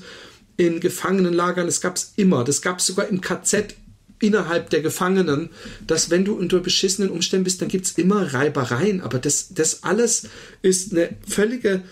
[0.58, 2.44] in Gefangenenlagern, das gab es immer.
[2.44, 3.76] Das gab es sogar im KZ
[4.20, 5.50] innerhalb der Gefangenen,
[5.86, 9.02] dass wenn du unter beschissenen Umständen bist, dann gibt es immer Reibereien.
[9.02, 10.30] Aber das, das alles
[10.62, 11.84] ist eine völlige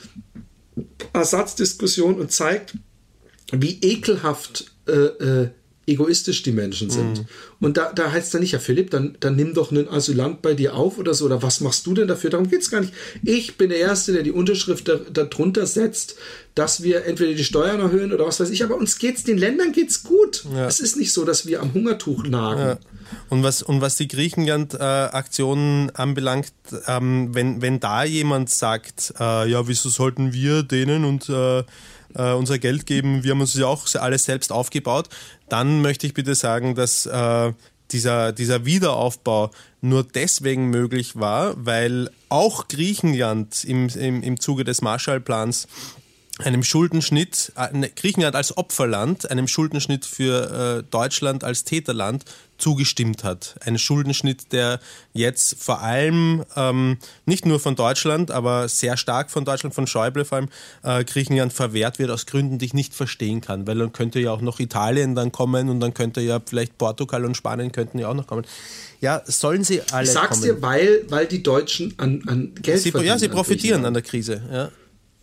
[1.11, 2.77] Ersatzdiskussion und zeigt,
[3.51, 5.49] wie ekelhaft äh, äh,
[5.85, 7.19] egoistisch die Menschen sind.
[7.19, 7.25] Mhm.
[7.59, 10.41] Und da, da heißt es dann nicht, ja Philipp, dann, dann nimm doch einen Asylant
[10.41, 12.29] bei dir auf oder so, oder was machst du denn dafür?
[12.29, 12.93] Darum geht es gar nicht.
[13.23, 16.15] Ich bin der Erste, der die Unterschrift darunter da setzt,
[16.55, 19.71] dass wir entweder die Steuern erhöhen oder was weiß ich, aber uns geht's, den Ländern
[19.71, 20.45] geht's gut.
[20.53, 20.67] Ja.
[20.67, 22.61] Es ist nicht so, dass wir am Hungertuch nagen.
[22.61, 22.79] Ja.
[23.29, 26.53] Und was, und was die Griechenland-Aktionen äh, anbelangt,
[26.87, 31.63] ähm, wenn, wenn da jemand sagt, äh, ja, wieso sollten wir denen und äh,
[32.15, 35.09] äh, unser Geld geben, wir haben uns ja auch alles selbst aufgebaut,
[35.49, 37.53] dann möchte ich bitte sagen, dass äh,
[37.91, 39.51] dieser, dieser Wiederaufbau
[39.81, 45.67] nur deswegen möglich war, weil auch Griechenland im, im, im Zuge des Marshallplans
[46.39, 52.25] einem Schuldenschnitt, äh, ne, Griechenland als Opferland, einem Schuldenschnitt für äh, Deutschland als Täterland
[52.57, 53.55] zugestimmt hat.
[53.59, 54.79] Ein Schuldenschnitt, der
[55.13, 60.25] jetzt vor allem ähm, nicht nur von Deutschland, aber sehr stark von Deutschland, von Schäuble
[60.25, 60.49] vor allem,
[60.81, 64.31] äh, Griechenland verwehrt wird aus Gründen, die ich nicht verstehen kann, weil dann könnte ja
[64.31, 68.07] auch noch Italien dann kommen und dann könnte ja vielleicht Portugal und Spanien könnten ja
[68.07, 68.45] auch noch kommen.
[69.01, 70.05] Ja, sollen sie alle.
[70.05, 70.43] Ich sag's kommen.
[70.43, 73.09] dir, weil, weil die Deutschen an, an Geld sie, verdienen.
[73.09, 74.41] Ja, sie profitieren an der Krise.
[74.51, 74.71] Ja.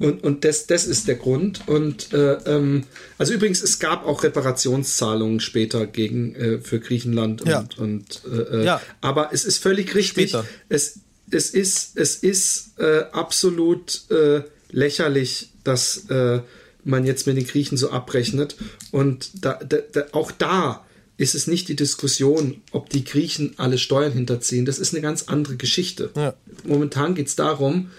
[0.01, 1.69] Und, und das, das ist der Grund.
[1.69, 2.85] Und äh, ähm,
[3.19, 7.65] also übrigens, es gab auch Reparationszahlungen später gegen äh, für Griechenland und, ja.
[7.77, 8.81] und äh, äh ja.
[9.03, 10.31] aber es ist völlig richtig.
[10.31, 10.47] Später.
[10.71, 16.41] Es, es ist, es ist äh, absolut äh, lächerlich, dass äh,
[16.83, 18.57] man jetzt mit den Griechen so abrechnet.
[18.91, 20.85] Und da, da, da, auch da
[21.19, 24.65] ist es nicht die Diskussion, ob die Griechen alle Steuern hinterziehen.
[24.65, 26.11] Das ist eine ganz andere Geschichte.
[26.17, 26.33] Ja.
[26.65, 27.91] Momentan geht es darum,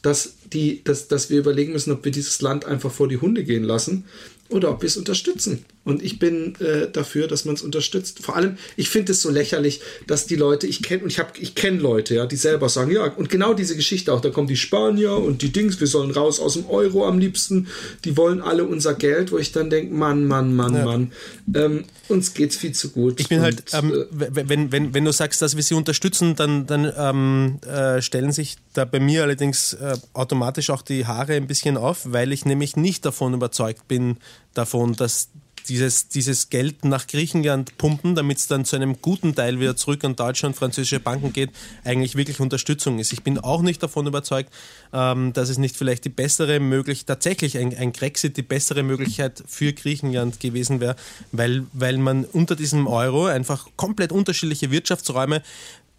[0.00, 3.44] dass, die, dass, dass wir überlegen müssen, ob wir dieses Land einfach vor die Hunde
[3.44, 4.04] gehen lassen
[4.48, 5.64] oder ob wir es unterstützen.
[5.82, 8.18] Und ich bin äh, dafür, dass man es unterstützt.
[8.20, 11.30] Vor allem, ich finde es so lächerlich, dass die Leute, ich kenne, und ich habe,
[11.38, 14.46] ich kenne Leute, ja, die selber sagen, ja, und genau diese Geschichte auch, da kommen
[14.46, 17.68] die Spanier und die Dings, wir sollen raus aus dem Euro am liebsten,
[18.04, 20.84] die wollen alle unser Geld, wo ich dann denke, Mann, Mann, Mann, ja.
[20.84, 21.12] Mann,
[21.54, 23.18] ähm, uns geht's viel zu gut.
[23.18, 25.74] Ich bin halt, und, halt, ähm, äh, wenn, wenn, wenn du sagst, dass wir sie
[25.74, 31.06] unterstützen, dann, dann ähm, äh, stellen sich da bei mir allerdings äh, automatisch auch die
[31.06, 34.18] Haare ein bisschen auf, weil ich nämlich nicht davon überzeugt bin,
[34.52, 35.28] davon, dass
[35.70, 40.04] dieses, dieses Geld nach Griechenland pumpen, damit es dann zu einem guten Teil wieder zurück
[40.04, 41.50] an Deutschland, französische Banken geht,
[41.84, 43.12] eigentlich wirklich Unterstützung ist.
[43.12, 44.52] Ich bin auch nicht davon überzeugt,
[44.92, 49.42] ähm, dass es nicht vielleicht die bessere Möglichkeit, tatsächlich ein, ein Grexit die bessere Möglichkeit
[49.46, 50.96] für Griechenland gewesen wäre,
[51.30, 55.42] weil, weil man unter diesem Euro einfach komplett unterschiedliche Wirtschaftsräume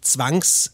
[0.02, 0.72] zwangs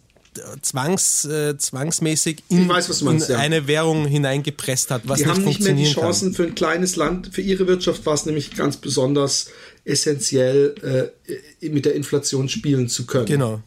[0.63, 3.41] zwangs, äh, zwangsmäßig in, weiß, meinst, in ja.
[3.41, 6.35] eine Währung hineingepresst hat, was die nicht haben nicht mehr die Chancen kann.
[6.35, 9.47] für ein kleines Land, für ihre Wirtschaft war es nämlich ganz besonders
[9.85, 11.13] essentiell,
[11.61, 13.27] äh, mit der Inflation spielen zu können.
[13.27, 13.63] Genau.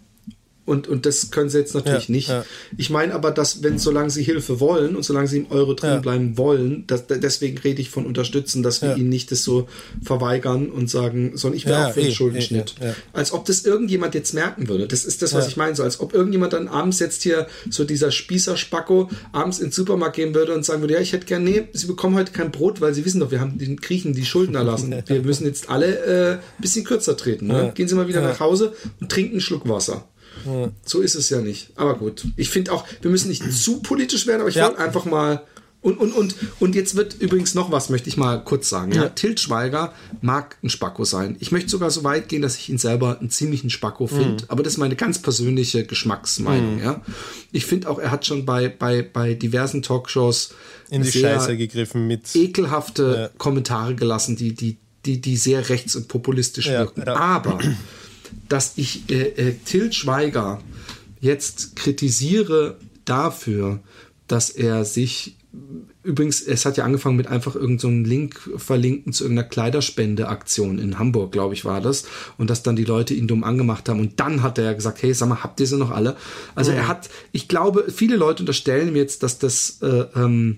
[0.64, 2.30] Und, und das können sie jetzt natürlich ja, nicht.
[2.30, 2.46] Ja.
[2.78, 5.90] Ich meine aber, dass, wenn, solange sie Hilfe wollen und solange sie im Euro drin
[5.90, 6.00] ja.
[6.00, 9.68] bleiben wollen, das, deswegen rede ich von unterstützen, dass wir ihnen nicht das so
[10.04, 12.76] verweigern und sagen, sondern ich wäre auch für einen eh, Schuldenschnitt.
[12.80, 14.88] Eh, als ob das irgendjemand jetzt merken würde.
[14.88, 15.76] Das ist das, was ich meine.
[15.76, 20.36] So, als ob irgendjemand dann abends jetzt hier so dieser Spießer-Spacko abends ins Supermarkt gehen
[20.36, 22.94] würde und sagen würde, ja, ich hätte gerne, nee, sie bekommen heute kein Brot, weil
[22.94, 24.94] sie wissen doch, wir haben den Griechen die Schulden erlassen.
[25.08, 27.48] wir müssen jetzt alle äh, ein bisschen kürzer treten.
[27.48, 27.72] Ne?
[27.74, 30.08] Gehen Sie mal wieder nach Hause und trinken einen Schluck Wasser.
[30.86, 31.70] So ist es ja nicht.
[31.76, 32.26] Aber gut.
[32.36, 34.68] Ich finde auch, wir müssen nicht zu politisch werden, aber ich ja.
[34.68, 35.44] wollte einfach mal.
[35.84, 38.92] Und, und, und, und jetzt wird übrigens noch was, möchte ich mal kurz sagen.
[38.92, 39.10] Ja, ja.
[39.10, 41.38] Tilt Schweiger mag ein Spacko sein.
[41.40, 44.44] Ich möchte sogar so weit gehen, dass ich ihn selber einen ziemlichen Spacko finde.
[44.44, 44.50] Mhm.
[44.50, 46.76] Aber das ist meine ganz persönliche Geschmacksmeinung.
[46.76, 46.84] Mhm.
[46.84, 47.02] Ja.
[47.52, 50.54] Ich finde auch, er hat schon bei, bei, bei diversen Talkshows
[50.92, 53.38] in die Scheiße gegriffen mit ekelhafte ja.
[53.40, 54.78] Kommentare gelassen, die, die,
[55.08, 57.08] die, die sehr rechts- und populistisch wirken.
[57.08, 57.58] Aber
[58.48, 60.62] dass ich äh, äh, Til Schweiger
[61.20, 63.80] jetzt kritisiere dafür,
[64.28, 65.38] dass er sich
[66.04, 70.98] Übrigens, es hat ja angefangen mit einfach irgendeinem so Link verlinken zu irgendeiner Kleiderspendeaktion in
[70.98, 72.06] Hamburg, glaube ich, war das.
[72.38, 74.00] Und dass dann die Leute ihn dumm angemacht haben.
[74.00, 76.16] Und dann hat er ja gesagt, hey, sag mal, habt ihr sie noch alle?
[76.56, 76.78] Also mhm.
[76.78, 80.58] er hat, ich glaube, viele Leute unterstellen mir jetzt, dass das äh, ähm,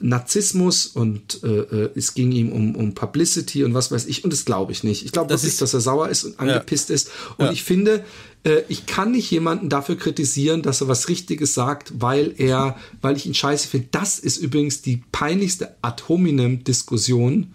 [0.00, 4.32] Narzissmus und äh, äh, es ging ihm um, um Publicity und was weiß ich und
[4.32, 5.04] das glaube ich nicht.
[5.04, 6.94] Ich glaube wirklich, ist, dass er sauer ist und angepisst ja.
[6.94, 7.52] ist und ja.
[7.52, 8.04] ich finde,
[8.44, 13.16] äh, ich kann nicht jemanden dafür kritisieren, dass er was Richtiges sagt, weil er, weil
[13.16, 13.88] ich ihn scheiße finde.
[13.90, 17.54] Das ist übrigens die peinlichste Ad hominem Diskussion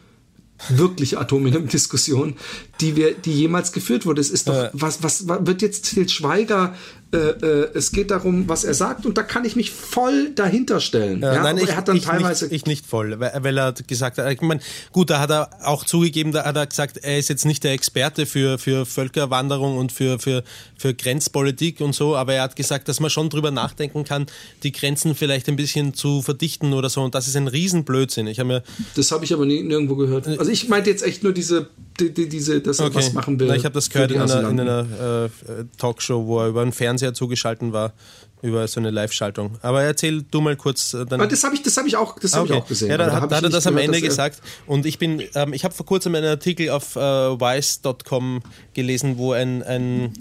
[0.69, 2.35] wirkliche Atomminem-Diskussion,
[2.79, 4.21] die wir, die jemals geführt wurde.
[4.21, 6.75] Es ist doch, was, was, was wird jetzt Til Schweiger
[7.13, 10.79] äh, äh, es geht darum, was er sagt und da kann ich mich voll dahinter
[10.79, 11.21] stellen.
[11.21, 13.73] Ja, ja, nein, ich, er hat dann ich teilweise nicht, ich nicht voll, weil, er
[13.73, 14.61] gesagt hat, ich meine,
[14.91, 17.73] gut, da hat er auch zugegeben, da hat er gesagt, er ist jetzt nicht der
[17.73, 20.43] Experte für, für Völkerwanderung und für, für,
[20.75, 24.25] für Grenzpolitik und so, aber er hat gesagt, dass man schon drüber nachdenken kann,
[24.63, 28.27] die Grenzen vielleicht ein bisschen zu verdichten oder so und das ist ein Riesenblödsinn.
[28.27, 28.63] Ich habe mir
[28.95, 30.27] das habe ich aber nie, nirgendwo gehört.
[30.27, 31.69] Also ich meinte jetzt echt nur diese
[31.99, 32.95] die, die, diese, dass er okay.
[32.95, 33.47] was machen will.
[33.47, 36.71] Na, ich habe das gehört in einer, in einer äh, Talkshow, wo er über einen
[36.71, 37.93] Fernseher zugeschalten war,
[38.41, 39.57] über so eine Live-Schaltung.
[39.61, 40.93] Aber erzähl du mal kurz.
[40.93, 42.53] Äh, Aber das habe ich, das hab ich, auch, das hab okay.
[42.53, 42.89] ich auch gesehen.
[42.89, 44.41] Ja, da, da, hat, er das am Ende gesagt.
[44.67, 48.41] Und ich bin, ähm, ich habe vor kurzem einen Artikel auf äh, Vice.com
[48.73, 50.13] gelesen, wo ein, ein,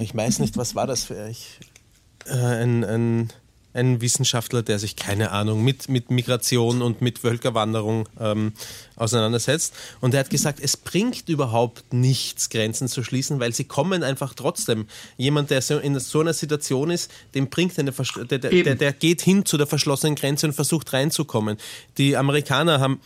[0.00, 1.58] ich weiß nicht, was war das für ich,
[2.26, 3.32] äh, ein, ein
[3.74, 8.52] ein Wissenschaftler, der sich, keine Ahnung, mit, mit Migration und mit Völkerwanderung ähm,
[8.96, 9.74] auseinandersetzt.
[10.00, 14.34] Und er hat gesagt, es bringt überhaupt nichts, Grenzen zu schließen, weil sie kommen einfach
[14.34, 14.86] trotzdem.
[15.16, 19.20] Jemand, der so in so einer Situation ist, dem bringt eine der, der, der geht
[19.20, 21.56] hin zu der verschlossenen Grenze und versucht reinzukommen.
[21.98, 23.00] Die Amerikaner haben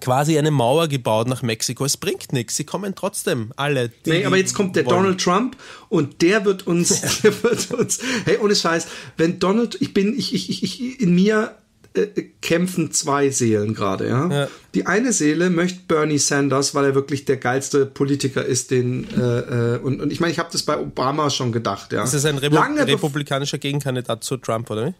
[0.00, 1.84] quasi eine Mauer gebaut nach Mexiko.
[1.84, 2.56] Es bringt nichts.
[2.56, 3.90] Sie kommen trotzdem alle.
[4.04, 4.96] Nee, aber jetzt kommt der wollen.
[4.96, 5.56] Donald Trump
[5.88, 8.86] und der wird uns, der wird uns, hey, ohne Scheiß,
[9.16, 11.56] wenn Donald, ich bin, ich, ich, ich, in mir
[11.96, 14.30] äh, kämpfen zwei Seelen gerade, ja?
[14.30, 14.48] ja?
[14.74, 19.74] Die eine Seele möchte Bernie Sanders, weil er wirklich der geilste Politiker ist, den äh,
[19.74, 22.04] äh und, und ich meine, ich habe das bei Obama schon gedacht, ja.
[22.04, 24.94] Ist das ein Repu Lange republikanischer Gegenkandidat zu Trump, oder?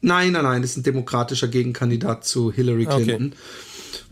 [0.00, 3.26] Nein, nein, nein, das ist ein demokratischer Gegenkandidat zu Hillary Clinton.
[3.26, 3.36] Okay.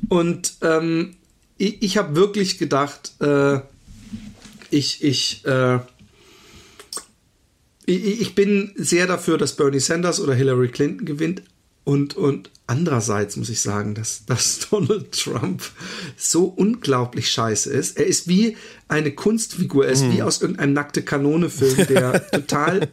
[0.08, 1.16] Und ähm,
[1.58, 3.60] ich, ich habe wirklich gedacht, äh,
[4.70, 5.78] ich, ich, äh,
[7.86, 11.42] ich, ich bin sehr dafür, dass Bernie Sanders oder Hillary Clinton gewinnt.
[11.84, 15.62] Und, und andererseits muss ich sagen, dass, dass Donald Trump
[16.16, 17.96] so unglaublich scheiße ist.
[17.96, 18.56] Er ist wie
[18.88, 20.12] eine Kunstfigur, er ist mm.
[20.12, 22.88] wie aus irgendeinem nackte Kanone-Film, der total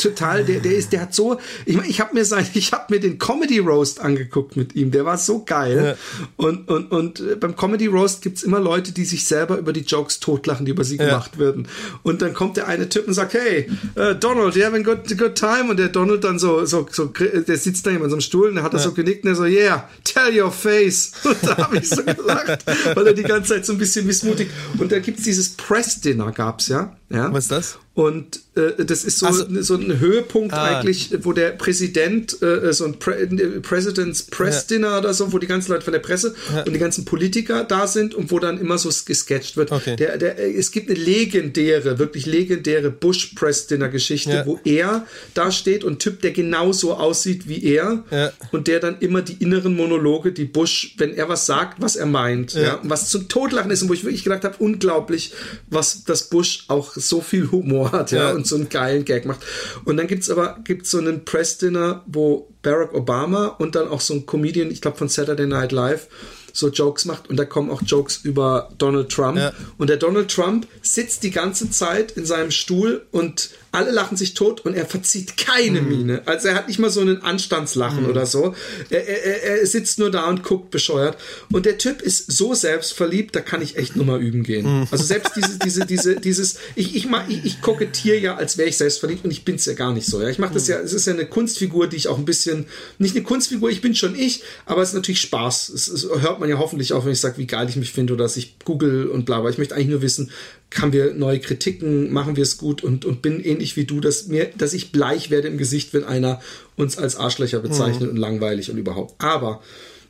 [0.00, 2.92] total, der, der ist, der hat so, ich meine, ich habe mir sein, ich habe
[2.94, 5.96] mir den Comedy Roast angeguckt mit ihm, der war so geil.
[5.96, 6.24] Ja.
[6.36, 9.80] Und, und, und äh, beim Comedy Roast gibt's immer Leute, die sich selber über die
[9.80, 11.06] Jokes totlachen, die über sie ja.
[11.06, 11.68] gemacht werden.
[12.02, 15.18] Und dann kommt der eine Typ und sagt, hey, uh, Donald, you having a good,
[15.18, 15.70] good time?
[15.70, 18.56] Und der Donald dann so, so, so, der sitzt da in so einem Stuhl und
[18.56, 18.78] der hat ja.
[18.78, 21.12] so genickt und er so, yeah, tell your face.
[21.24, 22.64] Und da habe ich so gelacht,
[22.94, 24.48] weil er die ganze Zeit so ein bisschen missmutig.
[24.78, 26.96] Und da gibt's dieses Press-Dinner, gab's ja.
[27.08, 27.32] ja.
[27.32, 27.78] Was ist das?
[27.92, 30.78] Und äh, das ist so, also, so ein Höhepunkt ah.
[30.78, 34.76] eigentlich, wo der Präsident, äh, so ein Pre äh, President's Press ja.
[34.76, 36.62] Dinner oder so, wo die ganzen Leute von der Presse ja.
[36.62, 39.72] und die ganzen Politiker da sind und wo dann immer so gesketcht wird.
[39.72, 39.96] Okay.
[39.96, 44.46] Der, der, äh, es gibt eine legendäre, wirklich legendäre Bush Press Dinner Geschichte, ja.
[44.46, 45.04] wo er
[45.34, 48.04] da steht und Typ, der genauso aussieht wie er
[48.52, 52.06] und der dann immer die inneren Monologe, die Bush, wenn er was sagt, was er
[52.06, 52.78] meint, ja.
[52.84, 55.32] was zum Totlachen ist und wo ich wirklich gedacht habe, unglaublich,
[55.68, 58.34] was das Bush auch so viel Humor Humor hat, ja, ja.
[58.34, 59.40] und so einen geilen Gag macht.
[59.84, 64.14] Und dann gibt's aber gibt's so einen Press-Dinner, wo Barack Obama und dann auch so
[64.14, 66.08] ein Comedian, ich glaube von Saturday Night Live,
[66.52, 69.38] so Jokes macht und da kommen auch Jokes über Donald Trump.
[69.38, 69.52] Ja.
[69.78, 74.34] Und der Donald Trump sitzt die ganze Zeit in seinem Stuhl und alle lachen sich
[74.34, 75.88] tot und er verzieht keine mhm.
[75.88, 76.22] Miene.
[76.26, 78.10] Also er hat nicht mal so einen Anstandslachen mhm.
[78.10, 78.54] oder so.
[78.88, 81.16] Er, er, er, sitzt nur da und guckt bescheuert.
[81.52, 84.80] Und der Typ ist so selbstverliebt, da kann ich echt nur mal üben gehen.
[84.80, 84.88] Mhm.
[84.90, 88.76] Also selbst diese, diese, diese, dieses, ich, ich, ich, ich kokettiere ja, als wäre ich
[88.76, 90.20] selbstverliebt und ich bin es ja gar nicht so.
[90.20, 92.66] Ja, ich mache das ja, es ist ja eine Kunstfigur, die ich auch ein bisschen,
[92.98, 95.68] nicht eine Kunstfigur, ich bin schon ich, aber es ist natürlich Spaß.
[95.68, 98.14] Es, es hört man ja hoffentlich auch, wenn ich sage, wie geil ich mich finde
[98.14, 100.32] oder dass ich google und bla, aber ich möchte eigentlich nur wissen,
[100.78, 104.28] haben wir neue Kritiken, machen wir es gut und, und bin ähnlich wie du, dass
[104.28, 106.40] mir, dass ich bleich werde im Gesicht, wenn einer
[106.76, 108.10] uns als Arschlöcher bezeichnet mhm.
[108.10, 109.14] und langweilig und überhaupt.
[109.18, 109.62] Aber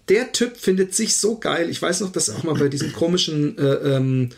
[0.09, 1.70] der Typ findet sich so geil.
[1.70, 4.31] Ich weiß noch, dass auch mal bei diesem komischen äh, ähm,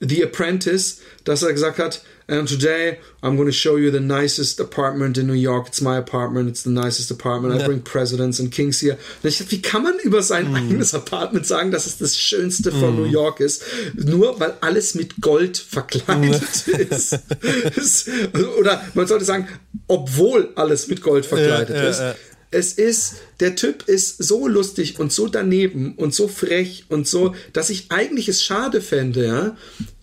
[0.00, 4.60] The Apprentice, dass er gesagt hat, and today I'm going to show you the nicest
[4.60, 5.68] apartment in New York.
[5.68, 6.48] It's my apartment.
[6.48, 7.60] It's the nicest apartment.
[7.60, 8.98] I bring presidents and kings here.
[9.22, 10.56] Und ich dachte, wie kann man über sein mm.
[10.56, 12.96] eigenes Apartment sagen, dass es das schönste von mm.
[12.96, 13.62] New York ist?
[13.94, 16.68] Nur weil alles mit Gold verkleidet
[17.76, 18.10] ist.
[18.58, 19.48] Oder man sollte sagen,
[19.86, 21.98] obwohl alles mit Gold verkleidet ja, ist.
[21.98, 22.16] Ja, ja.
[22.50, 27.34] Es ist, der Typ ist so lustig und so daneben und so frech und so,
[27.52, 29.56] dass ich eigentlich es schade fände, ja,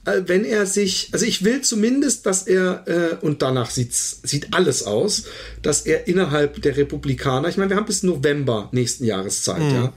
[0.05, 4.83] wenn er sich, also ich will zumindest, dass er, äh, und danach sieht's, sieht alles
[4.83, 5.23] aus,
[5.61, 9.73] dass er innerhalb der Republikaner, ich meine, wir haben bis November nächsten Jahres Zeit, mhm.
[9.75, 9.93] ja.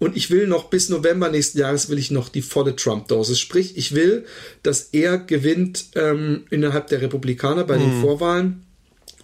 [0.00, 3.40] Und ich will noch bis November nächsten Jahres will ich noch die volle Trump-Dosis.
[3.40, 4.26] Sprich, ich will,
[4.62, 7.82] dass er gewinnt ähm, innerhalb der Republikaner bei mhm.
[7.82, 8.62] den Vorwahlen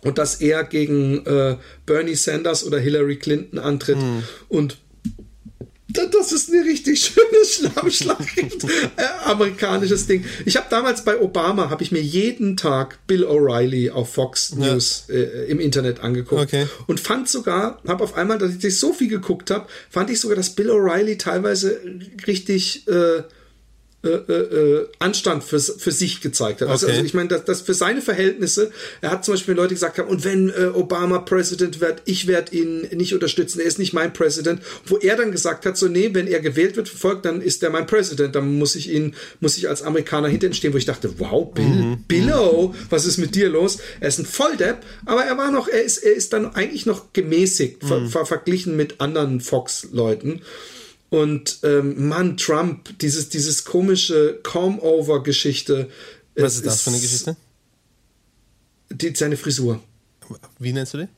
[0.03, 1.57] und dass er gegen äh,
[1.87, 4.25] Bernie Sanders oder Hillary Clinton antritt mhm.
[4.49, 4.79] und
[5.95, 8.39] das ist eine richtig schöne Schlammschlacht,
[8.97, 10.25] äh, amerikanisches Ding.
[10.45, 15.05] Ich habe damals bei Obama, habe ich mir jeden Tag Bill O'Reilly auf Fox News
[15.09, 15.15] ja.
[15.15, 16.67] äh, im Internet angeguckt okay.
[16.87, 20.37] und fand sogar, habe auf einmal, dass ich so viel geguckt habe, fand ich sogar,
[20.37, 21.81] dass Bill O'Reilly teilweise
[22.27, 23.23] richtig äh,
[24.05, 26.69] äh, äh, Anstand für, für sich gezeigt hat.
[26.69, 26.97] Also, okay.
[26.97, 28.71] also ich meine, dass das für seine Verhältnisse,
[29.01, 32.55] er hat zum Beispiel Leute gesagt haben, und wenn äh, Obama Präsident wird, ich werde
[32.57, 36.11] ihn nicht unterstützen, er ist nicht mein Präsident, wo er dann gesagt hat, so nee,
[36.13, 39.57] wenn er gewählt wird, verfolgt, dann ist er mein Präsident, dann muss ich ihn, muss
[39.57, 42.05] ich als Amerikaner hinter ihm stehen, wo ich dachte, wow, Bill, mhm.
[42.07, 43.79] Billo, was ist mit dir los?
[44.01, 47.13] Er ist ein Volldepp, aber er war noch, er ist, er ist dann eigentlich noch
[47.13, 47.87] gemäßigt, mhm.
[47.87, 50.43] ver, ver, verglichen mit anderen Fox-Leuten.
[51.15, 55.89] Und ähm, Mann, Trump, dieses, dieses komische Come-Over-Geschichte.
[56.35, 57.37] Was ist das für eine Geschichte?
[58.91, 59.81] Die, seine Frisur.
[60.59, 61.09] Wie nennst du die?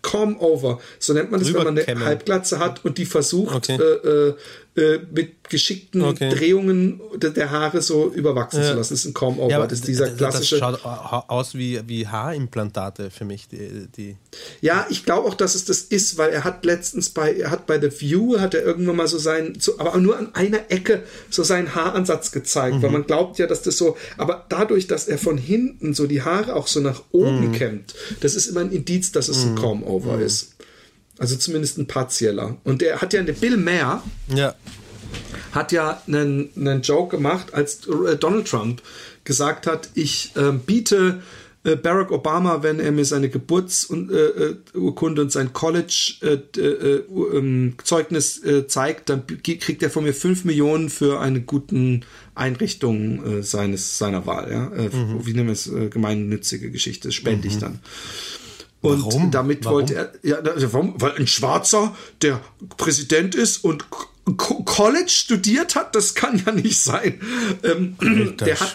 [0.00, 3.76] Come Over, so nennt man das, wenn man eine Halbglatze hat und die versucht, okay.
[3.76, 4.34] äh,
[4.74, 6.30] äh, mit geschickten okay.
[6.30, 8.70] Drehungen der Haare so überwachsen ja.
[8.70, 8.94] zu lassen.
[8.94, 9.50] Das ist ein Comb-Over.
[9.50, 10.58] Ja, das ist dieser klassische.
[10.58, 10.84] Das schaut
[11.28, 13.48] aus wie, wie Haarimplantate für mich.
[13.48, 14.16] Die, die
[14.62, 17.66] ja, ich glaube auch, dass es das ist, weil er hat letztens bei, er hat
[17.66, 21.02] bei The View, hat er irgendwann mal so sein, so, aber nur an einer Ecke
[21.28, 22.82] so seinen Haaransatz gezeigt, mhm.
[22.82, 26.22] weil man glaubt ja, dass das so, aber dadurch, dass er von hinten so die
[26.22, 27.52] Haare auch so nach oben mhm.
[27.52, 29.50] kämmt, das ist immer ein Indiz, dass es mhm.
[29.50, 30.22] ein Comb-Over mhm.
[30.22, 30.54] ist.
[31.22, 32.58] Also zumindest ein partieller.
[32.64, 34.02] Und der hat ja eine Bill Mayer.
[34.34, 34.56] Ja.
[35.52, 38.82] Hat ja einen, einen Joke gemacht, als äh, Donald Trump
[39.22, 41.22] gesagt hat, ich äh, biete
[41.62, 49.84] äh, Barack Obama, wenn er mir seine Geburtsurkunde und sein College-Zeugnis ähm, zeigt, dann kriegt
[49.84, 52.00] er von mir 5 Millionen für eine gute
[52.34, 54.50] Einrichtung seines, seiner Wahl.
[54.50, 54.70] Ja?
[54.70, 55.24] Mhm.
[55.24, 55.70] Wie nennen wir es?
[55.90, 57.60] gemeinnützige Geschichte, spende ich mhm.
[57.60, 57.78] dann.
[58.82, 59.30] Und warum?
[59.30, 59.78] damit warum?
[59.78, 60.38] wollte er, ja,
[60.72, 61.00] warum?
[61.00, 62.40] weil ein Schwarzer, der
[62.76, 63.84] Präsident ist und
[64.36, 67.20] College studiert hat, das kann ja nicht sein.
[67.62, 67.96] Ähm,
[68.38, 68.74] der hat,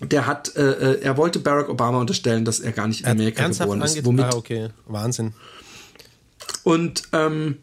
[0.00, 3.46] der hat, äh, äh, er wollte Barack Obama unterstellen, dass er gar nicht in Amerika
[3.46, 4.04] geboren ist.
[4.04, 5.34] Womit, ah, okay, Wahnsinn.
[6.62, 7.58] Und ähm,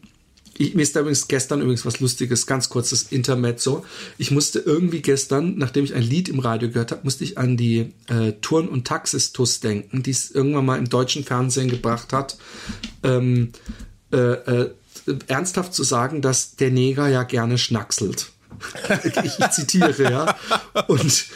[0.60, 3.84] ich, mir ist da übrigens gestern übrigens was Lustiges, ganz kurzes Intermezzo.
[4.18, 7.56] Ich musste irgendwie gestern, nachdem ich ein Lied im Radio gehört habe, musste ich an
[7.56, 12.36] die äh, Turn- und Taxistus denken, die es irgendwann mal im deutschen Fernsehen gebracht hat.
[13.02, 13.52] Ähm,
[14.12, 14.70] äh, äh,
[15.28, 18.30] ernsthaft zu sagen, dass der Neger ja gerne schnackselt
[19.04, 20.36] ich, ich, zitiere, ja.
[20.88, 21.26] Und,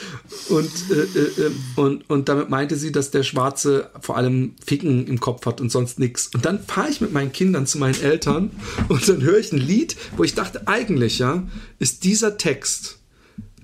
[0.48, 5.20] und, äh, äh, und, und damit meinte sie, dass der Schwarze vor allem Ficken im
[5.20, 6.30] Kopf hat und sonst nichts.
[6.34, 8.50] Und dann fahre ich mit meinen Kindern zu meinen Eltern
[8.88, 11.42] und dann höre ich ein Lied, wo ich dachte, eigentlich, ja,
[11.78, 12.98] ist dieser Text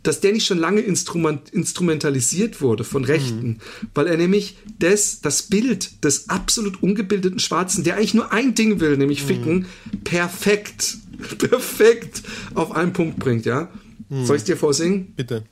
[0.03, 3.57] dass der nicht schon lange instrument, instrumentalisiert wurde von Rechten, mhm.
[3.95, 8.81] weil er nämlich das, das Bild des absolut ungebildeten Schwarzen, der eigentlich nur ein Ding
[8.81, 9.27] will, nämlich mhm.
[9.27, 9.67] ficken,
[10.05, 10.97] perfekt
[11.39, 12.23] perfekt
[12.55, 13.69] auf einen Punkt bringt, ja.
[14.09, 14.27] Hm.
[14.27, 15.15] Soll ich dir vorsingen?
[15.17, 15.45] Bitte.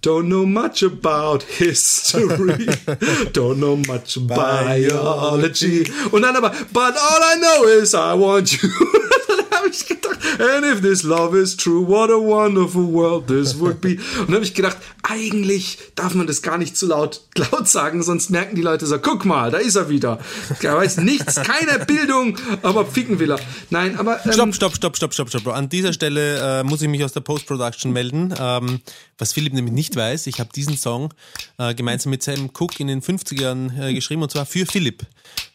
[0.00, 2.66] Don't know much about history.
[3.32, 5.84] Don't know much biology.
[6.10, 8.68] Und dann aber, but all I know is I want you.
[9.62, 13.80] habe ich gedacht, and if this love is true, what a wonderful world this would
[13.80, 13.98] be.
[14.18, 18.02] Und dann habe ich gedacht, eigentlich darf man das gar nicht zu laut, laut sagen,
[18.02, 20.18] sonst merken die Leute so, guck mal, da ist er wieder.
[20.60, 23.40] Er weiß nichts, keine Bildung, aber ficken will er.
[23.70, 24.24] Nein, aber...
[24.26, 25.54] Ähm, stopp, stopp, stopp, stopp, stopp, stopp.
[25.54, 28.34] An dieser Stelle äh, muss ich mich aus der Post-Production melden.
[28.38, 28.80] Ähm,
[29.18, 31.12] was Philipp nämlich nicht weiß, ich habe diesen Song
[31.58, 35.06] äh, gemeinsam mit Sam Cook in den 50ern äh, geschrieben und zwar für Philipp.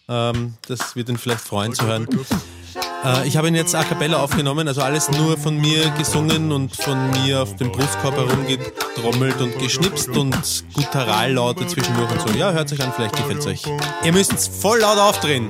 [0.08, 2.08] Ähm, das wird ihn vielleicht freuen zu hören.
[3.08, 6.76] Äh, ich habe ihn jetzt a cappella aufgenommen, also alles nur von mir gesungen und
[6.76, 10.36] von mir auf dem Brustkorb herumgetrommelt und geschnipst und
[10.74, 12.38] Gutturallaute zwischendurch und so.
[12.38, 13.64] Ja, hört euch an, vielleicht gefällt es euch.
[14.04, 15.50] Ihr müsst es voll laut aufdrehen.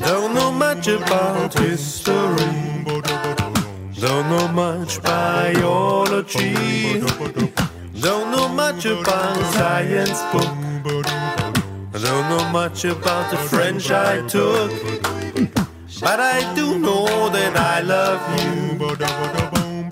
[0.00, 2.84] Don't know much about history.
[4.00, 6.54] Don't know much biology.
[7.94, 11.31] Don't know much about science book.
[12.02, 14.72] Don't know much about the French I took,
[16.00, 18.76] but I do know that I love you.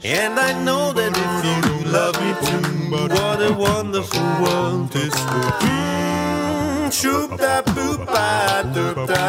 [0.02, 5.56] And I know that if you love me too, what a wonderful world this would
[5.60, 6.90] be.
[6.90, 9.22] Shoop da boop ba doop da.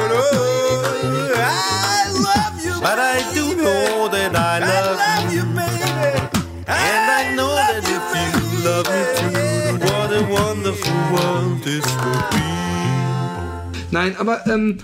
[13.92, 14.80] Nein, aber ähm,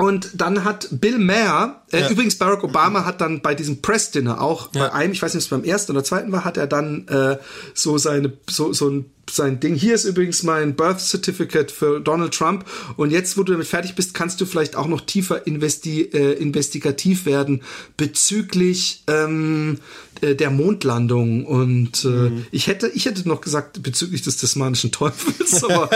[0.00, 2.08] und dann hat Bill Maher, äh, ja.
[2.08, 4.84] übrigens Barack Obama hat dann bei diesem Press Dinner auch ja.
[4.84, 7.06] bei einem, ich weiß nicht, ob es beim ersten oder zweiten war, hat er dann
[7.08, 7.36] äh,
[7.74, 9.74] so seine so so ein sein Ding.
[9.74, 12.64] Hier ist übrigens mein Birth Certificate für Donald Trump.
[12.96, 16.32] Und jetzt, wo du damit fertig bist, kannst du vielleicht auch noch tiefer investi äh,
[16.34, 17.62] investigativ werden
[17.96, 19.78] bezüglich ähm,
[20.20, 21.44] äh, der Mondlandung.
[21.46, 22.46] Und äh, mhm.
[22.50, 25.64] ich hätte, ich hätte noch gesagt bezüglich des tasmanischen Teufels.
[25.64, 25.90] aber,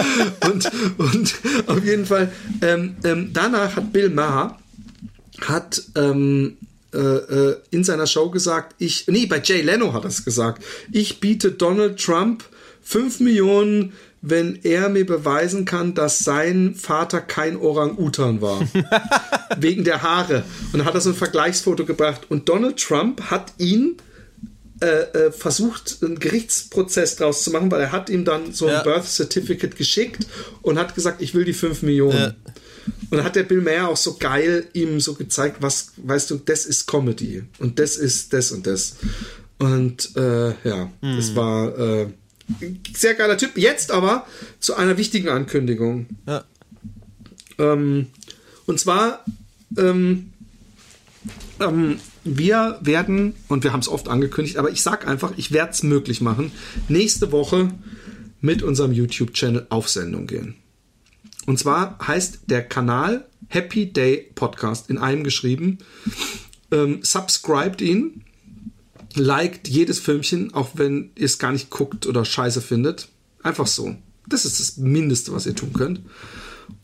[0.51, 1.35] und, und
[1.67, 2.33] auf jeden Fall.
[2.63, 4.59] Ähm, ähm, danach hat Bill Maher
[5.41, 6.57] hat ähm,
[6.95, 10.63] äh, äh, in seiner Show gesagt, ich, nee, bei Jay Leno hat er es gesagt,
[10.93, 12.45] ich biete Donald Trump
[12.85, 13.93] 5 Millionen,
[14.23, 18.67] wenn er mir beweisen kann, dass sein Vater kein Orang-Utan war.
[19.59, 20.45] Wegen der Haare.
[20.73, 22.23] Und dann hat er so ein Vergleichsfoto gebracht.
[22.29, 23.97] Und Donald Trump hat ihn
[24.81, 28.73] äh, äh, versucht, einen Gerichtsprozess draus zu machen, weil er hat ihm dann so ein
[28.73, 28.83] ja.
[28.83, 30.27] Birth Certificate geschickt
[30.63, 32.19] und hat gesagt, ich will die 5 Millionen.
[32.19, 32.35] Ja.
[33.11, 36.37] Und dann hat der Bill Mayer auch so geil ihm so gezeigt, was, weißt du,
[36.37, 38.97] das ist Comedy und das ist das und das.
[39.59, 41.17] Und äh, ja, mhm.
[41.17, 42.07] das war äh,
[42.95, 43.57] sehr geiler Typ.
[43.57, 44.27] Jetzt aber
[44.61, 46.07] zu einer wichtigen Ankündigung.
[46.27, 46.45] Ja.
[47.59, 48.09] Ähm,
[48.67, 49.25] und zwar,
[49.77, 50.33] ähm,
[51.61, 55.73] ähm, wir werden, und wir haben es oft angekündigt, aber ich sag einfach, ich werde
[55.73, 56.53] es möglich machen,
[56.89, 57.71] nächste Woche
[58.41, 60.57] mit unserem YouTube-Channel auf Sendung gehen.
[61.47, 65.79] Und zwar heißt der Kanal Happy Day Podcast in einem geschrieben.
[66.71, 68.25] Ähm, subscribed ihn
[69.17, 73.09] liked jedes Filmchen, auch wenn ihr es gar nicht guckt oder scheiße findet.
[73.43, 73.97] Einfach so.
[74.29, 76.01] Das ist das Mindeste, was ihr tun könnt.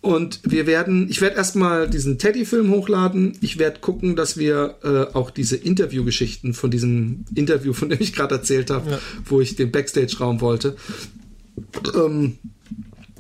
[0.03, 3.37] Und wir werden, ich werde erstmal diesen Teddy-Film hochladen.
[3.41, 8.15] Ich werde gucken, dass wir äh, auch diese Interviewgeschichten von diesem Interview, von dem ich
[8.15, 8.99] gerade erzählt habe, ja.
[9.25, 10.77] wo ich den Backstage-Raum wollte,
[11.95, 12.39] ähm,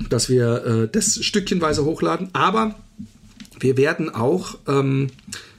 [0.08, 2.30] dass wir äh, das stückchenweise hochladen.
[2.32, 2.74] Aber
[3.58, 5.08] wir werden auch ähm,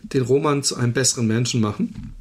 [0.03, 2.13] den Roman zu einem besseren Menschen machen.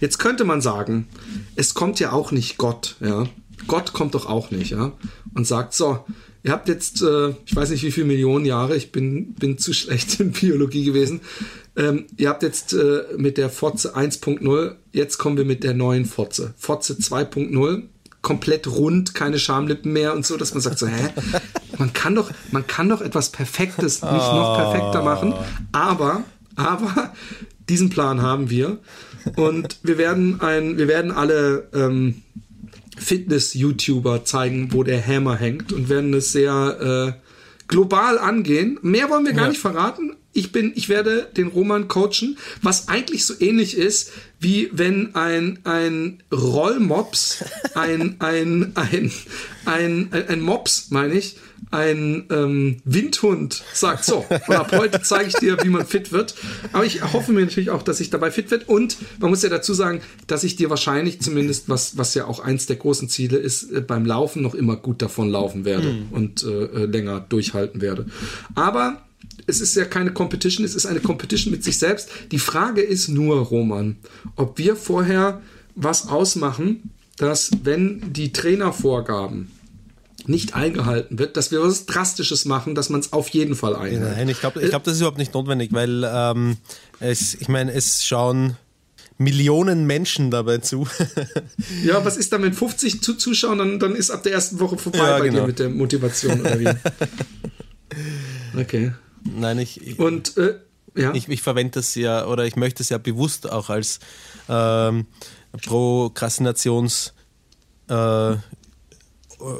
[0.00, 1.08] Jetzt könnte man sagen,
[1.56, 3.26] es kommt ja auch nicht Gott, ja.
[3.68, 4.92] Gott kommt doch auch nicht, ja.
[5.34, 6.04] Und sagt, so,
[6.42, 9.72] ihr habt jetzt, äh, ich weiß nicht wie viele Millionen Jahre, ich bin, bin zu
[9.72, 11.20] schlecht in Biologie gewesen.
[11.76, 16.04] Ähm, ihr habt jetzt äh, mit der Fotze 1.0, jetzt kommen wir mit der neuen
[16.04, 16.52] Fotze.
[16.58, 17.84] Fotze 2.0,
[18.20, 21.10] komplett rund, keine Schamlippen mehr und so, dass man sagt so, hä?
[21.78, 25.34] Man kann doch, man kann doch etwas Perfektes nicht noch perfekter machen,
[25.72, 26.22] aber,
[26.54, 27.12] aber
[27.68, 28.78] diesen Plan haben wir.
[29.36, 32.22] Und wir werden ein, wir werden alle ähm,
[32.98, 37.22] Fitness-YouTuber zeigen, wo der Hammer hängt und werden es sehr äh,
[37.68, 38.78] global angehen.
[38.82, 39.50] Mehr wollen wir gar ja.
[39.50, 40.16] nicht verraten.
[40.34, 45.58] Ich bin, ich werde den Roman coachen, was eigentlich so ähnlich ist, wie wenn ein,
[45.64, 47.44] ein Rollmops,
[47.74, 49.12] ein, ein, ein,
[49.66, 51.36] ein, ein, ein Mops, meine ich,
[51.72, 56.34] ein ähm, Windhund sagt, so, und ab heute zeige ich dir, wie man fit wird.
[56.72, 58.66] Aber ich hoffe mir natürlich auch, dass ich dabei fit werde.
[58.66, 62.40] Und man muss ja dazu sagen, dass ich dir wahrscheinlich zumindest, was, was ja auch
[62.40, 66.06] eins der großen Ziele ist, äh, beim Laufen noch immer gut davon laufen werde mhm.
[66.10, 68.06] und äh, äh, länger durchhalten werde.
[68.54, 69.02] Aber
[69.46, 72.10] es ist ja keine Competition, es ist eine Competition mit sich selbst.
[72.30, 73.96] Die Frage ist nur, Roman,
[74.36, 75.40] ob wir vorher
[75.74, 79.50] was ausmachen, dass wenn die Trainervorgaben
[80.28, 84.16] nicht eingehalten wird, dass wir was Drastisches machen, dass man es auf jeden Fall einhält.
[84.16, 86.56] Nein, ich glaube, ich glaub, das ist überhaupt nicht notwendig, weil ähm,
[87.00, 88.56] es, ich meine, es schauen
[89.18, 90.86] Millionen Menschen dabei zu.
[91.84, 93.58] ja, was ist da mit 50 zu Zuschauern?
[93.58, 95.40] Dann, dann ist ab der ersten Woche vorbei ja, bei genau.
[95.40, 96.68] dir mit der Motivation oder wie?
[98.58, 98.92] Okay.
[99.22, 99.86] Nein, ich.
[99.86, 100.54] ich Und äh,
[100.94, 101.14] ja.
[101.14, 103.98] Ich, ich verwende das ja oder ich möchte es ja bewusst auch als
[104.48, 105.06] ähm,
[105.62, 107.14] Prokrastinations
[107.88, 108.36] äh,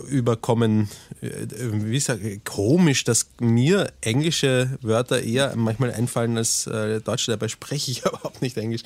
[0.08, 0.88] überkommen,
[1.20, 7.48] äh, wie sage komisch, dass mir englische Wörter eher manchmal einfallen als äh, Deutsche, dabei
[7.48, 8.82] spreche ich überhaupt nicht Englisch.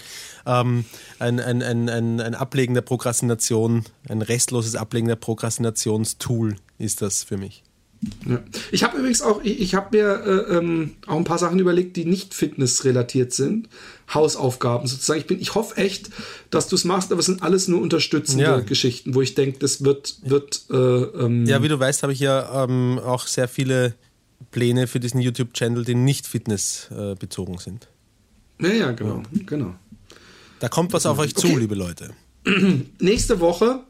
[0.47, 0.85] Ähm,
[1.19, 7.25] ein, ein, ein, ein, ein Ablegen der Prokrastination, ein restloses Ablegen der Prokrastinationstool ist das
[7.25, 7.66] für mich.
[8.27, 8.43] Ja.
[8.71, 11.97] Ich habe übrigens auch, ich, ich habe mir äh, ähm, auch ein paar Sachen überlegt,
[11.97, 13.69] die nicht fitnessrelatiert sind.
[14.13, 15.21] Hausaufgaben sozusagen.
[15.21, 16.11] Ich bin, ich hoffe echt,
[16.51, 18.61] dass du es machst, aber es sind alles nur unterstützende ja.
[18.61, 20.63] Geschichten, wo ich denke, das wird, wird.
[20.71, 23.95] Äh, ähm ja, wie du weißt, habe ich ja ähm, auch sehr viele
[24.53, 27.89] Pläne für diesen YouTube-Channel, die nicht fitnessbezogen äh, sind.
[28.61, 29.75] Ja, ja, genau, genau.
[30.61, 31.59] Da kommt was auf euch zu, okay.
[31.59, 32.15] liebe Leute.
[33.01, 33.81] nächste Woche,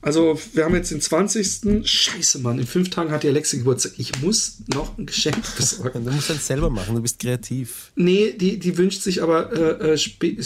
[0.00, 1.86] also wir haben jetzt den 20.
[1.86, 3.92] Scheiße, Mann, in fünf Tagen hat die Alexa Geburtstag.
[3.98, 6.04] Ich muss noch ein Geschenk besorgen.
[6.04, 7.92] Du musst das selber machen, du bist kreativ.
[7.96, 10.36] Nee, die, die wünscht sich aber äh, äh spe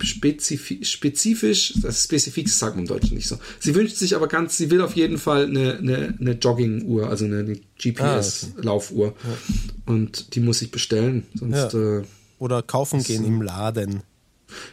[0.00, 3.36] spezifisch, spezifisch, das Spezifik sagt man im Deutschen nicht so.
[3.58, 7.24] Sie wünscht sich aber ganz, sie will auf jeden Fall eine, eine, eine Jogging-Uhr, also
[7.24, 9.08] eine, eine GPS-Laufuhr.
[9.08, 9.28] Ah, okay.
[9.28, 9.92] ja.
[9.92, 11.72] Und die muss ich bestellen, sonst.
[11.72, 11.98] Ja.
[11.98, 12.02] Äh,
[12.38, 14.02] Oder kaufen gehen im Laden.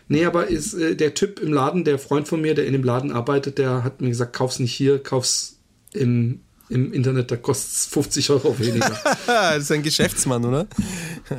[0.08, 2.84] Nee, aber ist äh, der Typ im Laden, der Freund von mir, der in dem
[2.84, 5.58] Laden arbeitet, der hat mir gesagt, kauf's nicht hier, kauf's
[5.94, 8.98] im, im Internet, da kostet es 50 Euro weniger.
[9.28, 10.68] das ist ein Geschäftsmann, oder?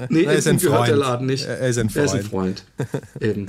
[0.09, 0.89] Nee, er ist ein Freund.
[0.89, 1.45] der Laden nicht.
[1.45, 1.97] Er ist ein Freund.
[1.97, 2.65] Er ist ein Freund.
[3.21, 3.47] Eben.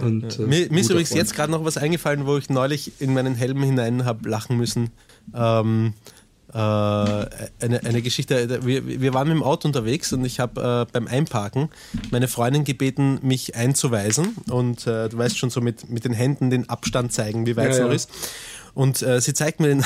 [0.00, 1.22] Und, äh, mir, mir ist übrigens Freund.
[1.22, 4.90] jetzt gerade noch was eingefallen, wo ich neulich in meinen Helm hinein habe lachen müssen.
[5.34, 6.17] Ähm, äh,
[6.54, 8.64] eine, eine Geschichte.
[8.64, 11.68] Wir, wir waren mit dem Auto unterwegs und ich habe äh, beim Einparken
[12.10, 14.36] meine Freundin gebeten, mich einzuweisen.
[14.50, 17.70] Und äh, du weißt schon so mit, mit den Händen den Abstand zeigen, wie weit
[17.70, 17.96] es ja, noch ja.
[17.96, 18.10] ist.
[18.78, 19.84] Und äh, sie zeigt mir den,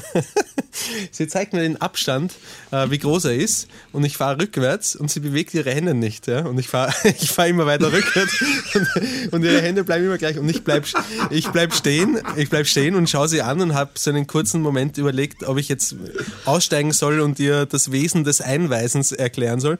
[1.10, 2.34] sie zeigt mir den Abstand,
[2.70, 3.66] äh, wie groß er ist.
[3.92, 6.26] Und ich fahre rückwärts und sie bewegt ihre Hände nicht.
[6.26, 6.44] Ja?
[6.44, 8.44] Und ich fahre ich fahr immer weiter rückwärts
[8.74, 10.36] und, und, ihre Hände bleiben immer gleich.
[10.36, 10.84] Und ich bleib,
[11.30, 12.20] ich bleib stehen,
[12.50, 15.70] bleib stehen und schaue sie an und habe so einen kurzen Moment überlegt, ob ich
[15.70, 15.96] jetzt
[16.44, 19.78] aussteigen soll und ihr das Wesen des Einweisens erklären soll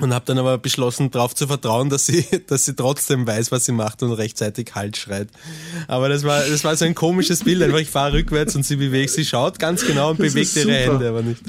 [0.00, 3.64] und habe dann aber beschlossen, darauf zu vertrauen, dass sie, dass sie trotzdem weiß, was
[3.64, 5.28] sie macht und rechtzeitig Halt schreit.
[5.88, 7.62] Aber das war, das war so ein komisches Bild.
[7.62, 10.72] Einfach ich fahre rückwärts und sie bewegt, sie schaut ganz genau und das bewegt ihre
[10.72, 11.42] Hände, aber nicht.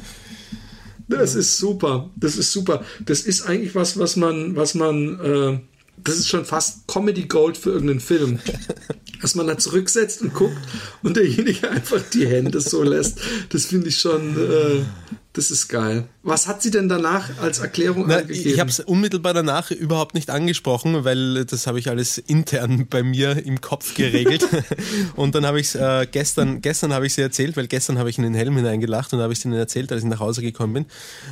[1.08, 2.10] Das ist super.
[2.16, 2.84] Das ist super.
[3.06, 5.60] Das ist eigentlich was, was man, was man, äh,
[6.04, 8.40] das ist schon fast Comedy Gold für irgendeinen Film.
[9.22, 10.58] Dass man da zurücksetzt und guckt
[11.04, 13.20] und derjenige einfach die Hände so lässt.
[13.50, 14.84] Das finde ich schon, äh,
[15.34, 16.10] das ist geil.
[16.24, 18.50] Was hat sie denn danach als Erklärung Na, angegeben?
[18.50, 23.02] Ich habe es unmittelbar danach überhaupt nicht angesprochen, weil das habe ich alles intern bei
[23.02, 24.46] mir im Kopf geregelt.
[25.16, 28.10] und dann habe ich es äh, gestern, gestern habe ich sie erzählt, weil gestern habe
[28.10, 30.42] ich in den Helm hineingelacht und habe ich sie ihnen erzählt, als ich nach Hause
[30.42, 30.86] gekommen bin.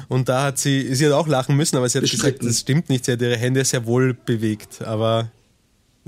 [0.08, 2.88] Und da hat sie, sie hat auch lachen müssen, aber sie hat gesagt, das stimmt
[2.88, 3.04] nicht.
[3.04, 5.30] Sie hat ihre Hände sehr wohl bewegt, aber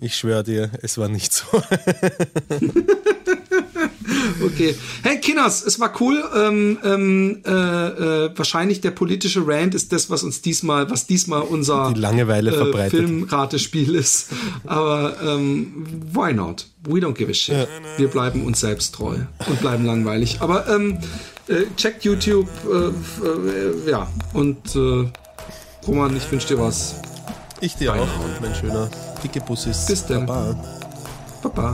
[0.01, 1.45] ich schwöre dir, es war nicht so.
[4.43, 4.75] okay.
[5.03, 6.23] Hey, Kinners, es war cool.
[6.35, 11.43] Ähm, ähm, äh, äh, wahrscheinlich der politische Rant ist das, was uns diesmal, was diesmal
[11.43, 12.99] unser Die Langeweile äh, verbreitet.
[12.99, 14.29] Filmratespiel ist.
[14.65, 16.65] Aber ähm, why not?
[16.83, 17.55] We don't give a shit.
[17.55, 17.67] Ja.
[17.97, 19.17] Wir bleiben uns selbst treu
[19.47, 20.37] und bleiben langweilig.
[20.41, 20.97] Aber ähm,
[21.47, 22.87] äh, checkt YouTube, äh,
[23.87, 24.09] äh, ja.
[24.33, 25.11] Und äh,
[25.85, 26.95] Roman, ich wünsche dir was.
[27.59, 28.07] Ich dir auch,
[28.41, 28.89] mein schöner.
[29.22, 30.26] cliquez pour ce Testando.
[31.41, 31.73] Papá.